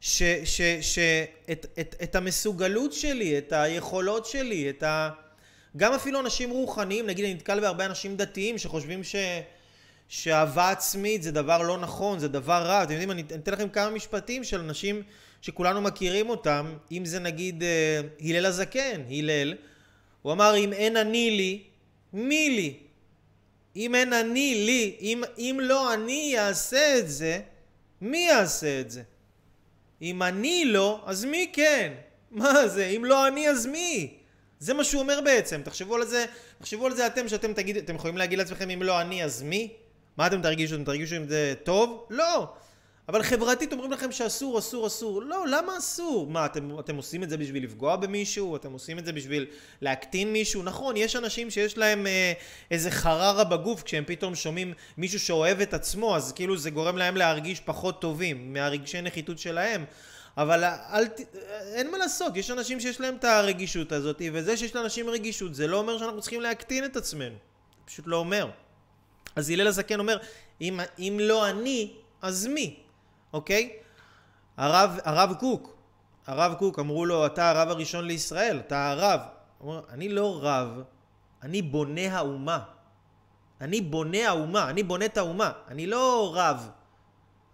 ש- 0.00 0.22
ש- 0.44 0.78
ש- 0.80 1.24
את, 1.52 1.66
את, 1.80 1.94
את 2.02 2.14
המסוגלות 2.16 2.92
שלי, 2.92 3.38
את 3.38 3.52
היכולות 3.52 4.26
שלי, 4.26 4.70
את 4.70 4.82
ה... 4.82 5.10
גם 5.76 5.92
אפילו 5.92 6.20
אנשים 6.20 6.50
רוחניים, 6.50 7.06
נגיד 7.06 7.24
אני 7.24 7.34
נתקל 7.34 7.60
בהרבה 7.60 7.86
אנשים 7.86 8.16
דתיים 8.16 8.58
שחושבים 8.58 9.04
ש... 9.04 9.16
שאהבה 10.08 10.70
עצמית 10.70 11.22
זה 11.22 11.32
דבר 11.32 11.62
לא 11.62 11.78
נכון, 11.78 12.18
זה 12.18 12.28
דבר 12.28 12.62
רע. 12.62 12.82
אתם 12.82 12.92
יודעים, 12.92 13.10
אני 13.10 13.22
אתן 13.22 13.52
לכם 13.52 13.68
כמה 13.68 13.90
משפטים 13.90 14.44
של 14.44 14.60
אנשים 14.60 15.02
שכולנו 15.42 15.80
מכירים 15.80 16.30
אותם, 16.30 16.74
אם 16.92 17.04
זה 17.04 17.18
נגיד 17.18 17.62
אה, 17.62 18.00
הלל 18.20 18.46
הזקן, 18.46 19.00
הלל, 19.10 19.54
הוא 20.22 20.32
אמר 20.32 20.56
אם 20.56 20.72
אין 20.72 20.96
אני 20.96 21.30
לי, 21.30 21.62
מי 22.12 22.50
לי? 22.50 22.78
אם 23.76 23.94
אין 23.94 24.12
אני 24.12 24.54
לי, 24.66 24.96
אם, 25.00 25.22
אם 25.38 25.58
לא 25.62 25.94
אני 25.94 26.38
אעשה 26.38 26.98
את 26.98 27.10
זה, 27.10 27.40
מי 28.00 28.18
יעשה 28.18 28.80
את 28.80 28.90
זה? 28.90 29.02
אם 30.02 30.22
אני 30.22 30.64
לא, 30.64 31.02
אז 31.06 31.24
מי 31.24 31.50
כן? 31.52 31.92
מה 32.30 32.68
זה? 32.68 32.86
אם 32.86 33.04
לא 33.04 33.28
אני, 33.28 33.48
אז 33.48 33.66
מי? 33.66 34.19
זה 34.60 34.74
מה 34.74 34.84
שהוא 34.84 35.02
אומר 35.02 35.20
בעצם. 35.24 35.60
תחשבו 35.64 35.94
על 35.94 36.06
זה, 36.06 36.24
תחשבו 36.58 36.86
על 36.86 36.94
זה 36.94 37.06
אתם, 37.06 37.28
שאתם 37.28 37.52
תגיד, 37.52 37.76
אתם 37.76 37.94
יכולים 37.94 38.16
להגיד 38.16 38.38
לעצמכם 38.38 38.70
אם 38.70 38.82
לא 38.82 39.00
אני, 39.00 39.24
אז 39.24 39.42
מי? 39.42 39.72
מה 40.16 40.26
אתם 40.26 40.42
תרגישו? 40.42 40.74
אתם 40.74 40.84
תרגישו 40.84 41.16
אם 41.16 41.28
זה 41.28 41.54
טוב? 41.64 42.06
לא. 42.10 42.48
אבל 43.08 43.22
חברתית 43.22 43.72
אומרים 43.72 43.92
לכם 43.92 44.12
שאסור, 44.12 44.58
אסור, 44.58 44.86
אסור. 44.86 45.22
לא, 45.22 45.44
למה 45.48 45.78
אסור? 45.78 46.26
מה, 46.26 46.46
אתם, 46.46 46.78
אתם 46.80 46.96
עושים 46.96 47.22
את 47.22 47.30
זה 47.30 47.36
בשביל 47.36 47.64
לפגוע 47.64 47.96
במישהו? 47.96 48.56
אתם 48.56 48.72
עושים 48.72 48.98
את 48.98 49.06
זה 49.06 49.12
בשביל 49.12 49.46
להקטין 49.80 50.32
מישהו? 50.32 50.62
נכון, 50.62 50.96
יש 50.96 51.16
אנשים 51.16 51.50
שיש 51.50 51.78
להם 51.78 52.06
אה, 52.06 52.32
איזה 52.70 52.90
חררה 52.90 53.44
בגוף 53.44 53.82
כשהם 53.82 54.04
פתאום 54.06 54.34
שומעים 54.34 54.72
מישהו 54.96 55.20
שאוהב 55.20 55.60
את 55.60 55.74
עצמו, 55.74 56.16
אז 56.16 56.32
כאילו 56.32 56.56
זה 56.56 56.70
גורם 56.70 56.96
להם 56.96 57.16
להרגיש 57.16 57.60
פחות 57.60 58.00
טובים 58.00 58.52
מהרגשי 58.52 59.00
נחיתות 59.00 59.38
שלהם. 59.38 59.84
אבל 60.36 60.64
אל, 60.64 61.04
אין 61.74 61.90
מה 61.90 61.98
לעשות, 61.98 62.36
יש 62.36 62.50
אנשים 62.50 62.80
שיש 62.80 63.00
להם 63.00 63.16
את 63.16 63.24
הרגישות 63.24 63.92
הזאת, 63.92 64.22
וזה 64.32 64.56
שיש 64.56 64.74
לאנשים 64.74 65.08
רגישות 65.08 65.54
זה 65.54 65.66
לא 65.66 65.78
אומר 65.78 65.98
שאנחנו 65.98 66.20
צריכים 66.20 66.40
להקטין 66.40 66.84
את 66.84 66.96
עצמנו. 66.96 67.36
פשוט 67.84 68.06
לא 68.06 68.16
אומר. 68.16 68.50
אז 69.36 69.50
הלל 69.50 69.66
הזקן 69.66 69.98
אומר, 70.00 70.18
אם, 70.60 70.80
אם 70.98 71.18
לא 71.20 71.50
אני, 71.50 71.94
אז 72.22 72.46
מי? 72.46 72.82
אוקיי? 73.32 73.72
הרב, 74.56 74.98
הרב 75.04 75.34
קוק, 75.40 75.76
הרב 76.26 76.54
קוק, 76.54 76.78
אמרו 76.78 77.06
לו, 77.06 77.26
אתה 77.26 77.50
הרב 77.50 77.68
הראשון 77.68 78.04
לישראל, 78.04 78.60
אתה 78.66 78.90
הרב. 78.90 79.20
הוא 79.58 79.70
אומר, 79.70 79.82
אני 79.90 80.08
לא 80.08 80.38
רב, 80.42 80.82
אני 81.42 81.62
בונה 81.62 82.18
האומה. 82.18 82.62
אני 83.60 83.80
בונה 83.80 84.28
האומה, 84.28 84.70
אני 84.70 84.82
בונה 84.82 85.04
את 85.04 85.16
האומה, 85.16 85.52
אני 85.68 85.86
לא 85.86 86.32
רב. 86.34 86.68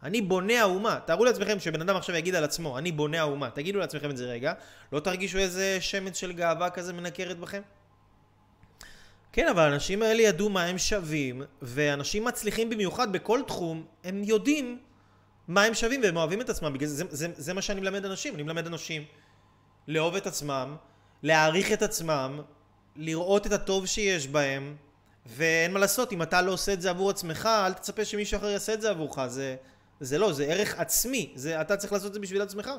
אני 0.07 0.21
בונה 0.21 0.61
האומה. 0.61 0.99
תארו 1.05 1.25
לעצמכם 1.25 1.61
שבן 1.61 1.81
אדם 1.81 1.97
עכשיו 1.97 2.16
יגיד 2.16 2.35
על 2.35 2.45
עצמו, 2.45 2.79
אני 2.79 2.92
בונה 2.92 3.21
האומה. 3.21 3.51
תגידו 3.51 3.79
לעצמכם 3.79 4.11
את 4.11 4.16
זה 4.16 4.27
רגע. 4.27 4.53
לא 4.92 5.01
תרגישו 5.01 5.38
איזה 5.38 5.79
שמץ 5.81 6.16
של 6.16 6.33
גאווה 6.33 6.71
כזה 6.71 6.92
מנקרת 6.92 7.38
בכם? 7.38 7.62
כן, 9.33 9.49
אבל 9.49 9.62
האנשים 9.62 10.03
האלה 10.03 10.23
ידעו 10.23 10.49
מה 10.49 10.64
הם 10.64 10.79
שווים, 10.79 11.42
ואנשים 11.62 12.25
מצליחים 12.25 12.71
במיוחד 12.71 13.12
בכל 13.12 13.40
תחום, 13.47 13.85
הם 14.05 14.25
יודעים 14.25 14.79
מה 15.49 15.62
הם 15.62 15.75
שווים 15.75 16.01
והם 16.03 16.16
אוהבים 16.16 16.40
את 16.40 16.51
עצמם. 16.51 16.73
בגלל 16.73 16.88
זה, 16.88 17.05
זה, 17.11 17.29
זה, 17.37 17.55
מה 17.55 17.62
שאני 17.62 17.81
מלמד 17.81 18.05
אנשים. 18.05 18.35
אני 18.35 18.42
מלמד 18.42 18.66
אנשים 18.66 19.05
לאהוב 19.88 20.16
את 20.16 20.27
עצמם, 20.27 20.77
להעריך 21.23 21.73
את 21.73 21.83
עצמם, 21.83 22.40
לראות 22.97 23.47
את 23.47 23.53
הטוב 23.53 23.87
שיש 23.87 24.29
בהם, 24.29 24.77
ואין 25.27 25.73
מה 25.73 25.79
לעשות, 25.79 26.12
אם 26.12 26.23
אתה 26.23 26.42
לא 26.42 26.53
עושה 26.53 26.73
את 26.73 26.83
זה 26.83 26.90
עבור 26.90 27.11
עצמך, 27.11 27.47
אל 27.47 27.73
תצפה 27.73 28.05
שמישהו 28.05 28.38
אחר 28.38 28.47
יעשה 28.47 28.75
את 28.75 28.81
זה 28.81 28.90
עבורך. 28.90 29.27
זה, 29.27 29.57
זה 30.01 30.19
לא, 30.19 30.33
זה 30.33 30.45
ערך 30.45 30.75
עצמי. 30.79 31.33
זה, 31.35 31.61
אתה 31.61 31.77
צריך 31.77 31.93
לעשות 31.93 32.09
את 32.09 32.15
זה 32.15 32.21
בשביל 32.21 32.43
עצמך. 32.43 32.71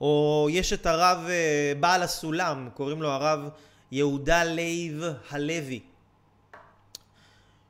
או 0.00 0.48
יש 0.50 0.72
את 0.72 0.86
הרב 0.86 1.26
אה, 1.28 1.72
בעל 1.80 2.02
הסולם, 2.02 2.68
קוראים 2.74 3.02
לו 3.02 3.08
הרב 3.08 3.48
יהודה 3.92 4.44
לייב 4.44 5.02
הלוי. 5.30 5.80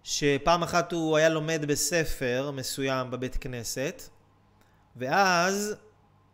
שפעם 0.04 0.62
אחת 0.62 0.92
הוא 0.92 1.16
היה 1.16 1.28
לומד 1.28 1.64
בספר 1.68 2.50
מסוים 2.54 3.10
בבית 3.10 3.36
כנסת, 3.36 4.02
ואז 4.96 5.74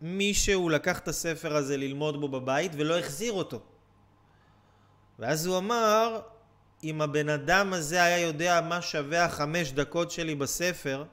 מישהו 0.01 0.69
לקח 0.69 0.99
את 0.99 1.09
הספר 1.09 1.57
הזה 1.57 1.77
ללמוד 1.77 2.21
בו 2.21 2.29
בבית 2.29 2.73
ולא 2.75 2.99
החזיר 2.99 3.33
אותו. 3.33 3.61
ואז 5.19 5.47
הוא 5.47 5.59
אמר, 5.59 6.21
אם 6.85 7.03
הבן 7.03 7.29
אדם 7.29 7.73
הזה 7.73 8.03
היה 8.03 8.19
יודע 8.19 8.61
מה 8.61 8.83
שווה 8.83 9.25
החמש 9.25 9.73
דקות 9.73 10.11
שלי 10.11 10.35
בספר, 10.35 11.05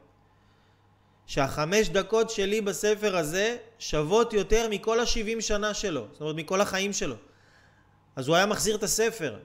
שהחמש 1.28 1.90
דקות 1.90 2.30
שלי 2.30 2.62
בספר 2.62 3.18
הזה 3.18 3.58
שוות 3.80 4.34
יותר 4.34 4.68
מכל 4.70 5.00
השבעים 5.00 5.42
שנה 5.42 5.74
שלו, 5.74 6.08
זאת 6.12 6.22
אומרת 6.22 6.36
מכל 6.36 6.62
החיים 6.62 6.94
שלו. 6.94 7.16
אז 8.16 8.28
הוא 8.28 8.36
היה 8.36 8.46
מחזיר 8.46 8.76
את 8.76 8.84
הספר. 8.84 9.40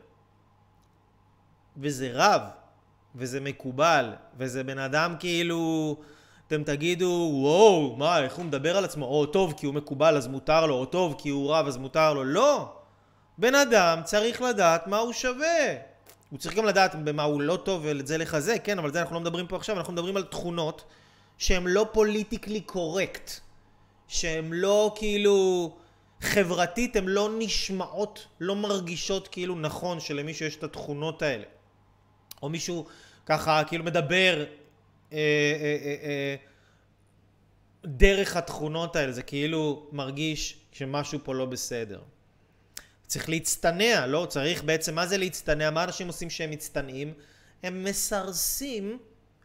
וזה 1.77 2.11
רב, 2.15 2.43
וזה 3.15 3.41
מקובל, 3.41 4.13
וזה 4.39 4.65
בן 4.65 4.79
אדם 4.79 5.15
כאילו, 5.21 5.97
אתם 6.47 6.65
תגידו, 6.65 7.31
וואו, 7.33 7.97
מה, 7.97 8.19
איך 8.25 8.35
הוא 8.35 8.45
מדבר 8.45 8.77
על 8.77 8.85
עצמו? 8.85 9.07
או 9.07 9.27
טוב 9.27 9.55
כי 9.57 9.67
הוא 9.67 9.75
מקובל 9.75 10.17
אז 10.17 10.27
מותר 10.27 10.67
לו, 10.67 10.75
או 10.75 10.87
טוב 10.87 11.15
כי 11.19 11.29
הוא 11.29 11.55
רב 11.55 11.67
אז 11.67 11.77
מותר 11.77 12.15
לו. 12.15 12.25
לא! 12.25 12.73
בן 13.39 13.55
אדם 13.55 14.01
צריך 14.05 14.43
לדעת 14.43 14.87
מה 14.87 14.99
הוא 14.99 15.13
שווה. 15.13 15.75
הוא 16.31 16.39
צריך 16.39 16.55
גם 16.55 16.65
לדעת 16.65 16.95
במה 17.05 17.23
הוא 17.23 17.43
לא 17.43 17.57
טוב 17.57 17.83
ואת 17.85 18.07
זה 18.07 18.19
לחזק, 18.19 18.61
כן, 18.65 18.79
אבל 18.79 18.93
זה 18.93 19.01
אנחנו 19.01 19.15
לא 19.15 19.21
מדברים 19.21 19.47
פה 19.47 19.57
עכשיו, 19.57 19.77
אנחנו 19.77 19.93
מדברים 19.93 20.17
על 20.17 20.23
תכונות 20.23 20.85
שהן 21.39 21.67
לא 21.67 21.87
פוליטיקלי 21.93 22.61
קורקט, 22.61 23.31
שהן 24.09 24.53
לא 24.53 24.95
כאילו 24.97 25.77
חברתית, 26.21 26.97
הן 26.97 27.07
לא 27.07 27.31
נשמעות, 27.39 28.27
לא 28.41 28.57
מרגישות 28.57 29.29
כאילו 29.29 29.55
נכון 29.55 30.01
שלמישהו 30.01 30.47
יש 30.47 30.57
את 30.57 30.65
התכונות 30.65 31.23
האלה. 31.23 31.45
או 32.43 32.49
מישהו 32.49 32.87
ככה 33.27 33.63
כאילו 33.67 33.85
מדבר 33.85 34.45
אה, 35.13 35.19
אה, 35.19 35.77
אה, 35.85 35.97
אה, 36.03 36.37
דרך 37.85 38.37
התכונות 38.37 38.97
האלה, 38.97 39.13
זה 39.13 39.23
כאילו 39.23 39.89
מרגיש 39.93 40.59
שמשהו 40.73 41.19
פה 41.23 41.35
לא 41.35 41.47
בסדר. 41.47 42.01
צריך 43.07 43.29
להצטנע, 43.29 44.07
לא? 44.07 44.27
צריך 44.29 44.65
בעצם, 44.65 44.95
מה 44.95 45.07
זה 45.07 45.17
להצטנע? 45.19 45.71
מה 45.71 45.85
אנשים 45.85 46.07
עושים 46.07 46.31
שהם 46.31 46.51
מצטנעים? 46.51 47.15
הם 47.63 47.85
מסרסים 47.85 48.99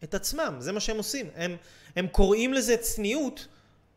את 0.04 0.14
עצמם, 0.14 0.56
זה 0.60 0.72
מה 0.72 0.80
שהם 0.80 0.98
עושים. 0.98 1.30
הם, 1.36 1.56
הם 1.96 2.08
קוראים 2.08 2.54
לזה 2.54 2.78
צניעות, 2.78 3.48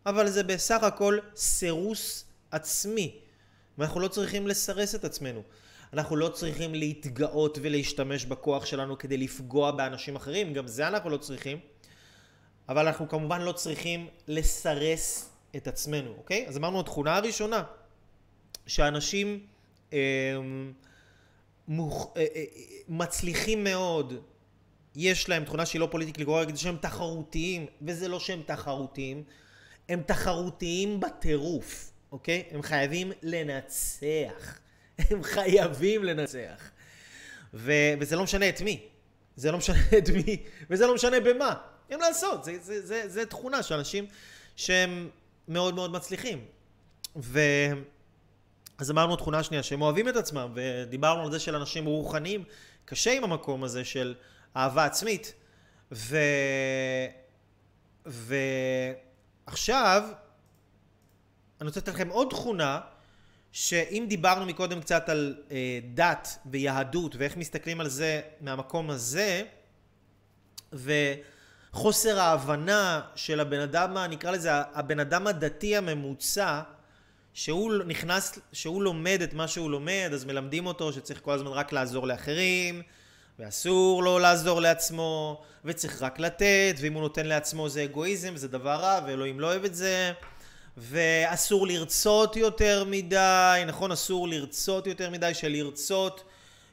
אבל 0.06 0.28
זה 0.28 0.42
בסך 0.42 0.82
הכל 0.82 1.18
סירוס 1.36 2.24
עצמי. 2.50 3.16
ואנחנו 3.78 4.00
לא 4.00 4.08
צריכים 4.08 4.46
לסרס 4.46 4.94
את 4.94 5.04
עצמנו. 5.04 5.42
אנחנו 5.92 6.16
לא 6.16 6.28
צריכים 6.28 6.74
להתגאות 6.74 7.58
ולהשתמש 7.62 8.24
בכוח 8.24 8.66
שלנו 8.66 8.98
כדי 8.98 9.16
לפגוע 9.16 9.70
באנשים 9.70 10.16
אחרים, 10.16 10.52
גם 10.52 10.66
זה 10.66 10.88
אנחנו 10.88 11.10
לא 11.10 11.16
צריכים. 11.16 11.58
אבל 12.68 12.86
אנחנו 12.86 13.08
כמובן 13.08 13.40
לא 13.40 13.52
צריכים 13.52 14.08
לסרס 14.28 15.30
את 15.56 15.68
עצמנו, 15.68 16.14
אוקיי? 16.18 16.46
אז 16.48 16.56
אמרנו, 16.56 16.80
התכונה 16.80 17.16
הראשונה, 17.16 17.62
שאנשים 18.66 19.46
אה, 19.92 19.98
מוכ... 21.68 22.16
אה, 22.16 22.26
אה, 22.34 22.44
מצליחים 22.88 23.64
מאוד, 23.64 24.14
יש 24.96 25.28
להם 25.28 25.44
תכונה 25.44 25.66
שהיא 25.66 25.80
לא 25.80 25.88
פוליטיקלי 25.90 26.24
קורקט, 26.24 26.56
שהם 26.56 26.76
תחרותיים, 26.80 27.66
וזה 27.82 28.08
לא 28.08 28.20
שהם 28.20 28.42
תחרותיים, 28.46 29.22
הם 29.88 30.02
תחרותיים 30.06 31.00
בטירוף, 31.00 31.92
אוקיי? 32.12 32.42
הם 32.50 32.62
חייבים 32.62 33.12
לנצח. 33.22 34.58
הם 35.10 35.22
חייבים 35.22 36.04
לנצח. 36.04 36.70
ו... 37.54 37.72
וזה 38.00 38.16
לא 38.16 38.22
משנה 38.22 38.48
את 38.48 38.60
מי. 38.60 38.80
זה 39.36 39.52
לא 39.52 39.58
משנה 39.58 39.78
את 39.98 40.08
מי, 40.08 40.36
וזה 40.70 40.86
לא 40.86 40.94
משנה 40.94 41.20
במה. 41.20 41.54
אין 41.90 42.00
לעשות, 42.00 42.44
זה, 42.44 42.58
זה, 42.60 42.86
זה, 42.86 43.08
זה 43.08 43.26
תכונה 43.26 43.62
של 43.62 43.74
אנשים 43.74 44.06
שהם 44.56 45.08
מאוד 45.48 45.74
מאוד 45.74 45.90
מצליחים. 45.92 46.44
ו... 47.16 47.40
אז 48.78 48.90
אמרנו 48.90 49.16
תכונה 49.16 49.42
שנייה, 49.42 49.62
שהם 49.62 49.82
אוהבים 49.82 50.08
את 50.08 50.16
עצמם, 50.16 50.52
ודיברנו 50.54 51.22
על 51.22 51.32
זה 51.32 51.38
של 51.38 51.56
אנשים 51.56 51.86
רוחניים, 51.86 52.44
קשה 52.84 53.12
עם 53.12 53.24
המקום 53.24 53.64
הזה 53.64 53.84
של 53.84 54.14
אהבה 54.56 54.84
עצמית. 54.84 55.34
ו... 55.92 56.16
ועכשיו, 58.06 60.02
אני 61.60 61.68
רוצה 61.68 61.80
לתת 61.80 61.88
לכם 61.88 62.08
עוד 62.08 62.28
תכונה 62.30 62.80
שאם 63.52 64.06
דיברנו 64.08 64.46
מקודם 64.46 64.80
קצת 64.80 65.08
על 65.08 65.34
אה, 65.50 65.78
דת 65.94 66.38
ויהדות 66.46 67.16
ואיך 67.18 67.36
מסתכלים 67.36 67.80
על 67.80 67.88
זה 67.88 68.20
מהמקום 68.40 68.90
הזה 68.90 69.42
וחוסר 70.72 72.20
ההבנה 72.20 73.00
של 73.14 73.40
הבן 73.40 73.60
אדם, 73.60 73.96
נקרא 73.96 74.30
לזה 74.30 74.50
הבן 74.52 75.00
אדם 75.00 75.26
הדתי 75.26 75.76
הממוצע 75.76 76.60
שהוא 77.34 77.72
נכנס, 77.86 78.38
שהוא 78.52 78.82
לומד 78.82 79.22
את 79.22 79.34
מה 79.34 79.48
שהוא 79.48 79.70
לומד 79.70 80.10
אז 80.12 80.24
מלמדים 80.24 80.66
אותו 80.66 80.92
שצריך 80.92 81.20
כל 81.22 81.32
הזמן 81.32 81.50
רק 81.50 81.72
לעזור 81.72 82.06
לאחרים 82.06 82.82
ואסור 83.40 84.02
לו 84.02 84.18
לעזור 84.18 84.60
לעצמו 84.60 85.42
וצריך 85.64 86.02
רק 86.02 86.18
לתת 86.18 86.74
ואם 86.80 86.92
הוא 86.92 87.02
נותן 87.02 87.26
לעצמו 87.26 87.68
זה 87.68 87.84
אגואיזם 87.84 88.36
זה 88.36 88.48
דבר 88.48 88.74
רע 88.74 89.00
ואלוהים 89.06 89.40
לא 89.40 89.46
אוהב 89.46 89.64
את 89.64 89.74
זה 89.74 90.12
ואסור 90.76 91.66
לרצות 91.66 92.36
יותר 92.36 92.84
מדי, 92.86 93.62
נכון? 93.66 93.92
אסור 93.92 94.28
לרצות 94.28 94.86
יותר 94.86 95.10
מדי, 95.10 95.34
שלרצות 95.34 96.24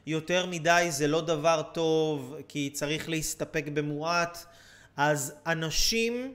יותר 0.06 0.46
מדי 0.46 0.86
זה 0.90 1.06
לא 1.06 1.20
דבר 1.20 1.62
טוב, 1.74 2.36
כי 2.48 2.70
צריך 2.72 3.08
להסתפק 3.08 3.64
במועט. 3.74 4.38
אז 4.96 5.34
אנשים 5.46 6.34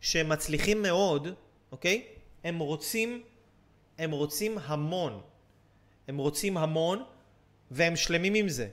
שמצליחים 0.00 0.82
מאוד, 0.82 1.28
אוקיי? 1.72 2.02
הם 2.44 2.58
רוצים, 2.58 3.22
הם 3.98 4.10
רוצים 4.10 4.58
המון. 4.58 5.20
הם 6.08 6.18
רוצים 6.18 6.56
המון, 6.56 7.02
והם 7.70 7.96
שלמים 7.96 8.34
עם 8.34 8.48
זה 8.48 8.68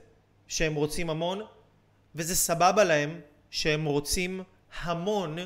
שהם 0.48 0.74
רוצים 0.74 1.10
המון, 1.10 1.42
וזה 2.14 2.36
סבבה 2.36 2.84
להם 2.84 3.20
שהם 3.50 3.84
רוצים 3.84 4.42
המון, 4.80 5.36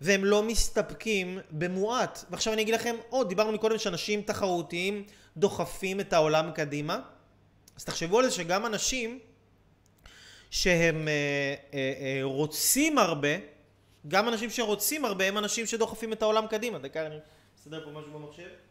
והם 0.00 0.24
לא 0.24 0.42
מסתפקים 0.42 1.38
במועט. 1.50 2.24
ועכשיו 2.30 2.52
אני 2.52 2.62
אגיד 2.62 2.74
לכם 2.74 2.96
עוד, 3.08 3.28
דיברנו 3.28 3.52
מקודם 3.52 3.78
שאנשים 3.78 4.22
תחרותיים 4.22 5.04
דוחפים 5.36 6.00
את 6.00 6.12
העולם 6.12 6.50
קדימה, 6.54 7.00
אז 7.76 7.84
תחשבו 7.84 8.18
על 8.18 8.24
זה 8.24 8.30
שגם 8.30 8.66
אנשים 8.66 9.18
שהם 10.50 11.08
אה, 11.08 11.54
אה, 11.74 11.92
אה, 12.00 12.20
רוצים 12.22 12.98
הרבה, 12.98 13.28
גם 14.08 14.28
אנשים 14.28 14.50
שרוצים 14.50 15.04
הרבה 15.04 15.24
הם 15.24 15.38
אנשים 15.38 15.66
שדוחפים 15.66 16.12
את 16.12 16.22
העולם 16.22 16.46
קדימה. 16.46 16.78
דקה, 16.78 17.06
אני 17.06 17.16
אסדר 17.58 17.84
פה 17.84 17.90
משהו 17.90 18.12
במחשב. 18.12 18.65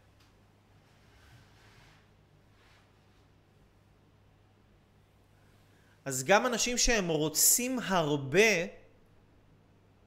אז 6.06 6.24
גם 6.24 6.46
אנשים 6.46 6.78
שהם 6.78 7.08
רוצים 7.08 7.78
הרבה, 7.84 8.40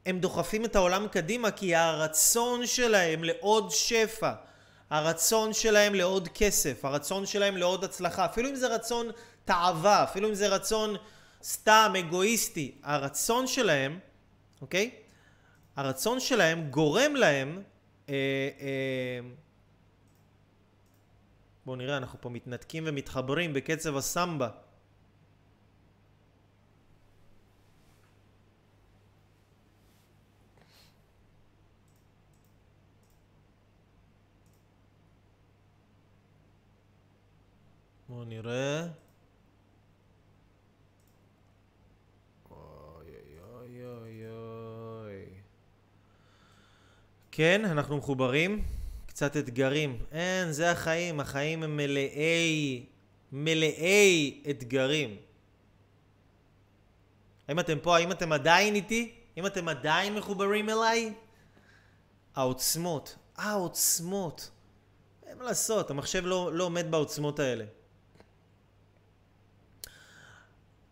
הם 0.06 0.20
דוחפים 0.20 0.66
את 0.66 0.76
העולם 0.76 1.08
קדימה 1.08 1.52
כי 1.52 1.76
הרצון 1.76 2.66
שלהם 2.66 3.24
לעוד 3.24 3.72
שפע, 3.72 4.32
הרצון 4.90 5.54
שלהם 5.54 5.96
לעוד 5.96 6.28
כסף, 6.28 6.86
הרצון 6.86 7.26
שלהם 7.26 7.58
לעוד 7.58 7.84
הצלחה, 7.84 8.26
אפילו 8.26 8.50
אם 8.50 8.56
זה 8.56 8.68
רצון 8.68 9.08
תאווה, 9.46 10.04
אפילו 10.04 10.30
אם 10.30 10.34
זה 10.34 10.48
רצון 10.48 10.96
סתם 11.44 11.94
אגואיסטי, 12.00 12.76
הרצון 12.84 13.48
שלהם, 13.48 14.00
אוקיי? 14.62 14.92
הרצון 15.76 16.20
שלהם 16.20 16.70
גורם 16.70 17.16
להם 17.16 17.62
אה, 18.10 18.14
אה, 18.62 19.20
בואו 21.66 21.76
נראה, 21.76 21.98
אנחנו 21.98 22.22
פה 22.22 22.30
מתנתקים 22.30 22.84
ומתחברים 22.88 23.54
בקצב 23.54 23.98
הסמבה. 23.98 24.50
בואו 38.20 38.30
נראה. 38.30 38.88
כן, 47.32 47.66
אנחנו 47.66 47.98
מחוברים. 47.98 48.64
קצת 49.06 49.38
אתגרים. 49.38 50.04
אין, 50.12 50.52
זה 50.52 50.72
החיים. 50.72 51.20
החיים 51.20 51.64
הם 51.64 51.78
מלאי, 51.78 52.86
מלאי 53.32 54.44
אתגרים. 54.50 55.18
האם 57.48 57.60
אתם 57.60 57.78
פה? 57.82 57.98
האם 57.98 58.12
אתם 58.12 58.32
עדיין 58.32 58.76
איתי? 58.76 59.16
האם 59.38 59.46
אתם 59.46 59.68
עדיין 59.68 60.16
מחוברים 60.16 60.70
אליי? 60.70 61.14
העוצמות. 62.36 63.16
העוצמות. 63.36 64.50
אין 65.28 65.38
מה 65.38 65.44
לעשות, 65.44 65.92
המחשב 65.92 66.26
לא, 66.26 66.54
לא 66.54 66.64
עומד 66.64 66.92
בעוצמות 66.92 67.40
האלה. 67.40 67.66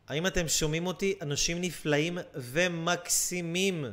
האם 0.07 0.27
אתם 0.27 0.47
שומעים 0.47 0.87
אותי? 0.87 1.17
אנשים 1.21 1.61
נפלאים 1.61 2.17
ומקסימים. 2.35 3.85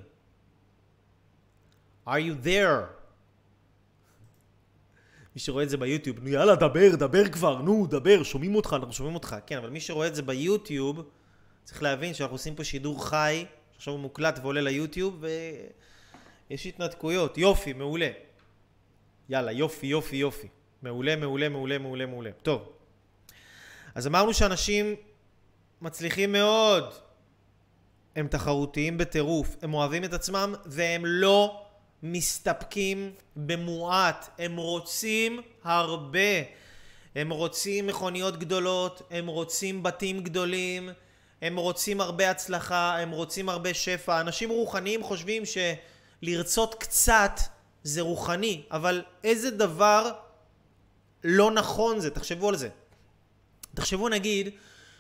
are 2.07 2.11
you 2.11 2.47
there? 2.47 2.85
מי 5.35 5.41
שרואה 5.41 5.65
את 5.65 5.71
זה 5.71 5.77
ביוטיוב, 5.77 6.19
נו 6.21 6.29
יאללה 6.29 6.55
דבר, 6.55 6.97
דבר 6.97 7.29
כבר, 7.29 7.63
נו 7.63 7.87
דבר, 7.87 8.23
שומעים 8.23 8.55
אותך, 8.55 8.77
אנחנו 8.79 8.93
שומעים 8.93 9.15
אותך. 9.15 9.37
כן, 9.47 9.57
אבל 9.57 9.71
מי 9.71 9.81
שרואה 9.81 10.07
את 10.07 10.15
זה 10.15 10.23
ביוטיוב, 10.23 11.03
צריך 11.65 11.83
להבין 11.83 12.15
שאנחנו 12.15 12.35
עושים 12.35 12.55
פה 12.55 12.65
שידור 12.65 13.07
חי, 13.09 13.45
שעכשיו 13.73 13.93
הוא 13.93 14.01
מוקלט 14.01 14.39
ועולה 14.43 14.61
ליוטיוב, 14.61 15.25
ויש 16.51 16.67
התנתקויות. 16.67 17.39
יופי, 17.39 17.73
מעולה. 17.73 18.11
יאללה, 19.29 19.53
יופי, 19.53 19.87
יופי, 19.87 20.17
יופי. 20.17 20.49
מעולה, 20.83 21.17
מעולה, 21.17 21.49
מעולה, 21.49 21.79
מעולה, 21.79 22.07
מעולה. 22.07 22.31
טוב. 22.43 22.73
אז 23.95 24.07
אמרנו 24.07 24.35
שאנשים 24.35 24.95
מצליחים 25.85 26.33
מאוד. 26.33 26.95
הם 28.17 28.29
תחרותיים 28.29 28.99
בטירוף, 28.99 29.57
הם 29.63 29.75
אוהבים 29.75 30.05
את 30.05 30.13
עצמם 30.13 30.55
והם 30.67 31.03
לא 31.07 31.63
מסתפקים 32.03 33.13
במועט, 33.37 34.29
הם 34.39 34.57
רוצים 34.57 35.41
הרבה. 35.65 36.19
הם 37.15 37.31
רוצים 37.31 37.87
מכוניות 37.87 38.39
גדולות, 38.39 39.03
הם 39.11 39.27
רוצים 39.27 39.83
בתים 39.83 40.23
גדולים, 40.23 40.91
הם 41.43 41.57
רוצים 41.57 42.01
הרבה 42.01 42.31
הצלחה, 42.31 42.99
הם 42.99 43.11
רוצים 43.11 43.49
הרבה 43.49 43.75
שפע. 43.75 44.21
אנשים 44.21 44.51
רוחניים 44.51 45.03
חושבים 45.03 45.43
שלרצות 46.23 46.75
קצת 46.75 47.41
זה 47.83 48.01
רוחני, 48.01 48.63
אבל 48.71 49.03
איזה 49.25 49.51
דבר 49.51 50.13
לא 51.25 51.51
נכון 51.51 52.01
זה, 52.01 52.11
תחשבו 52.11 52.49
על 52.49 52.57
זה. 52.57 52.69
תחשבו 53.75 54.09
נגיד 54.09 54.51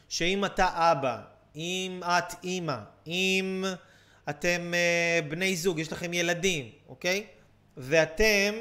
שאם 0.09 0.45
אתה 0.45 0.69
אבא, 0.75 1.21
אם 1.57 2.01
את 2.05 2.35
אימא, 2.45 2.77
אם 3.07 3.65
אתם 4.29 4.73
uh, 4.73 5.25
בני 5.31 5.57
זוג, 5.57 5.79
יש 5.79 5.93
לכם 5.93 6.13
ילדים, 6.13 6.71
אוקיי? 6.89 7.27
ואתם, 7.77 8.55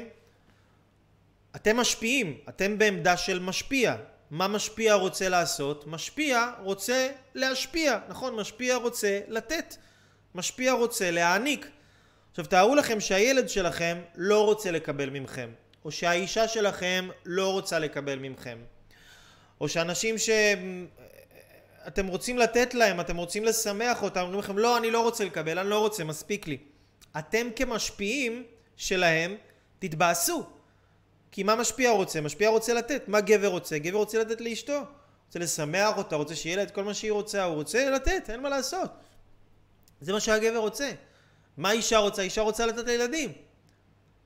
אתם 1.56 1.76
משפיעים, 1.76 2.38
אתם 2.48 2.78
בעמדה 2.78 3.16
של 3.16 3.38
משפיע. 3.38 3.96
מה 4.30 4.48
משפיע 4.48 4.94
רוצה 4.94 5.28
לעשות? 5.28 5.86
משפיע 5.86 6.50
רוצה 6.62 7.08
להשפיע, 7.34 7.98
נכון? 8.08 8.36
משפיע 8.36 8.76
רוצה 8.76 9.20
לתת. 9.28 9.76
משפיע 10.34 10.72
רוצה 10.72 11.10
להעניק. 11.10 11.68
עכשיו 12.30 12.46
תארו 12.46 12.74
לכם 12.74 13.00
שהילד 13.00 13.48
שלכם 13.48 13.98
לא 14.14 14.44
רוצה 14.44 14.70
לקבל 14.70 15.10
ממכם, 15.10 15.50
או 15.84 15.92
שהאישה 15.92 16.48
שלכם 16.48 17.08
לא 17.24 17.52
רוצה 17.52 17.78
לקבל 17.78 18.18
ממכם, 18.18 18.58
או 19.60 19.68
שאנשים 19.68 20.18
ש... 20.18 20.30
אתם 21.86 22.06
רוצים 22.06 22.38
לתת 22.38 22.74
להם, 22.74 23.00
אתם 23.00 23.16
רוצים 23.16 23.44
לשמח 23.44 24.02
אותם, 24.02 24.20
אומרים 24.20 24.38
לכם 24.38 24.58
לא, 24.58 24.78
אני 24.78 24.90
לא 24.90 25.02
רוצה 25.02 25.24
לקבל, 25.24 25.58
אני 25.58 25.70
לא 25.70 25.78
רוצה, 25.78 26.04
מספיק 26.04 26.46
לי. 26.46 26.58
אתם 27.18 27.46
כמשפיעים 27.56 28.42
שלהם, 28.76 29.36
תתבאסו. 29.78 30.46
כי 31.32 31.42
מה 31.42 31.56
משפיע 31.56 31.90
רוצה? 31.90 32.20
משפיע 32.20 32.48
רוצה 32.48 32.74
לתת. 32.74 33.08
מה 33.08 33.20
גבר 33.20 33.48
רוצה? 33.48 33.78
גבר 33.78 33.98
רוצה 33.98 34.18
לתת 34.18 34.40
לאשתו. 34.40 34.80
רוצה 35.26 35.38
לשמח 35.38 35.96
אותה, 35.96 36.16
רוצה 36.16 36.34
שיהיה 36.34 36.56
לה 36.56 36.62
את 36.62 36.70
כל 36.70 36.84
מה 36.84 36.94
שהיא 36.94 37.12
רוצה, 37.12 37.44
הוא 37.44 37.54
רוצה 37.54 37.90
לתת, 37.90 38.30
אין 38.30 38.40
מה 38.40 38.48
לעשות. 38.48 38.90
זה 40.00 40.12
מה 40.12 40.20
שהגבר 40.20 40.58
רוצה. 40.58 40.90
מה 41.56 41.72
אישה 41.72 41.98
רוצה? 41.98 42.22
אישה 42.22 42.42
רוצה 42.42 42.66
לתת 42.66 42.86
לילדים. 42.86 43.32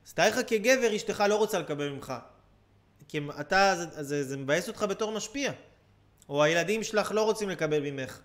אז 0.06 0.14
תאר 0.14 0.28
לך 0.28 0.40
כגבר, 0.46 0.96
אשתך 0.96 1.24
לא 1.28 1.34
רוצה 1.34 1.58
לקבל 1.58 1.88
ממך. 1.88 2.12
כי 3.08 3.20
אתה, 3.40 3.74
זה, 3.76 4.02
זה, 4.02 4.24
זה 4.24 4.36
מבאס 4.36 4.68
אותך 4.68 4.82
בתור 4.82 5.12
משפיע. 5.12 5.52
או 6.28 6.42
הילדים 6.42 6.82
שלך 6.82 7.12
לא 7.12 7.22
רוצים 7.22 7.48
לקבל 7.48 7.80
ממך. 7.80 8.20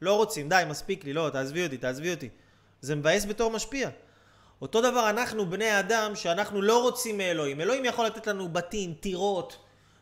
לא 0.00 0.16
רוצים, 0.16 0.48
די, 0.48 0.62
מספיק 0.68 1.04
לי, 1.04 1.12
לא, 1.12 1.30
תעזבי 1.32 1.64
אותי, 1.64 1.76
תעזבי 1.76 2.10
אותי. 2.10 2.28
זה 2.80 2.94
מבאס 2.94 3.24
בתור 3.24 3.50
משפיע. 3.50 3.88
אותו 4.62 4.80
דבר 4.80 5.10
אנחנו 5.10 5.50
בני 5.50 5.78
אדם 5.80 6.14
שאנחנו 6.14 6.62
לא 6.62 6.82
רוצים 6.82 7.18
מאלוהים. 7.18 7.60
אלוהים 7.60 7.84
יכול 7.84 8.06
לתת 8.06 8.26
לנו 8.26 8.48
בתים, 8.48 8.94
טירות, 8.94 9.58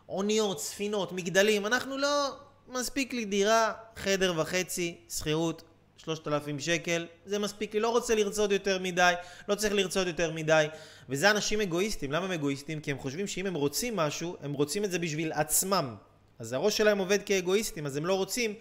אוניות, 0.08 0.60
ספינות, 0.60 1.12
מגדלים. 1.12 1.66
אנחנו 1.66 1.98
לא... 1.98 2.30
מספיק 2.70 3.12
לי 3.12 3.24
דירה, 3.24 3.72
חדר 3.96 4.32
וחצי, 4.36 4.96
שכירות, 5.08 5.62
שלושת 5.96 6.28
אלפים 6.28 6.60
שקל, 6.60 7.06
זה 7.26 7.38
מספיק 7.38 7.74
לי, 7.74 7.80
לא 7.80 7.88
רוצה 7.88 8.14
לרצות 8.14 8.50
יותר 8.50 8.78
מדי, 8.78 9.14
לא 9.48 9.54
צריך 9.54 9.74
לרצות 9.74 10.06
יותר 10.06 10.32
מדי. 10.32 10.66
וזה 11.08 11.30
אנשים 11.30 11.60
אגואיסטים. 11.60 12.12
למה 12.12 12.24
הם 12.24 12.32
אגואיסטים? 12.32 12.80
כי 12.80 12.90
הם 12.90 12.98
חושבים 12.98 13.26
שאם 13.26 13.46
הם 13.46 13.54
רוצים 13.54 13.96
משהו, 13.96 14.36
הם 14.42 14.52
רוצים 14.52 14.84
את 14.84 14.90
זה 14.90 14.98
בשביל 14.98 15.32
עצמם. 15.32 15.94
אז 16.40 16.52
הראש 16.52 16.76
שלהם 16.76 16.98
עובד 16.98 17.18
כאגואיסטים, 17.22 17.86
אז 17.86 17.96
הם 17.96 18.06
לא 18.06 18.14
רוצים, 18.14 18.54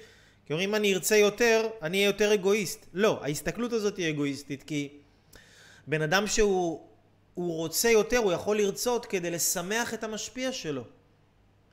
כי 0.46 0.54
אומרים 0.54 0.70
אם 0.70 0.76
אני 0.76 0.94
ארצה 0.94 1.18
יותר, 1.18 1.68
אני 1.82 1.98
אהיה 1.98 2.08
יותר 2.08 2.34
אגואיסט. 2.34 2.86
לא, 2.94 3.20
ההסתכלות 3.22 3.74
הזאת 3.74 3.98
היא 3.98 4.10
אגואיסטית, 4.10 4.64
כי 4.64 4.90
בן 5.88 6.02
אדם 6.02 6.28
שהוא 6.28 6.80
רוצה 7.36 7.90
יותר, 7.90 8.18
הוא 8.18 8.32
יכול 8.32 8.58
לרצות 8.58 9.06
כדי 9.06 9.32
לשמח 9.32 9.94
את 9.94 10.04
המשפיע 10.04 10.52
שלו. 10.52 10.84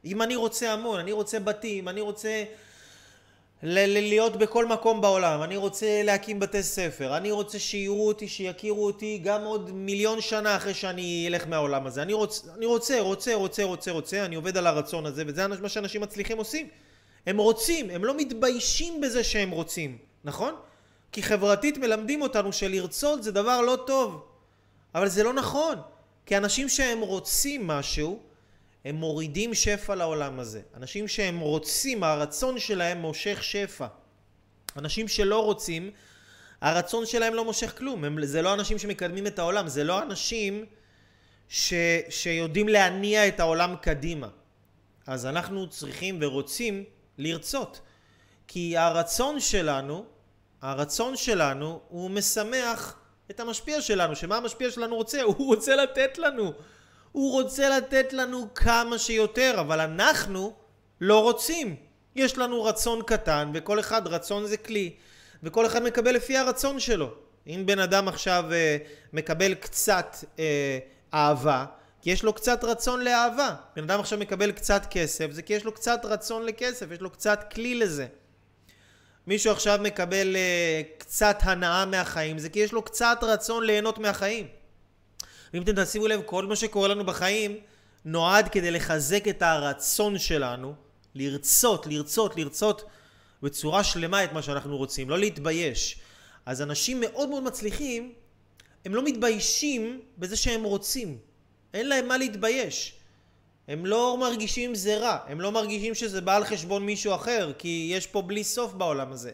אם 0.05 0.23
אני 0.23 0.37
רוצה 0.37 0.73
המון, 0.73 1.01
אני 1.01 1.13
רוצה 1.13 1.41
בתים, 1.41 1.89
אני 1.89 2.01
רוצה 2.01 2.45
להיות 3.69 4.37
בכל 4.37 4.67
מקום 4.67 5.01
בעולם, 5.01 5.43
אני 5.43 5.57
רוצה 5.57 6.03
להקים 6.03 6.41
בתי 6.41 6.63
ספר, 6.63 7.17
אני 7.17 7.31
רוצה 7.31 7.59
שיראו 7.59 8.09
אותי, 8.09 8.29
שיכירו 8.29 8.87
אותי 8.87 9.21
גם 9.25 9.45
עוד 9.45 9.71
מיליון 9.73 10.21
שנה 10.21 10.57
אחרי 10.57 10.75
שאני 10.75 11.25
אלך 11.29 11.47
מהעולם 11.47 11.87
הזה. 11.87 12.03
אני 12.03 12.13
רוצה, 12.13 12.53
אני 12.57 12.67
רוצה, 12.67 13.01
רוצה, 13.01 13.35
רוצה, 13.35 13.65
רוצה, 13.65 13.91
רוצה, 13.91 14.25
אני 14.25 14.37
עובד 14.37 14.57
על 14.57 14.67
הרצון 14.67 15.07
הזה, 15.07 15.23
וזה 15.27 15.47
מה 15.47 15.69
שאנשים 15.69 16.01
מצליחים 16.01 16.39
עושים. 16.39 16.69
הם 17.27 17.39
רוצים, 17.39 17.91
הם 17.91 18.05
לא 18.05 18.17
מתביישים 18.17 19.01
בזה 19.01 19.25
שהם 19.25 19.51
רוצים, 19.51 19.99
נכון? 20.25 20.55
כי 21.13 21.23
חברתית 21.23 21.79
מלמדים 21.79 22.23
אותנו 22.23 22.53
שלרצות 22.53 23.23
זה 23.23 23.33
דבר 23.33 23.61
לא 23.61 23.79
טוב, 23.87 24.27
אבל 24.95 25.09
זה 25.09 25.23
לא 25.23 25.33
נכון. 25.33 25.75
כי 26.27 26.37
אנשים 26.37 26.69
שהם 26.69 27.01
רוצים 27.01 27.67
משהו, 27.67 28.21
הם 28.87 28.95
מורידים 28.95 29.55
שפע 29.55 29.95
לעולם 29.95 30.39
הזה. 30.39 30.61
אנשים 30.75 31.09
שהם 31.09 31.41
רוצים, 31.41 32.05
הרצון 32.05 32.59
שלהם 32.59 32.99
מושך 32.99 33.43
שפע. 33.43 33.87
אנשים 34.77 35.09
שלא 35.09 35.45
רוצים, 35.45 35.91
הרצון 36.61 37.07
שלהם 37.07 37.35
לא 37.35 37.45
מושך 37.45 37.79
כלום. 37.79 38.05
הם, 38.05 38.27
זה 38.27 38.43
לא 38.43 38.55
אנשים 38.55 38.79
שמקדמים 38.79 39.27
את 39.27 39.39
העולם, 39.39 39.69
זה 39.69 39.85
לא 39.85 40.03
אנשים 40.03 40.65
ש, 41.49 41.75
שיודעים 42.09 42.69
להניע 42.69 43.29
את 43.29 43.41
העולם 43.41 43.75
קדימה. 43.83 44.29
אז 45.07 45.27
אנחנו 45.27 45.71
צריכים 45.71 46.19
ורוצים 46.21 46.85
לרצות. 47.19 47.81
כי 48.49 48.77
הרצון 48.77 49.41
שלנו, 49.41 50.05
הרצון 50.63 51.17
שלנו 51.17 51.81
הוא 51.89 52.11
משמח 52.11 52.99
את 53.31 53.41
המשפיע 53.41 53.81
שלנו, 53.81 54.17
שמה 54.17 54.37
המשפיע 54.37 54.71
שלנו 54.71 54.97
רוצה? 54.97 55.23
הוא 55.23 55.47
רוצה 55.47 55.77
לתת 55.77 56.19
לנו. 56.19 56.53
הוא 57.17 57.33
רוצה 57.33 57.69
לתת 57.69 58.13
לנו 58.13 58.55
כמה 58.55 58.99
שיותר, 58.99 59.55
אבל 59.61 59.81
אנחנו 59.81 60.53
לא 61.01 61.23
רוצים. 61.23 61.77
יש 62.17 62.39
לנו 62.39 62.65
רצון 62.65 63.03
קטן, 63.03 63.51
וכל 63.55 63.81
אחד 63.81 64.07
רצון 64.07 64.47
זה 64.47 64.57
כלי, 64.57 64.95
וכל 65.43 65.67
אחד 65.67 65.83
מקבל 65.83 66.15
לפי 66.15 66.37
הרצון 66.37 66.81
שלו. 66.81 67.15
אם 67.47 67.63
בן 67.67 67.79
אדם 67.79 68.09
עכשיו 68.09 68.45
אה, 68.53 68.77
מקבל 69.13 69.55
קצת 69.55 70.17
אה, 70.39 70.79
אהבה, 71.15 71.65
כי 72.03 72.11
יש 72.11 72.23
לו 72.23 72.33
קצת 72.33 72.65
רצון 72.65 73.05
לאהבה. 73.05 73.55
בן 73.77 73.83
אדם 73.83 74.01
עכשיו 74.01 74.19
מקבל 74.19 74.53
קצת 74.53 74.83
כסף, 74.91 75.31
זה 75.31 75.43
כי 75.43 75.53
יש 75.53 75.65
לו 75.65 75.73
קצת 75.73 76.01
רצון 76.05 76.47
לכסף, 76.47 76.87
יש 76.91 77.01
לו 77.01 77.11
קצת 77.11 77.45
כלי 77.55 77.75
לזה. 77.75 78.07
מישהו 79.27 79.53
עכשיו 79.53 79.79
מקבל 79.83 80.37
uh, 80.37 81.01
קצת 81.01 81.39
הנאה 81.43 81.85
מהחיים, 81.85 82.39
זה 82.39 82.49
כי 82.49 82.59
יש 82.59 82.73
לו 82.73 82.83
קצת 82.83 83.19
רצון 83.23 83.65
ליהנות 83.65 83.99
מהחיים. 83.99 84.47
ואם 85.55 85.63
אתם 85.63 85.85
תשימו 85.85 86.07
לב, 86.07 86.23
כל 86.27 86.47
מה 86.47 86.57
שקורה 86.57 86.89
לנו 86.89 87.07
בחיים 87.07 87.61
נועד 88.05 88.49
כדי 88.49 88.71
לחזק 88.71 89.29
את 89.29 89.43
הרצון 89.43 90.19
שלנו, 90.19 90.75
לרצות, 91.15 91.87
לרצות, 91.87 92.37
לרצות 92.37 92.85
בצורה 93.43 93.85
שלמה 93.85 94.25
את 94.25 94.33
מה 94.33 94.43
שאנחנו 94.43 94.77
רוצים, 94.77 95.11
לא 95.11 95.19
להתבייש. 95.19 95.99
אז 96.47 96.63
אנשים 96.63 97.01
מאוד 97.01 97.29
מאוד 97.29 97.43
מצליחים, 97.43 98.13
הם 98.85 98.95
לא 98.95 99.05
מתביישים 99.05 100.01
בזה 100.19 100.37
שהם 100.37 100.65
רוצים. 100.65 101.19
אין 101.75 101.89
להם 101.89 102.09
מה 102.09 102.17
להתבייש. 102.17 102.95
הם 103.69 103.87
לא 103.87 104.17
מרגישים 104.21 104.75
זה 104.75 104.99
רע, 104.99 105.19
הם 105.27 105.41
לא 105.41 105.53
מרגישים 105.53 105.95
שזה 105.95 106.21
בא 106.21 106.37
על 106.37 106.45
חשבון 106.45 106.87
מישהו 106.87 107.15
אחר, 107.15 107.53
כי 107.59 107.89
יש 107.93 108.07
פה 108.07 108.23
בלי 108.23 108.45
סוף 108.45 108.73
בעולם 108.73 109.13
הזה. 109.13 109.31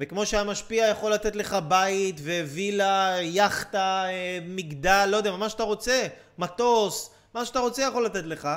וכמו 0.00 0.26
שהמשפיע 0.26 0.88
יכול 0.88 1.12
לתת 1.12 1.36
לך 1.36 1.56
בית 1.68 2.20
ווילה, 2.20 3.16
יאכטה, 3.22 4.04
אה, 4.06 4.38
מגדל, 4.42 5.08
לא 5.10 5.16
יודע, 5.16 5.36
מה 5.36 5.48
שאתה 5.48 5.62
רוצה, 5.62 6.06
מטוס, 6.38 7.10
מה 7.34 7.44
שאתה 7.44 7.60
רוצה 7.60 7.82
יכול 7.82 8.04
לתת 8.04 8.24
לך, 8.24 8.48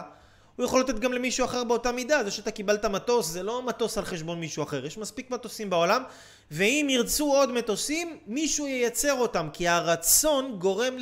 הוא 0.58 0.66
יכול 0.66 0.82
לתת 0.82 1.00
גם 1.00 1.14
למישהו 1.14 1.46
אחר 1.46 1.64
באותה 1.64 1.92
מידה. 1.92 2.24
זה 2.24 2.32
שאתה 2.32 2.52
קיבלת 2.52 2.86
מטוס, 2.86 3.28
זה 3.28 3.44
לא 3.44 3.64
מטוס 3.64 3.98
על 3.98 4.06
חשבון 4.06 4.40
מישהו 4.40 4.64
אחר. 4.64 4.86
יש 4.86 4.98
מספיק 4.98 5.32
מטוסים 5.32 5.70
בעולם, 5.70 6.04
ואם 6.52 6.88
ירצו 6.90 7.34
עוד 7.34 7.52
מטוסים, 7.52 8.18
מישהו 8.28 8.68
ייצר 8.68 9.14
אותם, 9.14 9.50
כי 9.54 9.68
הרצון 9.68 10.56
גורם 10.60 10.98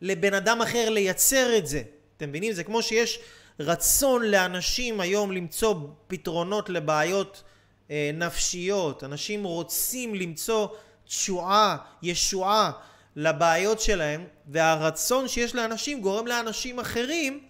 לבן 0.00 0.34
אדם 0.34 0.62
אחר 0.62 0.88
לייצר 0.88 1.58
את 1.58 1.66
זה. 1.66 1.82
אתם 2.16 2.28
מבינים? 2.28 2.52
זה 2.52 2.64
כמו 2.64 2.82
שיש 2.82 3.20
רצון 3.60 4.22
לאנשים 4.22 5.00
היום 5.00 5.32
למצוא 5.32 5.74
פתרונות 6.06 6.68
לבעיות 6.68 7.42
נפשיות. 7.90 9.04
אנשים 9.04 9.44
רוצים 9.44 10.14
למצוא 10.14 10.68
תשועה, 11.06 11.76
ישועה 12.02 12.72
לבעיות 13.16 13.80
שלהם, 13.80 14.24
והרצון 14.46 15.28
שיש 15.28 15.54
לאנשים 15.54 16.00
גורם 16.00 16.26
לאנשים 16.26 16.80
אחרים 16.80 17.40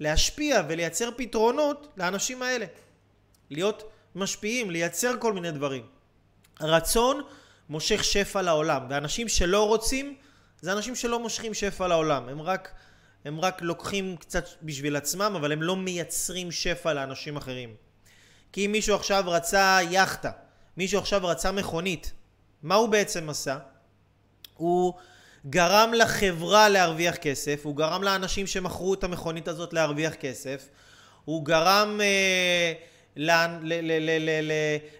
להשפיע 0.00 0.62
ולייצר 0.68 1.10
פתרונות 1.16 1.88
לאנשים 1.96 2.42
האלה. 2.42 2.66
להיות 3.50 3.82
משפיעים, 4.14 4.70
לייצר 4.70 5.14
כל 5.18 5.32
מיני 5.32 5.50
דברים. 5.50 5.86
רצון 6.60 7.22
מושך 7.68 8.04
שפע 8.04 8.42
לעולם, 8.42 8.86
ואנשים 8.90 9.28
שלא 9.28 9.66
רוצים 9.66 10.16
זה 10.60 10.72
אנשים 10.72 10.94
שלא 10.94 11.20
מושכים 11.20 11.54
שפע 11.54 11.88
לעולם, 11.88 12.28
הם 12.28 12.42
רק, 12.42 12.72
הם 13.24 13.40
רק 13.40 13.62
לוקחים 13.62 14.16
קצת 14.16 14.44
בשביל 14.62 14.96
עצמם, 14.96 15.32
אבל 15.36 15.52
הם 15.52 15.62
לא 15.62 15.76
מייצרים 15.76 16.52
שפע 16.52 16.92
לאנשים 16.92 17.36
אחרים. 17.36 17.87
כי 18.52 18.66
אם 18.66 18.72
מישהו 18.72 18.96
עכשיו 18.96 19.24
רצה 19.26 19.78
יאכטה, 19.90 20.30
מישהו 20.76 20.98
עכשיו 20.98 21.20
רצה 21.24 21.52
מכונית, 21.52 22.12
מה 22.62 22.74
הוא 22.74 22.88
בעצם 22.88 23.30
עשה? 23.30 23.58
הוא 24.54 24.92
גרם 25.46 25.92
לחברה 25.94 26.68
להרוויח 26.68 27.16
כסף, 27.16 27.60
הוא 27.62 27.76
גרם 27.76 28.02
לאנשים 28.02 28.46
שמכרו 28.46 28.94
את 28.94 29.04
המכונית 29.04 29.48
הזאת 29.48 29.72
להרוויח 29.72 30.14
כסף, 30.14 30.68
הוא 31.24 31.44
גרם... 31.44 32.00
אה, 32.00 32.72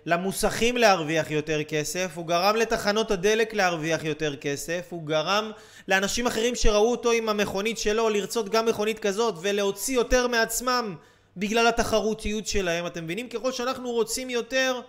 למוסכים 0.07 0.77
להרוויח 0.77 1.31
יותר 1.31 1.63
כסף, 1.63 2.11
הוא 2.15 2.27
גרם 2.27 2.57
לתחנות 2.57 3.11
הדלק 3.11 3.55
להרוויח 3.55 4.05
יותר 4.05 4.37
כסף, 4.37 4.87
הוא 4.91 5.07
גרם 5.07 5.51
לאנשים 5.89 6.27
אחרים 6.27 6.55
שראו 6.55 6.91
אותו 6.91 7.11
עם 7.11 7.29
המכונית 7.29 7.79
שלו 7.79 8.09
לרצות 8.09 8.49
גם 8.49 8.67
מכונית 8.67 8.99
כזאת 8.99 9.35
ולהוציא 9.41 9.95
יותר 9.95 10.27
מעצמם 10.27 10.97
בגלל 11.39 11.67
התחרותיות 11.67 12.47
שלהם. 12.47 12.87
אתם 12.87 13.05
מבינים? 13.05 13.29
ככל 13.29 13.53
שאנחנו 13.53 13.91
רוצים 13.91 14.31
יותר, 14.31 14.81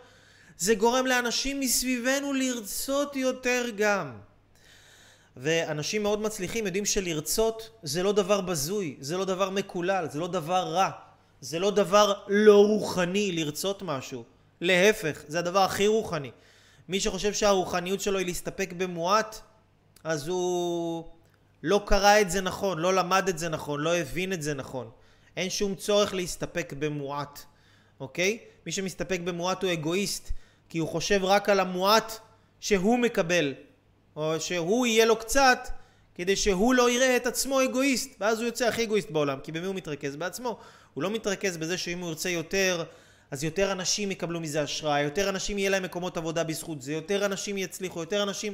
זה 0.57 0.75
גורם 0.75 1.05
לאנשים 1.05 1.59
מסביבנו 1.59 2.33
לרצות 2.33 3.15
יותר 3.15 3.65
גם. 3.77 4.11
ואנשים 5.37 6.03
מאוד 6.03 6.21
מצליחים 6.21 6.65
יודעים 6.65 6.85
שלרצות 6.85 7.69
זה 7.83 8.03
לא 8.03 8.11
דבר 8.11 8.41
בזוי, 8.41 8.97
זה 8.99 9.17
לא 9.17 9.25
דבר 9.25 9.49
מקולל, 9.49 10.07
זה 10.09 10.19
לא 10.19 10.27
דבר 10.27 10.63
רע. 10.63 10.89
זה 11.41 11.59
לא 11.59 11.71
דבר 11.71 12.13
לא 12.27 12.65
רוחני 12.65 13.31
לרצות 13.31 13.81
משהו. 13.81 14.23
להפך, 14.61 15.23
זה 15.27 15.39
הדבר 15.39 15.59
הכי 15.59 15.87
רוחני. 15.87 16.31
מי 16.89 16.99
שחושב 16.99 17.33
שהרוחניות 17.33 18.01
שלו 18.01 18.17
היא 18.17 18.25
להסתפק 18.25 18.73
במועט, 18.77 19.39
אז 20.03 20.27
הוא 20.27 21.05
לא 21.63 21.81
קרא 21.85 22.21
את 22.21 22.31
זה 22.31 22.41
נכון, 22.41 22.79
לא 22.79 22.93
למד 22.93 23.29
את 23.29 23.37
זה 23.37 23.49
נכון, 23.49 23.79
לא 23.79 23.95
הבין 23.95 24.33
את 24.33 24.41
זה 24.41 24.53
נכון. 24.53 24.89
אין 25.37 25.49
שום 25.49 25.75
צורך 25.75 26.13
להסתפק 26.13 26.73
במועט, 26.79 27.39
אוקיי? 27.99 28.39
מי 28.65 28.71
שמסתפק 28.71 29.19
במועט 29.23 29.63
הוא 29.63 29.73
אגואיסט, 29.73 30.31
כי 30.69 30.77
הוא 30.77 30.89
חושב 30.89 31.19
רק 31.23 31.49
על 31.49 31.59
המועט 31.59 32.13
שהוא 32.59 32.99
מקבל, 32.99 33.53
או 34.15 34.39
שהוא 34.39 34.85
יהיה 34.85 35.05
לו 35.05 35.15
קצת, 35.15 35.69
כדי 36.15 36.35
שהוא 36.35 36.73
לא 36.73 36.89
יראה 36.89 37.15
את 37.15 37.27
עצמו 37.27 37.63
אגואיסט, 37.63 38.15
ואז 38.19 38.39
הוא 38.39 38.45
יוצא 38.45 38.67
הכי 38.67 38.83
אגואיסט 38.83 39.09
בעולם, 39.09 39.39
כי 39.43 39.51
במי 39.51 39.65
הוא 39.65 39.75
מתרכז? 39.75 40.15
בעצמו. 40.15 40.59
הוא 40.93 41.03
לא 41.03 41.11
מתרכז 41.11 41.57
בזה 41.57 41.77
שאם 41.77 41.99
הוא 41.99 42.09
ירצה 42.09 42.29
יותר, 42.29 42.83
אז 43.31 43.43
יותר 43.43 43.71
אנשים 43.71 44.11
יקבלו 44.11 44.39
מזה 44.39 44.61
השראה, 44.61 45.01
יותר 45.01 45.29
אנשים 45.29 45.57
יהיה 45.57 45.69
להם 45.69 45.83
מקומות 45.83 46.17
עבודה 46.17 46.43
בזכות 46.43 46.81
זה, 46.81 46.93
יותר 46.93 47.25
אנשים 47.25 47.57
יצליחו, 47.57 47.99
יותר 47.99 48.23
אנשים... 48.23 48.53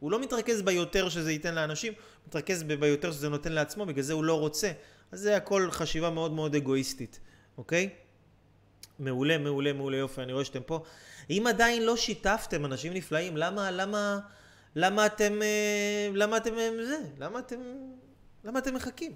הוא 0.00 0.10
לא 0.10 0.20
מתרכז 0.20 0.62
ביותר 0.62 1.08
שזה 1.08 1.32
ייתן 1.32 1.54
לאנשים, 1.54 1.92
הוא 1.92 2.28
מתרכז 2.28 2.62
ביותר 2.62 3.12
שזה 3.12 3.28
נותן 3.28 3.52
לעצמו, 3.52 3.86
בגלל 3.86 4.02
זה 4.02 4.12
הוא 4.12 4.24
לא 4.24 4.38
רוצה. 4.38 4.72
אז 5.12 5.20
זה 5.20 5.36
הכל 5.36 5.68
חשיבה 5.70 6.10
מאוד 6.10 6.32
מאוד 6.32 6.54
אגואיסטית, 6.54 7.20
אוקיי? 7.58 7.90
מעולה, 8.98 9.38
מעולה, 9.38 9.72
מעולה, 9.72 9.96
יופי, 9.96 10.22
אני 10.22 10.32
רואה 10.32 10.44
שאתם 10.44 10.62
פה. 10.66 10.82
אם 11.30 11.44
עדיין 11.48 11.82
לא 11.82 11.96
שיתפתם 11.96 12.64
אנשים 12.64 12.92
נפלאים, 12.92 13.36
למה, 13.36 13.70
למה, 13.70 14.18
למה 14.76 15.06
אתם, 15.06 15.42
אה, 15.42 16.08
למה 16.14 16.36
אתם, 16.36 16.58
אה, 16.58 16.70
זה, 16.86 16.98
למה 17.18 17.38
אתם, 17.38 17.60
למה 18.44 18.58
אתם 18.58 18.74
מחכים? 18.74 19.12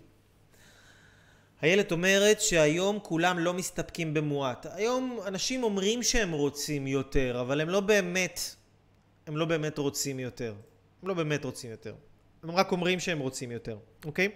איילת 1.62 1.92
אומרת 1.92 2.40
שהיום 2.40 2.98
כולם 3.02 3.38
לא 3.38 3.54
מסתפקים 3.54 4.14
במועט. 4.14 4.66
היום 4.70 5.20
אנשים 5.26 5.62
אומרים 5.62 6.02
שהם 6.02 6.32
רוצים 6.32 6.86
יותר, 6.86 7.38
אבל 7.40 7.60
הם 7.60 7.68
לא 7.68 7.80
באמת, 7.80 8.40
הם 9.26 9.36
לא 9.36 9.44
באמת 9.44 9.78
רוצים 9.78 10.20
יותר. 10.20 10.54
הם 11.02 11.08
לא 11.08 11.14
באמת 11.14 11.44
רוצים 11.44 11.70
יותר. 11.70 11.94
הם 12.42 12.50
רק 12.50 12.72
אומרים 12.72 13.00
שהם 13.00 13.18
רוצים 13.18 13.50
יותר, 13.50 13.78
אוקיי? 14.04 14.30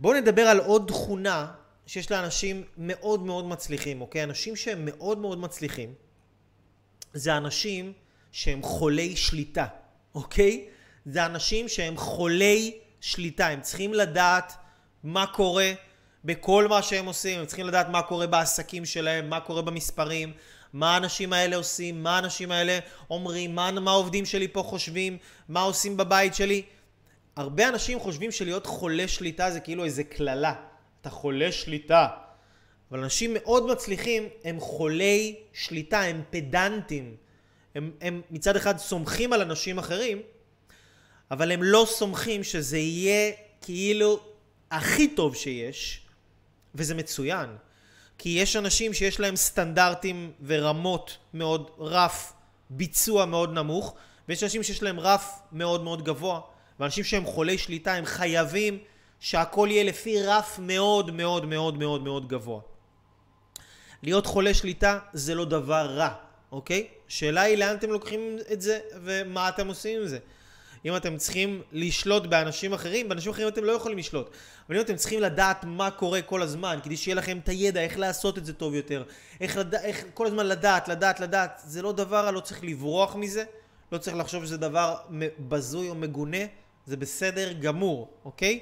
בואו 0.00 0.14
נדבר 0.14 0.42
על 0.42 0.58
עוד 0.58 0.84
תכונה 0.88 1.46
שיש 1.86 2.10
לאנשים 2.10 2.64
מאוד 2.78 3.22
מאוד 3.22 3.44
מצליחים, 3.44 4.00
אוקיי? 4.00 4.22
אנשים 4.22 4.56
שהם 4.56 4.84
מאוד 4.84 5.18
מאוד 5.18 5.38
מצליחים 5.38 5.94
זה 7.14 7.36
אנשים 7.36 7.92
שהם 8.32 8.62
חולי 8.62 9.16
שליטה, 9.16 9.66
אוקיי? 10.14 10.68
זה 11.06 11.26
אנשים 11.26 11.68
שהם 11.68 11.96
חולי 11.96 12.78
שליטה, 13.00 13.46
הם 13.46 13.60
צריכים 13.60 13.94
לדעת 13.94 14.52
מה 15.04 15.26
קורה 15.26 15.72
בכל 16.24 16.68
מה 16.68 16.82
שהם 16.82 17.06
עושים, 17.06 17.40
הם 17.40 17.46
צריכים 17.46 17.66
לדעת 17.66 17.88
מה 17.88 18.02
קורה 18.02 18.26
בעסקים 18.26 18.84
שלהם, 18.84 19.30
מה 19.30 19.40
קורה 19.40 19.62
במספרים, 19.62 20.32
מה 20.72 20.94
האנשים 20.94 21.32
האלה 21.32 21.56
עושים, 21.56 22.02
מה 22.02 22.16
האנשים 22.16 22.50
האלה 22.52 22.78
אומרים, 23.10 23.54
מה, 23.54 23.70
מה 23.70 23.90
העובדים 23.90 24.26
שלי 24.26 24.48
פה 24.48 24.62
חושבים, 24.62 25.18
מה 25.48 25.60
עושים 25.60 25.96
בבית 25.96 26.34
שלי. 26.34 26.62
הרבה 27.36 27.68
אנשים 27.68 28.00
חושבים 28.00 28.30
שלהיות 28.32 28.66
חולה 28.66 29.08
שליטה 29.08 29.50
זה 29.50 29.60
כאילו 29.60 29.84
איזה 29.84 30.04
קללה. 30.04 30.54
אתה 31.00 31.10
חולה 31.10 31.52
שליטה. 31.52 32.08
אבל 32.90 32.98
אנשים 33.02 33.34
מאוד 33.34 33.66
מצליחים 33.66 34.28
הם 34.44 34.60
חולי 34.60 35.36
שליטה, 35.52 36.00
הם 36.00 36.22
פדנטים. 36.30 37.16
הם, 37.74 37.90
הם 38.00 38.22
מצד 38.30 38.56
אחד 38.56 38.78
סומכים 38.78 39.32
על 39.32 39.40
אנשים 39.40 39.78
אחרים, 39.78 40.22
אבל 41.30 41.52
הם 41.52 41.62
לא 41.62 41.86
סומכים 41.88 42.44
שזה 42.44 42.78
יהיה 42.78 43.32
כאילו 43.60 44.20
הכי 44.70 45.08
טוב 45.08 45.36
שיש, 45.36 46.00
וזה 46.74 46.94
מצוין. 46.94 47.50
כי 48.18 48.28
יש 48.28 48.56
אנשים 48.56 48.94
שיש 48.94 49.20
להם 49.20 49.36
סטנדרטים 49.36 50.32
ורמות 50.42 51.16
מאוד, 51.34 51.70
רף 51.78 52.32
ביצוע 52.70 53.24
מאוד 53.24 53.52
נמוך, 53.52 53.94
ויש 54.28 54.42
אנשים 54.42 54.62
שיש 54.62 54.82
להם 54.82 55.00
רף 55.00 55.38
מאוד 55.52 55.84
מאוד 55.84 56.04
גבוה, 56.04 56.40
ואנשים 56.80 57.04
שהם 57.04 57.24
חולי 57.24 57.58
שליטה 57.58 57.94
הם 57.94 58.04
חייבים 58.04 58.78
שהכל 59.20 59.68
יהיה 59.70 59.84
לפי 59.84 60.22
רף 60.22 60.58
מאוד 60.58 61.10
מאוד 61.10 61.46
מאוד 61.46 61.78
מאוד 61.78 62.02
מאוד 62.02 62.28
גבוה. 62.28 62.60
להיות 64.02 64.26
חולה 64.26 64.54
שליטה 64.54 64.98
זה 65.12 65.34
לא 65.34 65.44
דבר 65.44 65.86
רע, 65.86 66.14
אוקיי? 66.52 66.88
שאלה 67.08 67.42
היא 67.42 67.56
לאן 67.58 67.76
אתם 67.76 67.90
לוקחים 67.90 68.36
את 68.52 68.60
זה 68.60 68.80
ומה 69.02 69.48
אתם 69.48 69.68
עושים 69.68 70.00
עם 70.00 70.06
זה. 70.06 70.18
אם 70.84 70.96
אתם 70.96 71.16
צריכים 71.16 71.62
לשלוט 71.72 72.26
באנשים 72.26 72.72
אחרים, 72.72 73.08
באנשים 73.08 73.32
אחרים 73.32 73.48
אתם 73.48 73.64
לא 73.64 73.72
יכולים 73.72 73.98
לשלוט. 73.98 74.30
אבל 74.68 74.76
אם 74.76 74.82
אתם 74.82 74.96
צריכים 74.96 75.20
לדעת 75.20 75.64
מה 75.64 75.90
קורה 75.90 76.22
כל 76.22 76.42
הזמן, 76.42 76.78
כדי 76.82 76.96
שיהיה 76.96 77.14
לכם 77.14 77.38
את 77.38 77.48
הידע 77.48 77.80
איך 77.80 77.98
לעשות 77.98 78.38
את 78.38 78.44
זה 78.44 78.52
טוב 78.52 78.74
יותר, 78.74 79.02
איך, 79.40 79.56
לד... 79.56 79.74
איך 79.74 80.04
כל 80.14 80.26
הזמן 80.26 80.46
לדעת, 80.46 80.88
לדעת, 80.88 81.20
לדעת, 81.20 81.62
זה 81.64 81.82
לא 81.82 81.92
דבר, 81.92 82.30
לא 82.30 82.40
צריך 82.40 82.64
לברוח 82.64 83.16
מזה, 83.16 83.44
לא 83.92 83.98
צריך 83.98 84.16
לחשוב 84.16 84.44
שזה 84.44 84.56
דבר 84.56 84.96
בזוי 85.38 85.88
או 85.88 85.94
מגונה, 85.94 86.44
זה 86.90 86.96
בסדר 86.96 87.52
גמור, 87.52 88.08
אוקיי? 88.24 88.60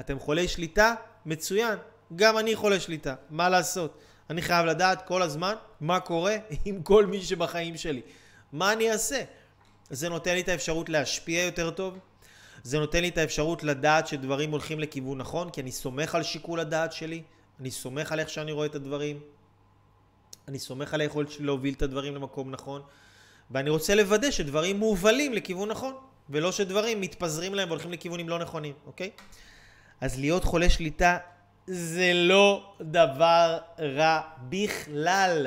אתם 0.00 0.18
חולי 0.18 0.48
שליטה? 0.48 0.94
מצוין. 1.26 1.78
גם 2.16 2.38
אני 2.38 2.56
חולה 2.56 2.80
שליטה, 2.80 3.14
מה 3.30 3.48
לעשות? 3.48 3.98
אני 4.30 4.42
חייב 4.42 4.66
לדעת 4.66 5.06
כל 5.06 5.22
הזמן 5.22 5.54
מה 5.80 6.00
קורה 6.00 6.36
עם 6.64 6.82
כל 6.82 7.06
מי 7.06 7.22
שבחיים 7.22 7.76
שלי. 7.76 8.02
מה 8.52 8.72
אני 8.72 8.92
אעשה? 8.92 9.22
זה 9.90 10.08
נותן 10.08 10.34
לי 10.34 10.40
את 10.40 10.48
האפשרות 10.48 10.88
להשפיע 10.88 11.42
יותר 11.42 11.70
טוב, 11.70 11.98
זה 12.62 12.78
נותן 12.78 13.00
לי 13.00 13.08
את 13.08 13.18
האפשרות 13.18 13.62
לדעת 13.62 14.06
שדברים 14.06 14.50
הולכים 14.50 14.80
לכיוון 14.80 15.18
נכון, 15.18 15.50
כי 15.50 15.60
אני 15.60 15.72
סומך 15.72 16.14
על 16.14 16.22
שיקול 16.22 16.60
הדעת 16.60 16.92
שלי, 16.92 17.22
אני 17.60 17.70
סומך 17.70 18.12
על 18.12 18.20
איך 18.20 18.28
שאני 18.28 18.52
רואה 18.52 18.66
את 18.66 18.74
הדברים, 18.74 19.20
אני 20.48 20.58
סומך 20.58 20.94
על 20.94 21.00
היכולת 21.00 21.30
שלי 21.30 21.46
להוביל 21.46 21.74
את 21.74 21.82
הדברים 21.82 22.14
למקום 22.14 22.50
נכון, 22.50 22.82
ואני 23.50 23.70
רוצה 23.70 23.94
לוודא 23.94 24.30
שדברים 24.30 24.78
מובלים 24.78 25.32
לכיוון 25.32 25.68
נכון, 25.68 25.94
ולא 26.30 26.52
שדברים 26.52 27.00
מתפזרים 27.00 27.54
להם 27.54 27.68
והולכים 27.68 27.92
לכיוונים 27.92 28.28
לא 28.28 28.38
נכונים, 28.38 28.74
אוקיי? 28.86 29.10
אז 30.00 30.18
להיות 30.18 30.44
חולה 30.44 30.70
שליטה 30.70 31.18
זה 31.66 32.12
לא 32.14 32.74
דבר 32.80 33.58
רע 33.78 34.20
בכלל. 34.48 35.46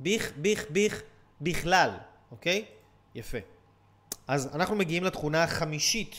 ביך, 0.00 0.32
ביך, 0.36 0.64
ביך, 0.70 1.02
בכלל, 1.40 1.90
אוקיי? 2.30 2.64
יפה. 3.14 3.38
אז 4.28 4.54
אנחנו 4.54 4.76
מגיעים 4.76 5.04
לתכונה 5.04 5.42
החמישית. 5.42 6.16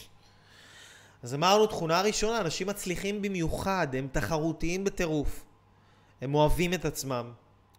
אז 1.23 1.33
אמרנו, 1.33 1.67
תכונה 1.67 2.01
ראשונה, 2.01 2.41
אנשים 2.41 2.67
מצליחים 2.67 3.21
במיוחד, 3.21 3.87
הם 3.97 4.07
תחרותיים 4.11 4.83
בטירוף. 4.83 5.45
הם 6.21 6.35
אוהבים 6.35 6.73
את 6.73 6.85
עצמם. 6.85 7.31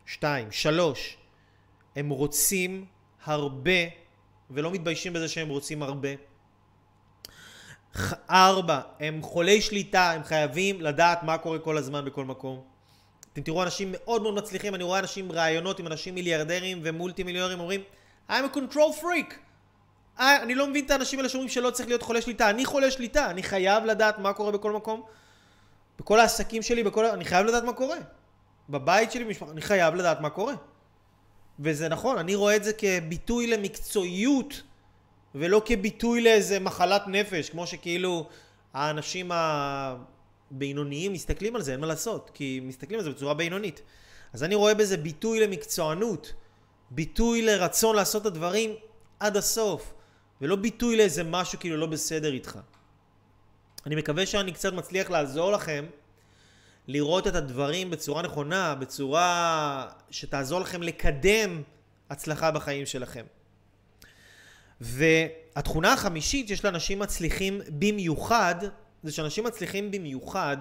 שתיים. 0.07 0.53
שלוש, 0.53 1.17
הם 1.97 2.09
רוצים 2.09 2.87
הרבה, 3.25 3.81
ולא 4.51 4.71
מתביישים 4.71 5.13
בזה 5.13 5.29
שהם 5.29 5.49
רוצים 5.49 5.83
הרבה. 5.83 6.09
ארבע, 8.31 8.81
הם 9.01 9.23
חולי 9.23 9.61
שליטה, 9.61 10.11
הם 10.11 10.25
חייבים 10.25 10.81
לדעת 10.81 11.23
מה 11.23 11.39
קורה 11.39 11.59
כל 11.59 11.79
הזמן 11.79 12.05
בכל 12.05 12.25
מקום. 12.25 12.63
אתם 13.33 13.43
תראו 13.43 13.63
אנשים 13.63 13.89
מאוד 13.93 14.23
מאוד 14.23 14.35
מצליחים, 14.35 14.75
אני 14.75 14.85
רואה 14.85 14.99
אנשים 14.99 15.33
ראיונות 15.33 15.79
עם 15.79 15.87
אנשים 15.87 16.15
מיליארדרים 16.15 16.81
ומולטי 16.83 17.23
מיליונרים 17.23 17.61
אומרים 17.61 17.81
I'm 18.29 18.33
a 18.33 18.57
control 18.57 19.03
freak. 19.03 19.35
I, 20.19 20.23
אני 20.43 20.55
לא 20.55 20.67
מבין 20.67 20.85
את 20.85 20.91
האנשים 20.91 21.19
האלה 21.19 21.29
שאומרים 21.29 21.49
שלא 21.49 21.71
צריך 21.71 21.89
להיות 21.89 22.03
חולה 22.03 22.23
שליטה. 22.23 22.51
אני 22.51 22.65
חולה 22.65 22.91
שליטה, 22.91 23.31
אני 23.31 23.43
חייב 23.43 23.85
לדעת 23.85 24.19
מה 24.19 24.33
קורה 24.33 24.53
בכל 24.53 24.73
מקום. 24.73 25.03
בכל 25.99 26.21
העסקים 26.21 26.63
שלי, 26.63 26.83
בכל... 26.83 27.07
אני 27.07 27.25
חייב 27.25 27.47
לדעת 27.47 27.65
מה 27.65 27.73
קורה. 27.73 27.97
בבית 28.69 29.13
שלי, 29.13 29.25
במשפחה, 29.25 29.53
אני 29.53 29.61
חייב 29.61 29.95
לדעת 29.95 30.21
מה 30.21 30.31
קורה. 30.31 30.55
וזה 31.61 31.89
נכון, 31.89 32.19
אני 32.19 32.35
רואה 32.35 32.57
את 32.57 32.65
זה 32.65 32.73
כביטוי 32.73 33.47
למקצועיות 33.47 34.63
ולא 35.35 35.63
כביטוי 35.65 36.21
לאיזה 36.21 36.61
מחלת 36.61 37.03
נפש, 37.07 37.51
כמו 37.51 37.67
שכאילו 37.67 38.29
האנשים 38.75 39.31
הבינוניים 39.35 41.13
מסתכלים 41.13 41.57
על 41.57 41.63
זה, 41.63 41.73
אין 41.73 41.81
מה 41.81 41.87
לעשות, 41.87 42.31
כי 42.35 42.61
מסתכלים 42.63 42.99
על 42.99 43.05
זה 43.05 43.11
בצורה 43.11 43.35
בינונית. 43.35 43.81
אז 44.33 44.45
אני 44.45 44.55
רואה 44.55 44.75
בזה 44.75 44.97
ביטוי 44.97 45.41
למקצוענות, 45.41 46.33
ביטוי 46.91 47.43
לרצון 47.43 47.97
לעשות 47.97 48.23
את 48.23 48.27
הדברים 48.27 48.75
עד 49.21 49.37
הסוף, 49.37 49.95
ולא 50.41 50.57
ביטוי 50.57 50.97
לאיזה 50.97 51.25
משהו 51.25 51.59
כאילו 51.59 51.77
לא 51.77 51.87
בסדר 51.87 52.33
איתך. 52.33 52.59
אני 53.87 53.97
מקווה 53.97 54.27
שאני 54.27 54.53
קצת 54.53 54.73
מצליח 54.73 55.11
לעזור 55.11 55.53
לכם 55.53 55.85
לראות 56.89 57.27
את 57.27 57.35
הדברים 57.35 57.91
בצורה 57.91 58.23
נכונה, 58.23 58.75
בצורה 58.75 59.89
שתעזור 60.11 60.61
לכם 60.61 60.83
לקדם 60.83 61.63
הצלחה 62.11 62.51
בחיים 62.51 62.87
שלכם. 62.87 63.25
והתכונה 64.81 65.93
החמישית 65.93 66.49
שיש 66.49 66.65
לאנשים 66.65 66.99
מצליחים 66.99 67.61
במיוחד, 67.69 68.55
זה 69.03 69.13
שאנשים 69.13 69.45
מצליחים 69.45 69.91
במיוחד, 69.91 70.57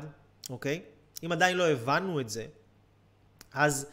אוקיי? 0.49 0.81
אם 1.25 1.31
עדיין 1.31 1.57
לא 1.57 1.67
הבנו 1.67 2.19
את 2.19 2.29
זה, 2.29 2.45
אז 3.53 3.87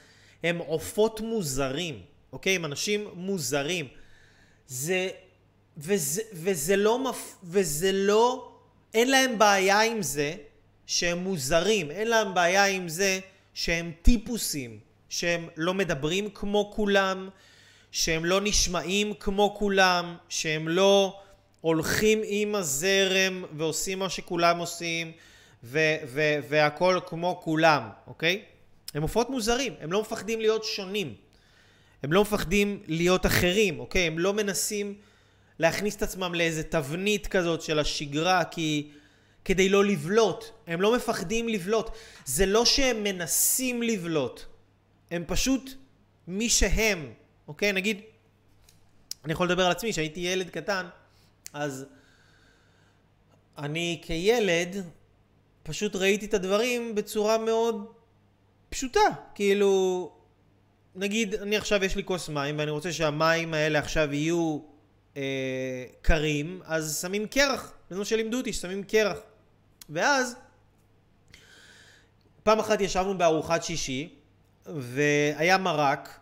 הם 0.45 0.59
עופות 0.59 1.21
מוזרים, 1.21 2.03
אוקיי? 2.33 2.57
הם 2.57 2.65
אנשים 2.65 3.09
מוזרים. 3.15 3.89
זה, 4.67 5.09
וזה, 5.77 6.23
וזה 6.33 6.77
לא, 6.77 6.99
מפ, 6.99 7.37
וזה 7.45 7.93
לא, 7.93 8.53
אין 8.95 9.11
להם 9.11 9.39
בעיה 9.39 9.83
עם 9.83 10.03
זה 10.03 10.37
שהם 10.87 11.19
מוזרים, 11.19 11.91
אין 11.91 12.09
להם 12.09 12.35
בעיה 12.35 12.67
עם 12.67 12.89
זה 12.89 13.19
שהם 13.55 13.93
טיפוסים, 14.03 14.79
שהם 15.09 15.49
לא 15.57 15.75
מדברים 15.75 16.31
כמו 16.31 16.73
כולם, 16.75 17.29
שהם 17.93 18.25
לא 18.25 18.41
נשמעים 18.41 19.15
כמו 19.21 19.55
כולם, 19.59 20.17
שהם 20.29 20.69
לא 20.69 21.21
הולכים 21.61 22.21
עם 22.25 22.55
הזרם 22.55 23.45
ועושים 23.57 23.99
מה 23.99 24.11
שכולם 24.11 24.59
עושים 24.59 25.13
ו- 25.65 25.97
ו- 26.07 26.39
והכל 26.49 27.01
כמו 27.07 27.41
כולם, 27.45 27.89
אוקיי? 28.07 28.43
הם 28.95 29.03
הופעות 29.03 29.31
מוזרים, 29.31 29.75
הם 29.81 29.93
לא 29.93 30.01
מפחדים 30.01 30.41
להיות 30.41 30.65
שונים, 30.65 31.15
הם 32.03 32.13
לא 32.13 32.23
מפחדים 32.23 32.83
להיות 32.87 33.27
אחרים, 33.27 33.79
אוקיי? 33.79 34.07
הם 34.07 34.19
לא 34.19 34.33
מנסים 34.33 34.95
להכניס 35.59 35.97
את 35.97 36.03
עצמם 36.03 36.35
לאיזה 36.35 36.63
תבנית 36.63 37.27
כזאת 37.27 37.63
של 37.63 37.79
השגרה 37.79 38.45
כי... 38.45 38.91
כדי 39.45 39.69
לא 39.69 39.85
לבלוט, 39.85 40.45
הם 40.67 40.81
לא 40.81 40.97
מפחדים 40.97 41.49
לבלוט, 41.49 41.91
זה 42.25 42.47
לא 42.47 42.65
שהם 42.65 43.03
מנסים 43.03 43.83
לבלוט, 43.83 44.41
הם 45.11 45.25
פשוט 45.27 45.71
מי 46.29 46.49
שהם, 46.49 47.13
אוקיי? 47.49 47.73
נגיד, 47.73 48.01
אני 49.25 49.33
יכול 49.33 49.47
לדבר 49.47 49.65
על 49.65 49.71
עצמי, 49.71 49.93
כשהייתי 49.93 50.21
ילד 50.21 50.51
קטן, 50.51 50.87
אז 51.53 51.87
אני 53.59 54.01
כילד 54.03 54.85
פשוט 55.63 55.97
ראיתי 55.97 56.27
את 56.27 56.35
הדברים 56.35 56.95
בצורה 56.95 57.39
מאוד 57.39 57.87
פשוטה. 58.69 59.01
כאילו, 59.35 60.13
נגיד, 60.95 61.35
אני 61.35 61.57
עכשיו 61.57 61.85
יש 61.85 61.97
לי 61.97 62.05
כוס 62.05 62.29
מים 62.29 62.59
ואני 62.59 62.71
רוצה 62.71 62.93
שהמים 62.93 63.55
האלה 63.55 63.79
עכשיו 63.79 64.15
יהיו 64.15 64.59
אה, 65.17 65.85
קרים, 66.03 66.61
אז 66.65 66.99
שמים 67.03 67.27
קרח. 67.27 67.73
זה 67.91 67.99
מה 67.99 68.05
שלימדו 68.05 68.37
אותי, 68.37 68.53
ששמים 68.53 68.85
קרח. 68.85 69.19
ואז, 69.91 70.37
פעם 72.43 72.59
אחת 72.59 72.81
ישבנו 72.81 73.19
בארוחת 73.19 73.63
שישי, 73.65 74.15
והיה 74.67 75.59
מרק, 75.59 76.19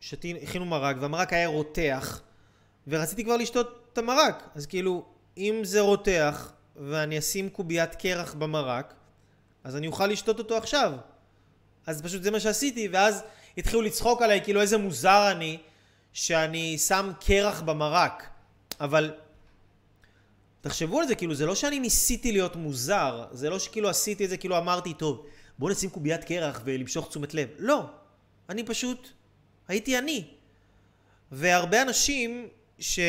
שתין, 0.00 0.36
הכינו 0.42 0.64
מרק, 0.64 0.96
והמרק 1.00 1.32
היה 1.32 1.48
רותח, 1.48 2.20
ורציתי 2.86 3.24
כבר 3.24 3.36
לשתות 3.36 3.88
את 3.92 3.98
המרק. 3.98 4.48
אז 4.54 4.66
כאילו, 4.66 5.04
אם 5.36 5.60
זה 5.62 5.80
רותח, 5.80 6.52
ואני 6.76 7.18
אשים 7.18 7.50
קוביית 7.50 7.94
קרח 7.94 8.34
במרק, 8.34 8.94
אז 9.64 9.76
אני 9.76 9.86
אוכל 9.86 10.06
לשתות 10.06 10.38
אותו 10.38 10.56
עכשיו. 10.56 10.92
אז 11.86 12.02
פשוט 12.02 12.22
זה 12.22 12.30
מה 12.30 12.40
שעשיתי, 12.40 12.88
ואז 12.88 13.22
התחילו 13.58 13.82
לצחוק 13.82 14.22
עליי, 14.22 14.40
כאילו 14.44 14.60
איזה 14.60 14.78
מוזר 14.78 15.28
אני, 15.30 15.58
שאני 16.12 16.78
שם 16.78 17.12
קרח 17.20 17.60
במרק. 17.60 18.26
אבל 18.80 19.14
תחשבו 20.62 21.00
על 21.00 21.06
זה, 21.06 21.14
כאילו, 21.14 21.34
זה 21.34 21.46
לא 21.46 21.54
שאני 21.54 21.80
ניסיתי 21.80 22.32
להיות 22.32 22.56
מוזר, 22.56 23.24
זה 23.32 23.50
לא 23.50 23.58
שכאילו 23.58 23.88
עשיתי 23.88 24.24
את 24.24 24.30
זה, 24.30 24.36
כאילו 24.36 24.58
אמרתי, 24.58 24.94
טוב, 24.94 25.26
בוא 25.58 25.70
נשים 25.70 25.90
קוביית 25.90 26.24
קרח 26.24 26.60
ולמשוך 26.64 27.08
תשומת 27.08 27.34
לב. 27.34 27.48
לא, 27.58 27.84
אני 28.48 28.64
פשוט 28.64 29.08
הייתי 29.68 29.98
אני. 29.98 30.24
והרבה 31.32 31.82
אנשים 31.82 32.48
שהם 32.78 33.06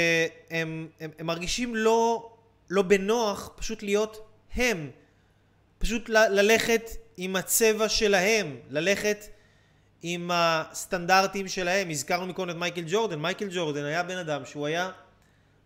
הם, 0.49 0.87
הם 1.19 1.25
מרגישים 1.27 1.75
לא, 1.75 2.31
לא 2.69 2.81
בנוח 2.81 3.49
פשוט 3.55 3.83
להיות 3.83 4.27
הם. 4.53 4.89
פשוט 5.77 6.09
ל, 6.09 6.27
ללכת 6.27 6.89
עם 7.17 7.35
הצבע 7.35 7.89
שלהם, 7.89 8.57
ללכת 8.69 9.25
עם 10.01 10.31
הסטנדרטים 10.33 11.47
שלהם. 11.47 11.89
הזכרנו 11.89 12.27
מקודם 12.27 12.49
את 12.49 12.55
מייקל 12.55 12.83
ג'ורדן. 12.87 13.19
מייקל 13.19 13.47
ג'ורדן 13.51 13.83
היה 13.85 14.03
בן 14.03 14.17
אדם 14.17 14.45
שהוא 14.45 14.67
היה 14.67 14.91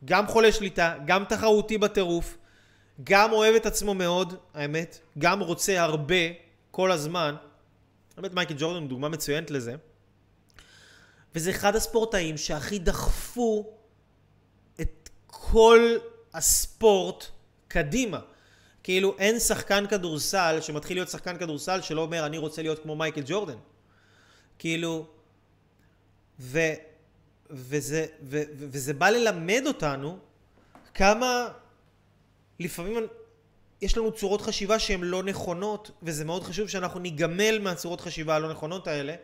גם 0.06 0.28
חולה 0.28 0.52
שליטה, 0.52 0.96
גם 1.06 1.24
תחרותי 1.26 1.78
בטירוף, 1.78 2.38
גם 3.04 3.32
אוהב 3.32 3.56
את 3.56 3.66
עצמו 3.66 3.94
מאוד, 3.94 4.34
האמת, 4.54 5.00
גם 5.18 5.40
רוצה 5.40 5.82
הרבה 5.82 6.16
כל 6.72 6.92
הזמן. 6.92 7.36
באמת 8.18 8.34
מייקל 8.34 8.54
ג'ורדן 8.58 8.80
הוא 8.82 8.90
דוגמה 8.90 9.10
מצוינת 9.10 9.52
לזה. 9.52 9.76
וזה 11.36 11.50
אחד 11.50 11.76
הספורטאים 11.76 12.38
שהכי 12.38 12.80
דחפו 12.80 13.66
את 14.82 15.10
כל 15.28 15.98
הספורט 16.34 17.26
קדימה. 17.68 18.20
כאילו 18.84 19.16
אין 19.18 19.40
שחקן 19.40 19.88
כדורסל 19.88 20.58
שמתחיל 20.62 20.98
להיות 20.98 21.10
שחקן 21.10 21.38
כדורסל 21.38 21.82
שלא 21.82 22.02
אומר 22.02 22.26
אני 22.26 22.38
רוצה 22.38 22.62
להיות 22.62 22.80
כמו 22.80 22.96
מייקל 22.96 23.22
ג'ורדן. 23.26 23.58
כאילו, 24.60 25.06
ו, 26.40 26.60
וזה, 27.50 28.06
ו, 28.24 28.42
וזה 28.58 28.94
בא 28.94 29.10
ללמד 29.10 29.64
אותנו 29.68 30.18
כמה 30.94 31.48
לפעמים 32.60 33.08
יש 33.82 33.98
לנו 33.98 34.12
צורות 34.12 34.42
חשיבה 34.42 34.80
שהן 34.80 35.02
לא 35.02 35.24
נכונות, 35.24 35.92
וזה 36.04 36.26
מאוד 36.26 36.44
חשוב 36.44 36.68
שאנחנו 36.70 37.00
ניגמל 37.00 37.60
מהצורות 37.60 38.02
חשיבה 38.02 38.36
הלא 38.36 38.52
נכונות 38.52 38.88
האלה, 38.88 39.16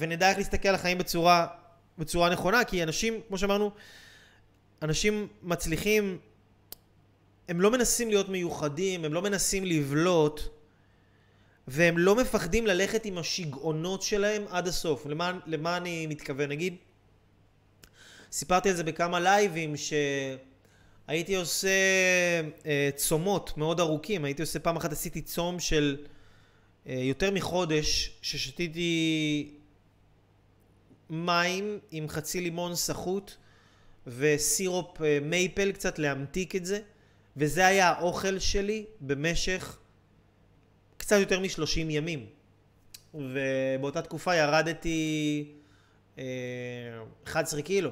ונדע 0.00 0.30
איך 0.30 0.38
להסתכל 0.38 0.68
על 0.68 0.74
החיים 0.74 0.98
בצורה, 0.98 1.46
בצורה 1.98 2.30
נכונה, 2.30 2.64
כי 2.64 2.82
אנשים, 2.82 3.20
כמו 3.28 3.38
שאמרנו, 3.38 3.70
אנשים 4.82 5.28
מצליחים, 5.42 6.18
הם 7.48 7.60
לא 7.60 7.70
מנסים 7.70 8.08
להיות 8.08 8.28
מיוחדים, 8.28 9.04
הם 9.04 9.14
לא 9.14 9.22
מנסים 9.22 9.64
לבלוט, 9.64 10.40
והם 11.68 11.98
לא 11.98 12.16
מפחדים 12.16 12.66
ללכת 12.66 13.04
עם 13.04 13.18
השיגעונות 13.18 14.02
שלהם 14.02 14.44
עד 14.50 14.68
הסוף. 14.68 15.06
למה, 15.06 15.38
למה 15.46 15.76
אני 15.76 16.06
מתכוון? 16.06 16.48
נגיד, 16.48 16.76
סיפרתי 18.32 18.68
על 18.68 18.74
זה 18.74 18.84
בכמה 18.84 19.20
לייבים, 19.20 19.74
שהייתי 19.76 21.36
עושה 21.36 21.68
אה, 22.66 22.90
צומות 22.96 23.56
מאוד 23.56 23.80
ארוכים. 23.80 24.24
הייתי 24.24 24.42
עושה, 24.42 24.58
פעם 24.58 24.76
אחת 24.76 24.92
עשיתי 24.92 25.22
צום 25.22 25.60
של 25.60 25.96
אה, 26.86 26.94
יותר 26.94 27.30
מחודש, 27.30 28.18
ששתיתי 28.22 29.50
מים 31.10 31.78
עם 31.90 32.08
חצי 32.08 32.40
לימון 32.40 32.74
סחוט 32.74 33.32
וסירופ 34.06 35.02
אה, 35.02 35.18
מייפל 35.22 35.72
קצת 35.72 35.98
להמתיק 35.98 36.56
את 36.56 36.64
זה, 36.64 36.80
וזה 37.36 37.66
היה 37.66 37.88
האוכל 37.88 38.38
שלי 38.38 38.84
במשך 39.00 39.78
קצת 40.96 41.16
יותר 41.20 41.40
משלושים 41.40 41.90
ימים. 41.90 42.26
ובאותה 43.14 44.02
תקופה 44.02 44.36
ירדתי 44.36 45.44
אה, 46.18 46.24
11 47.24 47.62
קילו. 47.62 47.90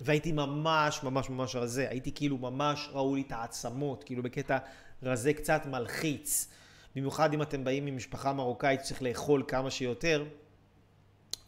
והייתי 0.00 0.32
ממש 0.32 1.02
ממש 1.02 1.30
ממש 1.30 1.56
רזה, 1.56 1.86
הייתי 1.90 2.12
כאילו 2.12 2.38
ממש 2.38 2.88
ראו 2.92 3.14
לי 3.14 3.22
את 3.26 3.32
העצמות, 3.32 4.04
כאילו 4.04 4.22
בקטע 4.22 4.58
רזה 5.02 5.32
קצת 5.32 5.66
מלחיץ. 5.66 6.48
במיוחד 6.96 7.34
אם 7.34 7.42
אתם 7.42 7.64
באים 7.64 7.84
ממשפחה 7.84 8.32
מרוקאית 8.32 8.84
שצריך 8.84 9.02
לאכול 9.02 9.42
כמה 9.48 9.70
שיותר, 9.70 10.24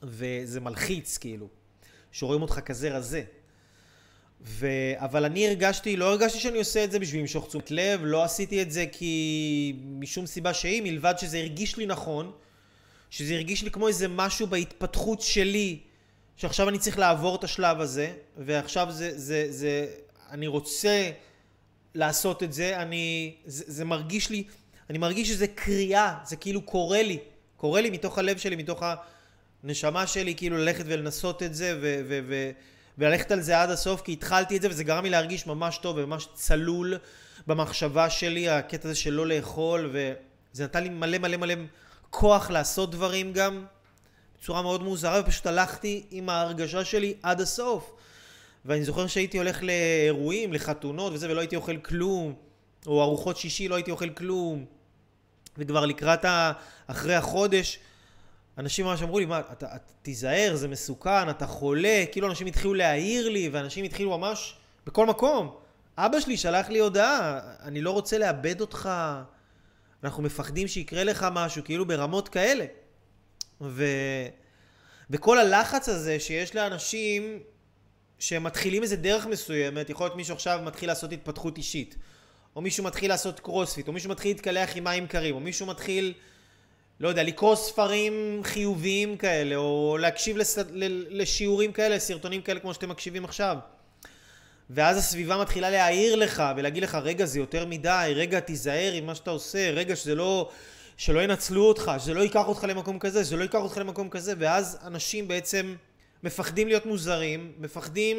וזה 0.03 0.61
מלחיץ 0.61 1.19
כאילו, 1.19 1.49
שרואים 2.13 2.43
אותך 2.43 2.61
כזה 2.61 2.97
רזה. 2.97 3.23
ו... 4.45 4.67
אבל 4.97 5.25
אני 5.25 5.49
הרגשתי, 5.49 5.97
לא 5.97 6.11
הרגשתי 6.11 6.39
שאני 6.39 6.59
עושה 6.59 6.85
את 6.85 6.91
זה 6.91 6.99
בשביל 6.99 7.21
למשוך 7.21 7.47
תשומת 7.49 7.71
לב, 7.71 8.01
לא 8.05 8.25
עשיתי 8.25 8.63
את 8.63 8.71
זה 8.71 8.87
כי 8.93 9.77
משום 9.85 10.27
סיבה 10.27 10.55
שהיא, 10.55 10.83
מלבד 10.83 11.15
שזה 11.19 11.39
הרגיש 11.39 11.77
לי 11.77 11.87
נכון, 11.87 12.33
שזה 13.11 13.35
הרגיש 13.35 13.63
לי 13.63 13.71
כמו 13.71 13.89
איזה 13.89 14.09
משהו 14.09 14.47
בהתפתחות 14.47 15.21
שלי, 15.21 15.81
שעכשיו 16.37 16.69
אני 16.69 16.79
צריך 16.79 16.99
לעבור 16.99 17.37
את 17.37 17.45
השלב 17.45 17.81
הזה, 17.81 18.13
ועכשיו 18.39 18.87
זה, 18.91 19.19
זה, 19.19 19.47
זה, 19.51 19.87
אני 20.31 20.47
רוצה 20.47 21.11
לעשות 21.95 22.43
את 22.43 22.53
זה, 22.53 22.77
אני, 22.83 23.35
זה, 23.47 23.65
זה 23.67 23.85
מרגיש 23.85 24.31
לי, 24.31 24.45
אני 24.91 24.99
מרגיש 24.99 25.29
שזה 25.29 25.47
קריאה, 25.47 26.15
זה 26.25 26.37
כאילו 26.37 26.63
קורה 26.63 27.03
לי, 27.03 27.19
קורה 27.57 27.81
לי 27.81 27.91
מתוך 27.91 28.19
הלב 28.19 28.39
שלי, 28.39 28.57
מתוך 28.57 28.83
הנשמה 29.65 30.07
שלי, 30.07 30.35
כאילו 30.35 30.57
ללכת 30.57 30.85
ולנסות 30.87 31.43
את 31.43 31.55
זה, 31.55 31.79
ו... 31.81 32.01
ו, 32.09 32.21
ו 32.29 32.51
וללכת 32.99 33.31
על 33.31 33.41
זה 33.41 33.63
עד 33.63 33.71
הסוף, 33.71 34.01
כי 34.01 34.13
התחלתי 34.13 34.57
את 34.57 34.63
זה 34.63 34.69
וזה 34.71 34.85
גרם 34.85 35.05
לי 35.05 35.11
להרגיש 35.11 35.47
ממש 35.47 35.79
טוב 35.79 35.97
וממש 35.97 36.29
צלול 36.35 36.99
במחשבה 37.47 38.11
שלי, 38.11 38.49
הקטע 38.49 38.89
הזה 38.89 38.99
של 38.99 39.11
לא 39.11 39.27
לאכול, 39.27 39.91
וזה 39.93 40.65
נתן 40.65 40.83
לי 40.83 40.89
מלא 40.89 41.19
מלא 41.19 41.37
מלא 41.37 41.55
כוח 42.11 42.51
לעשות 42.51 42.91
דברים 42.91 43.33
גם, 43.33 43.65
בצורה 44.43 44.63
מאוד 44.63 44.83
מוזרה, 44.83 45.21
ופשוט 45.21 45.47
הלכתי 45.47 46.03
עם 46.11 46.29
ההרגשה 46.29 46.85
שלי 46.85 47.15
עד 47.23 47.41
הסוף. 47.41 47.93
ואני 48.65 48.85
זוכר 48.85 49.07
שהייתי 49.07 49.39
הולך 49.39 49.63
לאירועים, 49.63 50.53
לחתונות 50.53 51.13
וזה, 51.13 51.31
ולא 51.31 51.41
הייתי 51.41 51.57
אוכל 51.57 51.77
כלום, 51.77 52.35
או 52.87 53.03
ארוחות 53.03 53.37
שישי 53.37 53.69
לא 53.69 53.75
הייתי 53.75 53.91
אוכל 53.91 54.11
כלום, 54.11 54.65
וכבר 55.59 55.87
לקראת 55.87 56.25
ה... 56.25 56.53
אחרי 56.87 57.15
החודש, 57.15 57.79
אנשים 58.59 58.87
ממש 58.87 59.03
אמרו 59.03 59.19
לי, 59.19 59.25
מה, 59.25 59.41
אתה, 59.41 59.67
אתה 59.67 59.93
תיזהר, 60.03 60.57
זה 60.57 60.69
מסוכן, 60.69 61.31
אתה 61.31 61.47
חולה, 61.47 62.05
כאילו 62.13 62.29
אנשים 62.29 62.47
התחילו 62.47 62.75
להעיר 62.75 63.29
לי, 63.29 63.49
ואנשים 63.53 63.85
התחילו 63.85 64.19
ממש 64.19 64.55
בכל 64.87 65.07
מקום. 65.07 65.57
אבא 65.99 66.21
שלי 66.21 66.37
שלח 66.37 66.69
לי 66.69 66.79
הודעה, 66.79 67.41
אני 67.63 67.81
לא 67.81 67.91
רוצה 67.91 68.19
לאבד 68.19 68.61
אותך, 68.61 68.91
אנחנו 70.05 70.23
מפחדים 70.23 70.69
שיקרה 70.69 71.05
לך 71.05 71.27
משהו, 71.33 71.65
כאילו 71.65 71.87
ברמות 71.87 72.29
כאלה. 72.29 72.65
ו... 73.63 73.85
וכל 75.11 75.39
הלחץ 75.39 75.89
הזה 75.89 76.21
שיש 76.21 76.55
לאנשים 76.55 77.39
שהם 78.19 78.45
מתחילים 78.45 78.83
איזה 78.83 78.97
דרך 78.97 79.27
מסוימת, 79.27 79.91
יכול 79.91 80.07
להיות 80.07 80.17
מישהו 80.17 80.35
עכשיו 80.35 80.61
מתחיל 80.65 80.89
לעשות 80.89 81.13
התפתחות 81.13 81.57
אישית, 81.57 81.97
או 82.57 82.61
מישהו 82.61 82.85
מתחיל 82.85 83.11
לעשות 83.11 83.41
קרוספיט, 83.41 83.89
או 83.89 83.93
מישהו 83.93 84.11
מתחיל 84.11 84.31
להתקלח 84.31 84.77
עם 84.77 84.85
מים 84.85 85.07
קרים, 85.07 85.35
או 85.35 85.41
מישהו 85.41 85.67
מתחיל... 85.67 86.13
לא 87.01 87.09
יודע, 87.09 87.23
לקרוא 87.23 87.57
ספרים 87.57 88.41
חיוביים 88.45 89.17
כאלה, 89.17 89.57
או 89.57 89.97
להקשיב 90.01 90.37
לס... 90.37 90.59
לשיעורים 91.11 91.73
כאלה, 91.73 91.99
סרטונים 91.99 92.43
כאלה 92.43 92.61
כמו 92.61 92.75
שאתם 92.75 92.89
מקשיבים 92.89 93.25
עכשיו. 93.25 93.57
ואז 94.71 94.97
הסביבה 94.97 95.41
מתחילה 95.41 95.71
להעיר 95.71 96.17
לך 96.17 96.43
ולהגיד 96.57 96.83
לך, 96.83 96.95
רגע, 96.95 97.25
זה 97.25 97.39
יותר 97.39 97.67
מדי, 97.67 98.13
רגע, 98.15 98.41
תיזהר 98.41 98.93
עם 98.93 99.07
מה 99.07 99.15
שאתה 99.15 99.31
עושה, 99.31 99.71
רגע, 99.71 99.97
שזה 99.97 100.15
לא... 100.15 100.51
שלא 101.03 101.21
ינצלו 101.21 101.65
אותך, 101.65 101.93
שזה 101.99 102.15
לא 102.15 102.21
ייקח 102.21 102.49
אותך 102.49 102.65
למקום 102.69 102.99
כזה, 102.99 103.25
שזה 103.25 103.37
לא 103.37 103.43
ייקח 103.43 103.59
אותך 103.59 103.77
למקום 103.77 104.09
כזה, 104.09 104.35
ואז 104.39 104.79
אנשים 104.87 105.29
בעצם 105.29 105.75
מפחדים 106.23 106.69
להיות 106.69 106.87
מוזרים, 106.87 107.53
מפחדים 107.59 108.17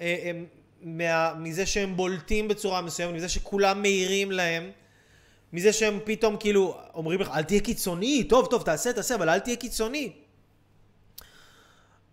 אה, 0.00 0.06
אה, 0.24 0.30
מה, 0.82 1.34
מזה 1.34 1.66
שהם 1.66 1.96
בולטים 1.96 2.48
בצורה 2.48 2.80
מסוימת, 2.80 3.14
מזה 3.14 3.28
שכולם 3.28 3.82
מעירים 3.82 4.30
להם. 4.30 4.70
מזה 5.52 5.72
שהם 5.72 5.98
פתאום 6.04 6.36
כאילו 6.36 6.76
אומרים 6.94 7.20
לך, 7.20 7.30
אל 7.30 7.42
תהיה 7.42 7.60
קיצוני, 7.60 8.24
טוב, 8.24 8.46
טוב, 8.50 8.62
תעשה, 8.62 8.92
תעשה, 8.92 9.14
אבל 9.14 9.28
אל 9.28 9.38
תהיה 9.38 9.56
קיצוני. 9.56 10.12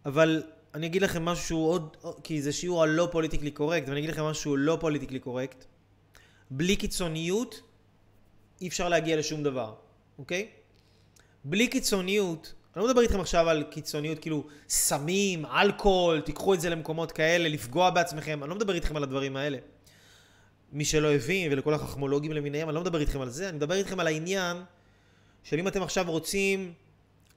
אבל 0.06 0.44
אני 0.74 0.88
אגיד 0.88 1.02
לכם 1.02 1.26
משהו 1.26 1.66
עוד, 1.66 1.98
כי 2.24 2.42
זה 2.42 2.54
שיעור 2.54 2.84
הלא 2.84 3.08
פוליטיקלי 3.12 3.52
קורקט, 3.52 3.88
ואני 3.88 4.00
אגיד 4.00 4.10
לכם 4.10 4.24
משהו 4.24 4.58
לא 4.58 4.78
פוליטיקלי 4.82 5.20
קורקט. 5.20 5.66
בלי 6.52 6.76
קיצוניות 6.76 7.62
אי 8.64 8.68
אפשר 8.68 8.90
להגיע 8.90 9.18
לשום 9.18 9.44
דבר, 9.44 9.74
אוקיי? 10.20 10.48
בלי 11.44 11.68
קיצוניות, 11.68 12.54
אני 12.76 12.84
לא 12.84 12.90
מדבר 12.90 13.02
איתכם 13.02 13.20
עכשיו 13.20 13.50
על 13.50 13.64
קיצוניות 13.64 14.20
כאילו 14.20 14.48
סמים, 14.70 15.46
אלכוהול, 15.46 16.22
תיקחו 16.22 16.54
את 16.54 16.62
זה 16.62 16.70
למקומות 16.70 17.12
כאלה, 17.12 17.50
לפגוע 17.50 17.90
בעצמכם, 17.90 18.44
אני 18.44 18.50
לא 18.50 18.56
מדבר 18.56 18.76
איתכם 18.76 18.98
על 18.98 19.04
הדברים 19.04 19.36
האלה. 19.36 19.58
מי 20.72 20.86
שלא 20.86 21.14
הבין, 21.14 21.52
ולכל 21.52 21.74
החכמולוגים 21.74 22.32
למיניהם, 22.32 22.70
אני 22.70 22.76
לא 22.76 22.82
מדבר 22.82 23.00
איתכם 23.00 23.22
על 23.22 23.30
זה, 23.30 23.50
אני 23.50 23.58
מדבר 23.58 23.76
איתכם 23.76 24.00
על 24.00 24.08
העניין 24.08 24.58
של 25.44 25.60
אם 25.60 25.68
אתם 25.68 25.84
עכשיו 25.84 26.06
רוצים 26.08 26.74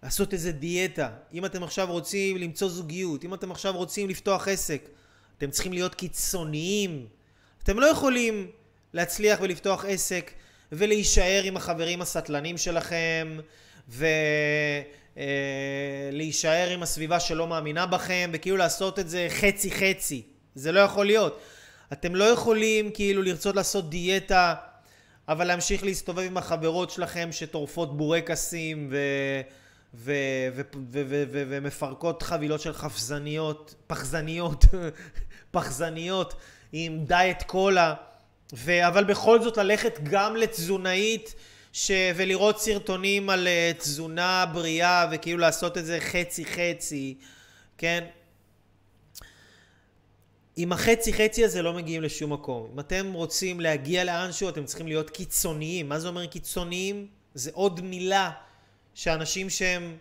לעשות 0.02 0.32
איזה 0.32 0.52
דיאטה, 0.52 1.10
אם 1.34 1.44
אתם 1.44 1.62
עכשיו 1.62 1.86
רוצים 1.90 2.36
למצוא 2.36 2.68
זוגיות, 2.68 3.24
אם 3.24 3.34
אתם 3.34 3.50
עכשיו 3.50 3.76
רוצים 3.76 4.08
לפתוח 4.08 4.48
עסק, 4.48 4.88
אתם 5.38 5.50
צריכים 5.50 5.72
להיות 5.72 5.94
קיצוניים. 5.94 7.06
אתם 7.62 7.78
לא 7.78 7.86
יכולים 7.86 8.50
להצליח 8.92 9.38
ולפתוח 9.42 9.84
עסק 9.84 10.30
ולהישאר 10.72 11.42
עם 11.44 11.56
החברים 11.56 12.02
הסטלנים 12.02 12.58
שלכם 12.58 13.38
ולהישאר 15.18 16.68
עם 16.70 16.82
הסביבה 16.82 17.20
שלא 17.20 17.46
מאמינה 17.46 17.86
בכם 17.86 18.30
וכאילו 18.32 18.56
לעשות 18.56 18.98
את 18.98 19.08
זה 19.08 19.26
חצי 19.30 19.70
חצי. 19.70 20.22
זה 20.54 20.72
לא 20.72 20.80
יכול 20.80 21.06
להיות. 21.06 21.40
אתם 21.92 22.14
לא 22.14 22.24
יכולים 22.24 22.90
כאילו 22.90 23.22
לרצות 23.22 23.56
לעשות 23.56 23.90
דיאטה, 23.90 24.54
אבל 25.28 25.46
להמשיך 25.46 25.84
להסתובב 25.84 26.22
עם 26.22 26.36
החברות 26.36 26.90
שלכם 26.90 27.28
שטורפות 27.32 27.96
בורקסים 27.96 28.88
ו... 28.90 28.96
ו... 29.94 30.12
ו... 30.54 30.60
ו... 30.90 31.02
ו... 31.08 31.24
ו... 31.30 31.44
ומפרקות 31.48 32.22
חבילות 32.22 32.60
של 32.60 32.72
חפזניות, 32.72 33.74
פחזניות, 33.86 34.64
פחזניות 35.50 36.34
עם 36.72 37.04
דיאט 37.04 37.42
קולה, 37.42 37.94
ו... 38.52 38.86
אבל 38.86 39.04
בכל 39.04 39.42
זאת 39.42 39.56
ללכת 39.56 39.98
גם 40.02 40.36
לתזונאית 40.36 41.34
ש... 41.72 41.90
ולראות 42.16 42.60
סרטונים 42.60 43.30
על 43.30 43.46
אה, 43.48 43.70
תזונה 43.78 44.46
בריאה 44.52 45.08
וכאילו 45.12 45.38
לעשות 45.38 45.78
את 45.78 45.86
זה 45.86 45.98
חצי 46.00 46.44
חצי, 46.44 47.14
כן? 47.78 48.04
עם 50.56 50.72
החצי 50.72 51.12
חצי 51.12 51.44
הזה 51.44 51.62
לא 51.62 51.72
מגיעים 51.72 52.02
לשום 52.02 52.32
מקום. 52.32 52.70
אם 52.72 52.80
אתם 52.80 53.12
רוצים 53.12 53.60
להגיע 53.60 54.04
לאנשהו, 54.04 54.48
אתם 54.48 54.64
צריכים 54.64 54.86
להיות 54.86 55.10
קיצוניים. 55.10 55.88
מה 55.88 55.98
זה 55.98 56.08
אומר 56.08 56.26
קיצוניים? 56.26 57.06
זה 57.34 57.50
עוד 57.54 57.80
מילה 57.80 58.30
שאנשים 58.94 59.50
שהם, 59.50 59.96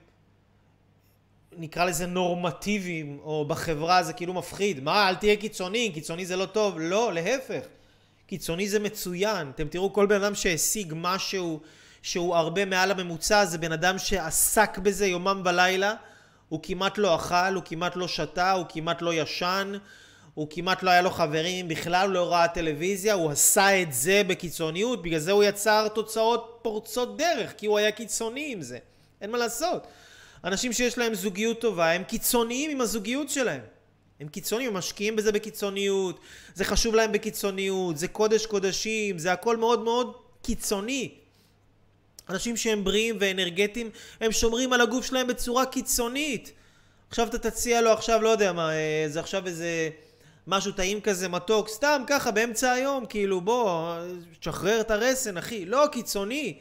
נקרא 1.57 1.85
לזה 1.85 2.05
נורמטיביים, 2.05 3.19
או 3.23 3.45
בחברה 3.47 4.03
זה 4.03 4.13
כאילו 4.13 4.33
מפחיד. 4.33 4.79
מה, 4.79 5.09
אל 5.09 5.15
תהיה 5.15 5.35
קיצוני, 5.35 5.91
קיצוני 5.93 6.25
זה 6.25 6.35
לא 6.35 6.45
טוב. 6.45 6.79
לא, 6.79 7.13
להפך. 7.13 7.65
קיצוני 8.27 8.69
זה 8.69 8.79
מצוין. 8.79 9.51
אתם 9.55 9.67
תראו 9.67 9.93
כל 9.93 10.05
בן 10.05 10.23
אדם 10.23 10.35
שהשיג 10.35 10.93
משהו 10.95 11.59
שהוא 12.01 12.35
הרבה 12.35 12.65
מעל 12.65 12.91
הממוצע, 12.91 13.45
זה 13.45 13.57
בן 13.57 13.71
אדם 13.71 13.97
שעסק 13.97 14.77
בזה 14.77 15.07
יומם 15.07 15.41
ולילה. 15.45 15.93
הוא 16.49 16.59
כמעט 16.63 16.97
לא 16.97 17.15
אכל, 17.15 17.53
הוא 17.55 17.63
כמעט 17.65 17.95
לא 17.95 18.07
שתה, 18.07 18.51
הוא 18.51 18.65
כמעט 18.69 19.01
לא 19.01 19.13
ישן, 19.13 19.73
הוא 20.33 20.47
כמעט 20.49 20.83
לא 20.83 20.89
היה 20.89 21.01
לו 21.01 21.11
חברים, 21.11 21.67
בכלל 21.67 22.09
לא 22.09 22.31
ראה 22.31 22.47
טלוויזיה, 22.47 23.13
הוא 23.13 23.31
עשה 23.31 23.81
את 23.81 23.93
זה 23.93 24.21
בקיצוניות, 24.27 25.01
בגלל 25.01 25.19
זה 25.19 25.31
הוא 25.31 25.43
יצר 25.43 25.87
תוצאות 25.87 26.59
פורצות 26.61 27.17
דרך, 27.17 27.53
כי 27.57 27.65
הוא 27.65 27.77
היה 27.77 27.91
קיצוני 27.91 28.51
עם 28.51 28.61
זה. 28.61 28.77
אין 29.21 29.31
מה 29.31 29.37
לעשות. 29.37 29.87
אנשים 30.43 30.73
שיש 30.73 30.97
להם 30.97 31.13
זוגיות 31.13 31.61
טובה, 31.61 31.91
הם 31.91 32.03
קיצוניים 32.03 32.71
עם 32.71 32.81
הזוגיות 32.81 33.29
שלהם. 33.29 33.61
הם 34.19 34.27
קיצוניים, 34.27 34.69
הם 34.69 34.77
משקיעים 34.77 35.15
בזה 35.15 35.31
בקיצוניות, 35.31 36.19
זה 36.55 36.65
חשוב 36.65 36.95
להם 36.95 37.11
בקיצוניות, 37.11 37.97
זה 37.97 38.07
קודש 38.07 38.45
קודשים, 38.45 39.17
זה 39.17 39.31
הכל 39.33 39.57
מאוד 39.57 39.83
מאוד 39.83 40.15
קיצוני. 40.41 41.11
אנשים 42.29 42.57
שהם 42.57 42.83
בריאים 42.83 43.17
ואנרגטיים, 43.19 43.89
הם 44.21 44.31
שומרים 44.31 44.73
על 44.73 44.81
הגוף 44.81 45.05
שלהם 45.05 45.27
בצורה 45.27 45.65
קיצונית. 45.65 46.51
עכשיו 47.09 47.27
אתה 47.27 47.37
תציע 47.37 47.81
לו 47.81 47.91
עכשיו, 47.91 48.21
לא 48.21 48.29
יודע 48.29 48.53
מה, 48.53 48.73
אה, 48.73 49.05
זה 49.07 49.19
עכשיו 49.19 49.47
איזה 49.47 49.89
משהו 50.47 50.71
טעים 50.71 51.01
כזה 51.01 51.27
מתוק, 51.27 51.69
סתם 51.69 52.03
ככה 52.07 52.31
באמצע 52.31 52.71
היום, 52.71 53.05
כאילו 53.05 53.41
בוא, 53.41 53.95
תשחרר 54.39 54.81
את 54.81 54.91
הרסן 54.91 55.37
אחי, 55.37 55.65
לא 55.65 55.85
קיצוני. 55.91 56.57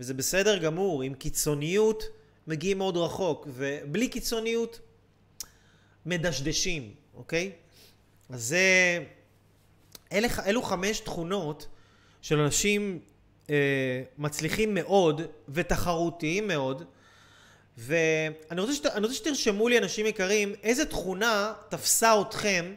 וזה 0.00 0.14
בסדר 0.14 0.58
גמור, 0.58 1.02
עם 1.02 1.14
קיצוניות 1.14 2.04
מגיעים 2.46 2.78
מאוד 2.78 2.96
רחוק, 2.96 3.46
ובלי 3.50 4.08
קיצוניות 4.08 4.80
מדשדשים, 6.08 6.94
אוקיי? 7.14 7.52
אז 8.30 8.44
זה... 8.44 9.04
אלה, 10.12 10.28
אלו 10.46 10.62
חמש 10.62 11.00
תכונות 11.00 11.66
של 12.22 12.38
אנשים 12.38 12.98
אה, 13.50 14.02
מצליחים 14.18 14.74
מאוד 14.74 15.20
ותחרותיים 15.48 16.48
מאוד, 16.48 16.84
ואני 17.78 18.60
רוצה, 18.60 18.74
שת, 18.74 18.86
רוצה 18.86 19.14
שתרשמו 19.14 19.68
לי, 19.68 19.78
אנשים 19.78 20.06
יקרים, 20.06 20.54
איזה 20.62 20.84
תכונה 20.84 21.52
תפסה 21.68 22.20
אתכם 22.20 22.74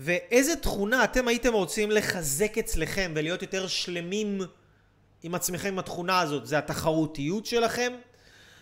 ואיזה 0.00 0.56
תכונה 0.56 1.04
אתם 1.04 1.28
הייתם 1.28 1.52
רוצים 1.52 1.90
לחזק 1.90 2.58
אצלכם 2.58 3.12
ולהיות 3.16 3.42
יותר 3.42 3.66
שלמים 3.66 4.40
עם 5.22 5.34
עצמכם 5.34 5.68
עם 5.68 5.78
התכונה 5.78 6.20
הזאת. 6.20 6.46
זה 6.46 6.58
התחרותיות 6.58 7.46
שלכם, 7.46 7.92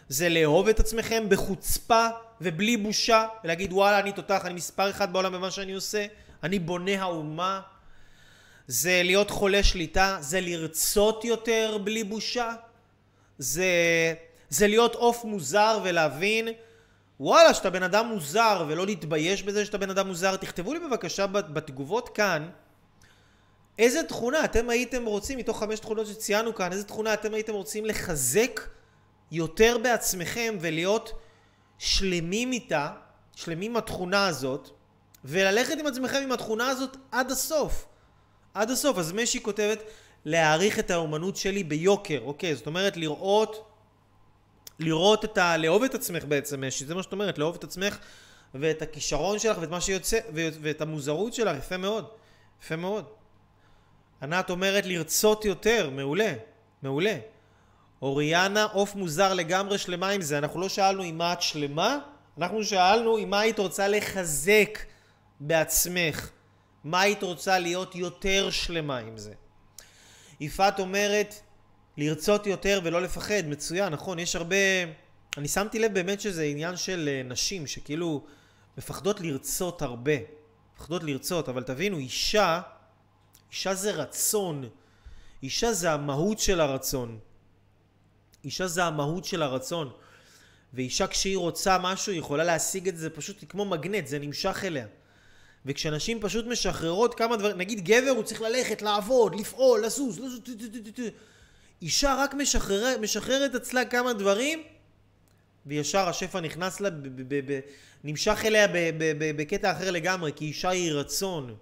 זה 0.09 0.29
לאהוב 0.29 0.69
את 0.69 0.81
עצמכם 0.81 1.29
בחוצפה 1.29 2.07
ובלי 2.41 2.77
בושה, 2.77 3.27
ולהגיד 3.45 3.73
וואלה 3.73 3.99
אני 3.99 4.13
תותח, 4.13 4.43
אני 4.45 4.55
מספר 4.55 4.91
אחד 4.91 5.13
בעולם 5.13 5.33
במה 5.33 5.51
שאני 5.51 5.73
עושה, 5.73 6.07
אני 6.43 6.59
בונה 6.59 7.03
האומה. 7.03 7.61
זה 8.67 9.03
להיות 9.05 9.31
חולה 9.31 9.63
שליטה, 9.63 10.17
זה 10.21 10.41
לרצות 10.41 11.25
יותר 11.25 11.79
בלי 11.85 12.05
בושה, 12.05 12.55
זה, 13.39 13.65
זה 14.49 14.67
להיות 14.67 14.95
עוף 14.95 15.25
מוזר 15.25 15.81
ולהבין 15.85 16.49
וואלה, 17.21 17.55
שאתה 17.55 17.71
בן 17.71 17.83
אדם 17.83 18.07
מוזר, 18.07 18.65
ולא 18.69 18.87
להתבייש 18.87 19.43
בזה 19.43 19.65
שאתה 19.65 19.79
בן 19.79 19.91
אדם 19.91 20.07
מוזר. 20.07 20.37
תכתבו 20.37 20.75
לי 20.75 20.81
בבקשה 20.81 21.27
בתגובות 21.27 22.09
כאן, 22.09 22.49
איזה 23.79 24.03
תכונה 24.03 24.45
אתם 24.45 24.71
הייתם 24.71 25.07
רוצים, 25.07 25.39
מתוך 25.39 25.59
חמש 25.59 25.81
תכונות 25.81 26.07
שציינו 26.07 26.55
כאן, 26.55 26.73
איזה 26.73 26.85
תכונה 26.85 27.15
אתם 27.15 27.35
הייתם 27.35 27.53
רוצים 27.53 27.85
לחזק 27.85 28.61
יותר 29.31 29.79
בעצמכם 29.83 30.57
ולהיות 30.61 31.13
שלמים 31.79 32.53
איתה, 32.53 32.91
שלמים 33.37 33.71
עם 33.71 33.77
התכונה 33.77 34.27
הזאת, 34.27 34.71
וללכת 35.25 35.75
עם 35.81 35.87
עצמכם 35.87 36.21
עם 36.23 36.33
התכונה 36.33 36.69
הזאת 36.69 36.97
עד 37.13 37.31
הסוף. 37.31 37.87
עד 38.55 38.71
הסוף. 38.71 38.99
אז 38.99 39.13
משי 39.13 39.43
כותבת, 39.43 39.83
להעריך 40.25 40.79
את 40.79 40.91
האומנות 40.91 41.37
שלי 41.37 41.65
ביוקר, 41.65 42.21
אוקיי? 42.25 42.55
זאת 42.55 42.67
אומרת, 42.67 42.97
לראות 42.97 43.67
לראות 44.79 45.25
את 45.25 45.39
ה... 45.39 45.57
לאהוב 45.57 45.83
את 45.83 45.95
עצמך 45.95 46.25
בעצם, 46.25 46.71
שזה 46.71 46.95
מה 46.95 47.03
שאת 47.03 47.13
אומרת, 47.13 47.39
לאהוב 47.39 47.55
את 47.55 47.65
עצמך 47.65 47.99
ואת 48.55 48.83
הכישרון 48.83 49.39
שלך 49.39 49.59
ואת 49.61 49.71
מה 49.71 49.81
שיוצא, 49.81 50.19
ואת 50.35 50.81
המוזרות 50.81 51.35
שלך, 51.35 51.57
יפה 51.59 51.77
מאוד, 51.77 52.07
יפה 52.63 52.77
מאוד. 52.77 53.05
ענת 54.23 54.51
אומרת 54.51 54.87
לרצות 54.87 55.45
יותר, 55.45 55.91
מעולה, 55.91 56.35
מעולה. 56.83 57.19
אוריאנה, 58.07 58.65
עוף 58.65 58.95
מוזר 58.95 59.35
לגמרי 59.35 59.79
שלמה 59.79 60.09
עם 60.09 60.23
זה. 60.23 60.39
אנחנו 60.39 60.61
לא 60.61 60.69
שאלנו 60.69 61.03
עם 61.03 61.19
מה 61.19 61.33
את 61.33 61.43
שלמה, 61.43 61.99
אנחנו 62.39 62.65
שאלנו 62.65 63.17
עם 63.17 63.31
מה 63.31 63.41
היית 63.41 63.59
רוצה 63.59 63.89
לחזק 63.89 64.79
בעצמך. 65.41 66.31
מה 66.85 67.01
היית 67.01 67.23
רוצה 67.23 67.59
להיות 67.59 67.95
יותר 67.95 68.51
שלמה 68.51 68.99
עם 68.99 69.19
זה. 69.19 69.33
יפעת 70.41 70.79
אומרת, 70.79 71.35
לרצות 71.97 72.47
יותר 72.47 72.81
ולא 72.85 73.03
לפחד, 73.03 73.43
מצוין, 73.47 73.93
נכון, 73.93 74.19
יש 74.19 74.37
הרבה... 74.37 74.57
אני 75.37 75.49
שמתי 75.49 75.79
לב 75.79 75.95
באמת 75.95 76.21
שזה 76.21 76.43
עניין 76.43 76.77
של 76.77 77.09
אה, 77.13 77.23
נשים 77.23 77.67
שכאילו 77.67 78.25
מפחדות 78.79 79.21
לרצות 79.21 79.83
הרבה, 79.83 80.13
מפחדות 80.75 81.03
לרצות, 81.03 81.49
אבל 81.49 81.63
תבינו, 81.63 81.99
אישה, 81.99 82.61
אישה 83.51 83.75
זה 83.75 83.91
רצון, 83.91 84.69
אישה 85.43 85.73
זה 85.73 85.93
המהות 85.93 86.39
של 86.39 86.61
הרצון, 86.61 87.19
אישה 88.47 88.67
זה 88.67 88.85
המהות 88.85 89.25
של 89.25 89.43
הרצון, 89.43 89.91
ואישה 90.75 91.07
כשהיא 91.07 91.37
רוצה 91.37 91.79
משהו 91.79 92.13
היא 92.13 92.19
יכולה 92.19 92.45
להשיג 92.45 92.89
את 92.89 92.97
זה 92.97 93.11
פשוט 93.11 93.45
כמו 93.49 93.65
מגנט, 93.65 94.07
זה 94.07 94.19
נמשך 94.19 94.65
אליה. 94.65 94.87
וכשנשים 95.67 96.21
פשוט 96.21 96.47
משחררות 96.47 97.15
כמה 97.15 97.37
דברים, 97.37 97.59
נגיד 97.59 97.85
גבר 97.85 98.11
הוא 98.11 98.23
צריך 98.23 98.41
ללכת, 98.41 98.83
לעבוד, 98.83 99.35
לפעול, 99.35 99.85
לזוז, 99.85 100.19
לזוז, 100.19 100.41
אישה 101.83 102.15
רק 102.19 102.35
משחרר, 102.35 102.99
משחררת 103.01 103.55
אצלה 103.55 103.85
כמה 103.85 104.13
דברים, 104.13 104.63
וישר 105.67 106.09
השפע 106.09 106.41
נכנס 106.41 106.81
לה, 106.81 106.91
ב, 106.91 107.09
ב, 107.29 107.53
ב, 107.53 107.61
נמשך 108.05 108.43
אליה 108.45 108.67
בקטע 109.37 109.73
אחר 109.73 109.91
לגמרי, 109.91 110.33
כי 110.37 110.45
אישה 110.45 110.69
היא 110.69 110.93
רצון. 110.93 111.57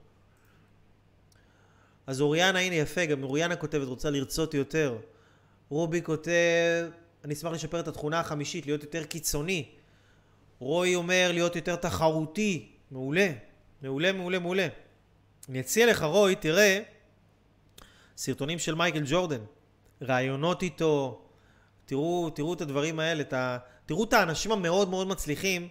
אז 2.06 2.20
אוריאנה, 2.20 2.58
הנה 2.58 2.74
יפה, 2.74 3.04
גם 3.04 3.22
אוריאנה 3.22 3.56
כותבת, 3.56 3.86
רוצה 3.86 4.10
לרצות 4.10 4.54
יותר. 4.54 4.96
רובי 5.68 6.02
כותב, 6.02 6.86
אני 7.24 7.34
אשמח 7.34 7.52
לשפר 7.52 7.80
את 7.80 7.88
התכונה 7.88 8.20
החמישית, 8.20 8.66
להיות 8.66 8.82
יותר 8.82 9.04
קיצוני. 9.04 9.68
רוי 10.58 10.94
אומר, 10.94 11.30
להיות 11.32 11.56
יותר 11.56 11.76
תחרותי. 11.76 12.68
מעולה, 12.90 13.32
מעולה, 13.82 14.12
מעולה, 14.12 14.38
מעולה. 14.38 14.68
אני 15.48 15.60
אציע 15.60 15.86
לך, 15.86 16.02
רוי, 16.02 16.34
תראה 16.34 16.80
סרטונים 18.16 18.58
של 18.58 18.74
מייקל 18.74 19.02
ג'ורדן. 19.06 19.40
רעיונות 20.02 20.62
איתו, 20.62 21.24
תראו, 21.86 22.30
תראו 22.30 22.54
את 22.54 22.60
הדברים 22.60 23.00
האלה, 23.00 23.22
ה, 23.32 23.58
תראו 23.86 24.04
את 24.04 24.12
האנשים 24.12 24.52
המאוד 24.52 24.88
מאוד 24.88 25.06
מצליחים, 25.06 25.68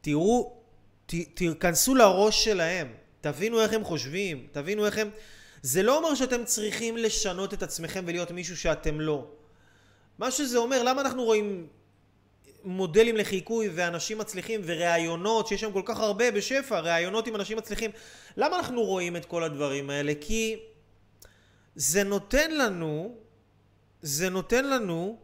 תראו, 0.00 0.62
ת, 1.06 1.14
תיכנסו 1.34 1.94
לראש 1.94 2.44
שלהם, 2.44 2.92
תבינו 3.20 3.60
איך 3.60 3.72
הם 3.72 3.84
חושבים, 3.84 4.46
תבינו 4.52 4.86
איך 4.86 4.98
הם... 4.98 5.10
זה 5.62 5.82
לא 5.82 5.96
אומר 5.96 6.14
שאתם 6.14 6.44
צריכים 6.44 6.96
לשנות 6.96 7.54
את 7.54 7.62
עצמכם 7.62 8.04
ולהיות 8.06 8.30
מישהו 8.30 8.56
שאתם 8.56 9.00
לא. 9.00 9.26
מה 10.18 10.30
שזה 10.30 10.58
אומר, 10.58 10.82
למה 10.82 11.00
אנחנו 11.00 11.24
רואים 11.24 11.66
מודלים 12.64 13.16
לחיקוי 13.16 13.68
ואנשים 13.74 14.18
מצליחים 14.18 14.60
וראיונות 14.64 15.46
שיש 15.46 15.60
שם 15.60 15.72
כל 15.72 15.82
כך 15.84 16.00
הרבה 16.00 16.30
בשפע, 16.30 16.80
ראיונות 16.80 17.26
עם 17.26 17.36
אנשים 17.36 17.58
מצליחים. 17.58 17.90
למה 18.36 18.56
אנחנו 18.56 18.82
רואים 18.82 19.16
את 19.16 19.24
כל 19.24 19.44
הדברים 19.44 19.90
האלה? 19.90 20.12
כי 20.20 20.56
זה 21.74 22.04
נותן 22.04 22.50
לנו 22.50 23.16
זה 24.02 24.28
נותן 24.30 24.64
לנו 24.64 25.18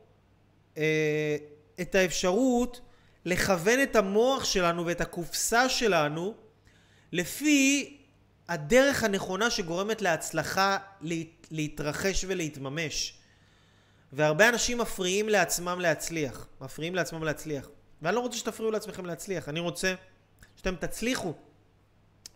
אה, 0.78 1.36
את 1.80 1.94
האפשרות 1.94 2.80
לכוון 3.24 3.82
את 3.82 3.96
המוח 3.96 4.44
שלנו 4.44 4.86
ואת 4.86 5.00
הקופסה 5.00 5.68
שלנו 5.68 6.34
לפי 7.12 7.96
הדרך 8.48 9.04
הנכונה 9.04 9.50
שגורמת 9.50 10.02
להצלחה 10.02 10.78
להת, 11.00 11.46
להתרחש 11.50 12.24
ולהתממש. 12.28 13.18
והרבה 14.12 14.48
אנשים 14.48 14.78
מפריעים 14.78 15.28
לעצמם 15.28 15.80
להצליח. 15.80 16.46
מפריעים 16.60 16.94
לעצמם 16.94 17.22
להצליח. 17.24 17.68
ואני 18.02 18.16
לא 18.16 18.20
רוצה 18.20 18.36
שתפריעו 18.36 18.70
לעצמכם 18.70 19.06
להצליח. 19.06 19.48
אני 19.48 19.60
רוצה 19.60 19.94
שאתם 20.56 20.76
תצליחו. 20.76 21.32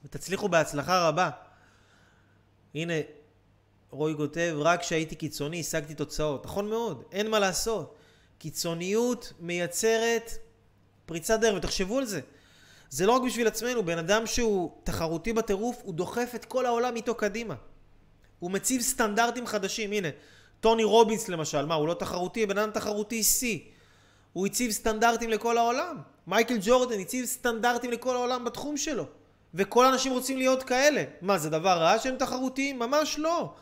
ותצליחו 0.05 0.49
בהצלחה 0.49 1.09
רבה. 1.09 1.31
הנה, 2.75 2.95
רוי 3.91 4.15
כותב, 4.17 4.57
רק 4.59 4.81
כשהייתי 4.81 5.15
קיצוני 5.17 5.61
השגתי 5.61 5.95
תוצאות. 5.95 6.45
נכון 6.45 6.69
מאוד, 6.69 7.05
אין 7.13 7.31
מה 7.31 7.39
לעשות. 7.39 7.95
קיצוניות 8.39 9.33
מייצרת 9.41 10.31
פריצת 11.07 11.41
דרך, 11.41 11.57
ותחשבו 11.57 11.99
על 11.99 12.05
זה. 12.05 12.21
זה 12.91 13.07
לא 13.07 13.13
רק 13.13 13.23
בשביל 13.23 13.47
עצמנו, 13.47 13.83
בן 13.83 13.99
אדם 13.99 14.27
שהוא 14.27 14.71
תחרותי 14.85 15.33
בטירוף, 15.33 15.81
הוא 15.83 15.95
דוחף 15.95 16.33
את 16.35 16.45
כל 16.45 16.67
העולם 16.67 16.97
איתו 16.97 17.15
קדימה. 17.15 17.55
הוא 18.39 18.51
מציב 18.51 18.81
סטנדרטים 18.81 19.47
חדשים, 19.47 19.93
הנה, 19.93 20.09
טוני 20.61 20.85
רובינס 20.85 21.29
למשל, 21.29 21.67
מה, 21.67 21.75
הוא 21.75 21.89
לא 21.89 21.95
תחרותי? 21.95 22.47
בן 22.47 22.59
אדם 22.59 22.71
תחרותי 22.71 23.23
שיא. 23.23 23.59
הוא 24.33 24.47
הציב 24.47 24.71
סטנדרטים 24.71 25.31
לכל 25.31 25.59
העולם. 25.59 25.97
מייקל 26.27 26.59
ג'ורדן 26.61 27.01
הציב 27.01 27.25
סטנדרטים 27.25 27.91
לכל 27.91 28.15
העולם 28.15 28.45
בתחום 28.45 28.77
שלו. 28.77 29.05
וכל 29.55 29.85
האנשים 29.85 30.13
רוצים 30.13 30.39
להיות 30.39 30.63
כאלה. 30.63 31.05
מה, 31.21 31.39
זה 31.39 31.51
דבר 31.51 31.79
רע 31.79 31.99
שהם 31.99 32.17
תחרותיים? 32.17 32.79
ממש 32.79 33.19
לא. 33.19 33.55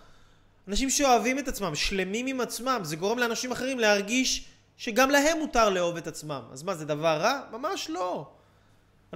אנשים 0.69 0.91
שאוהבים 0.91 1.39
את 1.39 1.49
עצמם, 1.49 1.75
שלמים 1.75 2.27
עם 2.27 2.41
עצמם, 2.41 2.81
זה 2.83 2.97
גורם 2.97 3.19
לאנשים 3.19 3.53
אחרים 3.53 3.79
להרגיש 3.79 4.49
שגם 4.77 5.11
להם 5.11 5.39
מותר 5.39 5.71
לאהוב 5.71 5.97
את 5.97 6.07
עצמם. 6.07 6.43
אז 6.53 6.63
מה, 6.63 6.75
זה 6.75 6.85
דבר 6.85 7.17
רע? 7.21 7.41
ממש 7.53 7.91
לא. 7.91 8.36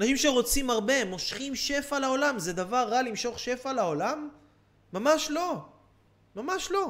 אנשים 0.00 0.16
שרוצים 0.16 0.70
הרבה, 0.70 1.04
מושכים 1.04 1.54
שפע 1.54 1.98
לעולם, 1.98 2.38
זה 2.38 2.52
דבר 2.52 2.88
רע 2.88 3.02
למשוך 3.02 3.38
שפע 3.38 3.72
לעולם? 3.72 4.28
ממש 4.92 5.30
לא. 5.30 5.56
ממש 6.36 6.70
לא. 6.70 6.88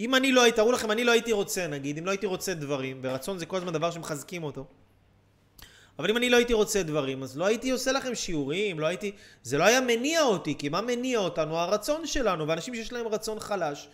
אם 0.00 0.14
אני 0.14 0.32
לא 0.32 0.42
הייתי, 0.42 0.56
תראו 0.56 0.72
לכם, 0.72 0.90
אני 0.90 1.04
לא 1.04 1.12
הייתי 1.12 1.32
רוצה, 1.32 1.66
נגיד, 1.66 1.98
אם 1.98 2.06
לא 2.06 2.10
הייתי 2.10 2.26
רוצה 2.26 2.54
דברים, 2.54 3.00
ורצון 3.02 3.38
זה 3.38 3.46
כל 3.46 3.56
הזמן 3.56 3.72
דבר 3.72 3.90
שמחזקים 3.90 4.44
אותו. 4.44 4.64
אבל 5.98 6.10
אם 6.10 6.16
אני 6.16 6.30
לא 6.30 6.36
הייתי 6.36 6.52
רוצה 6.52 6.82
דברים, 6.82 7.22
אז 7.22 7.38
לא 7.38 7.44
הייתי 7.44 7.70
עושה 7.70 7.92
לכם 7.92 8.14
שיעורים, 8.14 8.80
לא 8.80 8.86
הייתי... 8.86 9.12
זה 9.42 9.58
לא 9.58 9.64
היה 9.64 9.80
מניע 9.80 10.22
אותי, 10.22 10.54
כי 10.58 10.68
מה 10.68 10.80
מניע 10.80 11.18
אותנו? 11.18 11.58
הרצון 11.58 12.06
שלנו, 12.06 12.48
ואנשים 12.48 12.74
שיש 12.74 12.92
להם 12.92 13.08
רצון 13.08 13.40
חלש, 13.40 13.88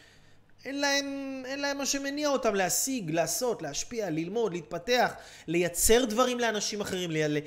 אין 0.65 0.81
להם, 0.81 1.43
אין 1.47 1.59
להם 1.59 1.79
מה 1.79 1.87
שמניע 1.87 2.29
אותם 2.29 2.55
להשיג, 2.55 3.11
לעשות, 3.11 3.63
להשפיע, 3.63 4.11
ללמוד, 4.11 4.53
להתפתח, 4.53 5.13
לייצר 5.47 6.05
דברים 6.05 6.41
לאנשים 6.41 6.81
אחרים, 6.81 7.11
לה, 7.11 7.29
לה, 7.29 7.41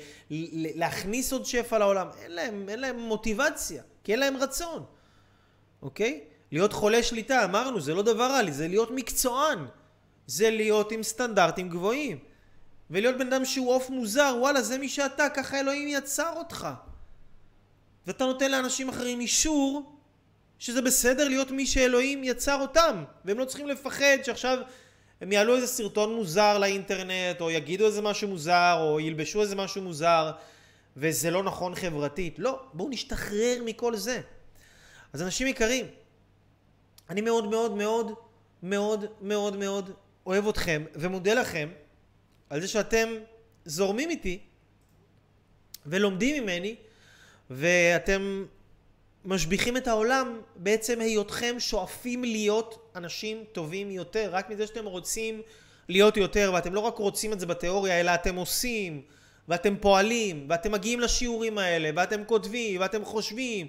להכניס 0.74 1.32
עוד 1.32 1.46
שפע 1.46 1.78
לעולם. 1.78 2.08
אין 2.22 2.32
להם, 2.32 2.68
אין 2.68 2.80
להם 2.80 2.98
מוטיבציה, 2.98 3.82
כי 4.04 4.12
אין 4.12 4.20
להם 4.20 4.36
רצון, 4.36 4.84
אוקיי? 5.82 6.20
להיות 6.52 6.72
חולה 6.72 7.02
שליטה, 7.02 7.44
אמרנו, 7.44 7.80
זה 7.80 7.94
לא 7.94 8.02
דבר 8.02 8.30
רע 8.30 8.50
זה 8.50 8.68
להיות 8.68 8.90
מקצוען. 8.90 9.66
זה 10.26 10.50
להיות 10.50 10.92
עם 10.92 11.02
סטנדרטים 11.02 11.68
גבוהים. 11.68 12.18
ולהיות 12.90 13.18
בן 13.18 13.26
אדם 13.26 13.44
שהוא 13.44 13.72
עוף 13.72 13.90
מוזר, 13.90 14.36
וואלה, 14.38 14.62
זה 14.62 14.78
מי 14.78 14.88
שאתה, 14.88 15.28
ככה 15.28 15.60
אלוהים 15.60 15.88
יצר 15.88 16.32
אותך. 16.36 16.68
ואתה 18.06 18.24
נותן 18.24 18.50
לאנשים 18.50 18.88
אחרים 18.88 19.20
אישור 19.20 19.99
שזה 20.60 20.82
בסדר 20.82 21.28
להיות 21.28 21.50
מי 21.50 21.66
שאלוהים 21.66 22.24
יצר 22.24 22.60
אותם, 22.60 23.04
והם 23.24 23.38
לא 23.38 23.44
צריכים 23.44 23.68
לפחד 23.68 24.16
שעכשיו 24.22 24.58
הם 25.20 25.32
יעלו 25.32 25.56
איזה 25.56 25.66
סרטון 25.66 26.14
מוזר 26.14 26.58
לאינטרנט, 26.58 27.40
או 27.40 27.50
יגידו 27.50 27.86
איזה 27.86 28.02
משהו 28.02 28.28
מוזר, 28.28 28.76
או 28.80 29.00
ילבשו 29.00 29.42
איזה 29.42 29.56
משהו 29.56 29.82
מוזר, 29.82 30.30
וזה 30.96 31.30
לא 31.30 31.42
נכון 31.42 31.74
חברתית. 31.74 32.38
לא, 32.38 32.62
בואו 32.72 32.88
נשתחרר 32.88 33.62
מכל 33.64 33.96
זה. 33.96 34.20
אז 35.12 35.22
אנשים 35.22 35.46
יקרים, 35.46 35.86
אני 37.10 37.20
מאוד 37.20 37.50
מאוד 37.50 37.74
מאוד 37.76 38.14
מאוד 38.62 39.04
מאוד 39.20 39.56
מאוד 39.56 39.90
אוהב 40.26 40.48
אתכם 40.48 40.84
ומודה 40.94 41.34
לכם 41.34 41.68
על 42.50 42.60
זה 42.60 42.68
שאתם 42.68 43.08
זורמים 43.64 44.10
איתי 44.10 44.38
ולומדים 45.86 46.42
ממני 46.42 46.76
ואתם 47.50 48.44
משביחים 49.24 49.76
את 49.76 49.88
העולם 49.88 50.40
בעצם 50.56 51.00
היותכם 51.00 51.54
שואפים 51.58 52.24
להיות 52.24 52.92
אנשים 52.96 53.44
טובים 53.52 53.90
יותר 53.90 54.28
רק 54.32 54.50
מזה 54.50 54.66
שאתם 54.66 54.84
רוצים 54.84 55.42
להיות 55.88 56.16
יותר 56.16 56.50
ואתם 56.54 56.74
לא 56.74 56.80
רק 56.80 56.96
רוצים 56.96 57.32
את 57.32 57.40
זה 57.40 57.46
בתיאוריה 57.46 58.00
אלא 58.00 58.14
אתם 58.14 58.36
עושים 58.36 59.02
ואתם 59.48 59.76
פועלים 59.80 60.46
ואתם 60.48 60.72
מגיעים 60.72 61.00
לשיעורים 61.00 61.58
האלה 61.58 61.90
ואתם 61.96 62.24
כותבים 62.24 62.80
ואתם 62.80 63.04
חושבים 63.04 63.66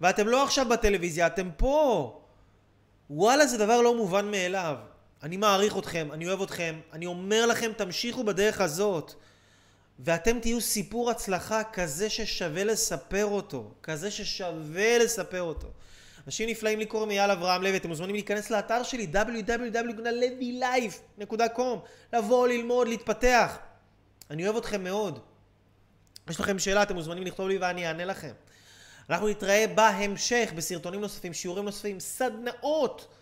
ואתם 0.00 0.28
לא 0.28 0.44
עכשיו 0.44 0.68
בטלוויזיה 0.68 1.26
אתם 1.26 1.48
פה 1.56 2.14
וואלה 3.10 3.46
זה 3.46 3.58
דבר 3.58 3.80
לא 3.80 3.94
מובן 3.96 4.30
מאליו. 4.30 4.76
אני 5.22 5.36
מעריך 5.36 5.78
אתכם, 5.78 6.08
אני 6.12 6.26
אוהב 6.26 6.42
אתכם, 6.42 6.80
אני 6.92 7.06
אומר 7.06 7.46
לכם 7.46 7.70
תמשיכו 7.76 8.24
בדרך 8.24 8.60
הזאת. 8.60 9.14
ואתם 9.98 10.40
תהיו 10.40 10.60
סיפור 10.60 11.10
הצלחה 11.10 11.64
כזה 11.64 12.10
ששווה 12.10 12.64
לספר 12.64 13.24
אותו, 13.24 13.70
כזה 13.82 14.10
ששווה 14.10 14.98
לספר 14.98 15.42
אותו. 15.42 15.68
אנשים 16.26 16.48
נפלאים 16.48 16.78
לי 16.78 16.86
קוראים 16.86 17.10
אייל 17.10 17.30
אברהם 17.30 17.62
לוי, 17.62 17.76
אתם 17.76 17.88
מוזמנים 17.88 18.14
להיכנס 18.14 18.50
לאתר 18.50 18.82
שלי 18.82 19.06
www.levylife.com 19.12 21.78
לבוא, 22.12 22.48
ללמוד, 22.48 22.88
להתפתח. 22.88 23.58
אני 24.30 24.44
אוהב 24.44 24.56
אתכם 24.56 24.84
מאוד. 24.84 25.18
יש 26.30 26.40
לכם 26.40 26.58
שאלה, 26.58 26.82
אתם 26.82 26.94
מוזמנים 26.94 27.22
לכתוב 27.22 27.48
לי 27.48 27.58
ואני 27.58 27.86
אענה 27.86 28.04
לכם. 28.04 28.32
אנחנו 29.10 29.28
נתראה 29.28 29.64
בהמשך 29.74 30.52
בסרטונים 30.56 31.00
נוספים, 31.00 31.34
שיעורים 31.34 31.64
נוספים, 31.64 32.00
סדנאות. 32.00 33.14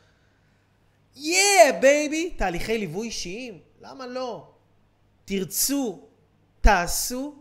Yeah, 1.17 1.71
yeah, 1.71 1.73
baby! 1.73 2.31
תהליכי 2.31 2.79
ליווי 2.79 3.07
אישיים, 3.07 3.59
למה 3.81 4.07
לא? 4.07 4.49
תרצו, 5.25 6.06
תעשו 6.67 7.35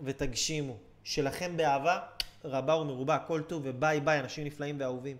ותגשימו. 0.00 0.76
שלכם 1.04 1.56
באהבה 1.56 2.00
רבה 2.44 2.76
ומרובה, 2.76 3.14
הכל 3.14 3.42
טוב 3.42 3.62
וביי 3.64 4.00
ביי, 4.00 4.20
אנשים 4.20 4.46
נפלאים 4.46 4.76
ואהובים. 4.80 5.16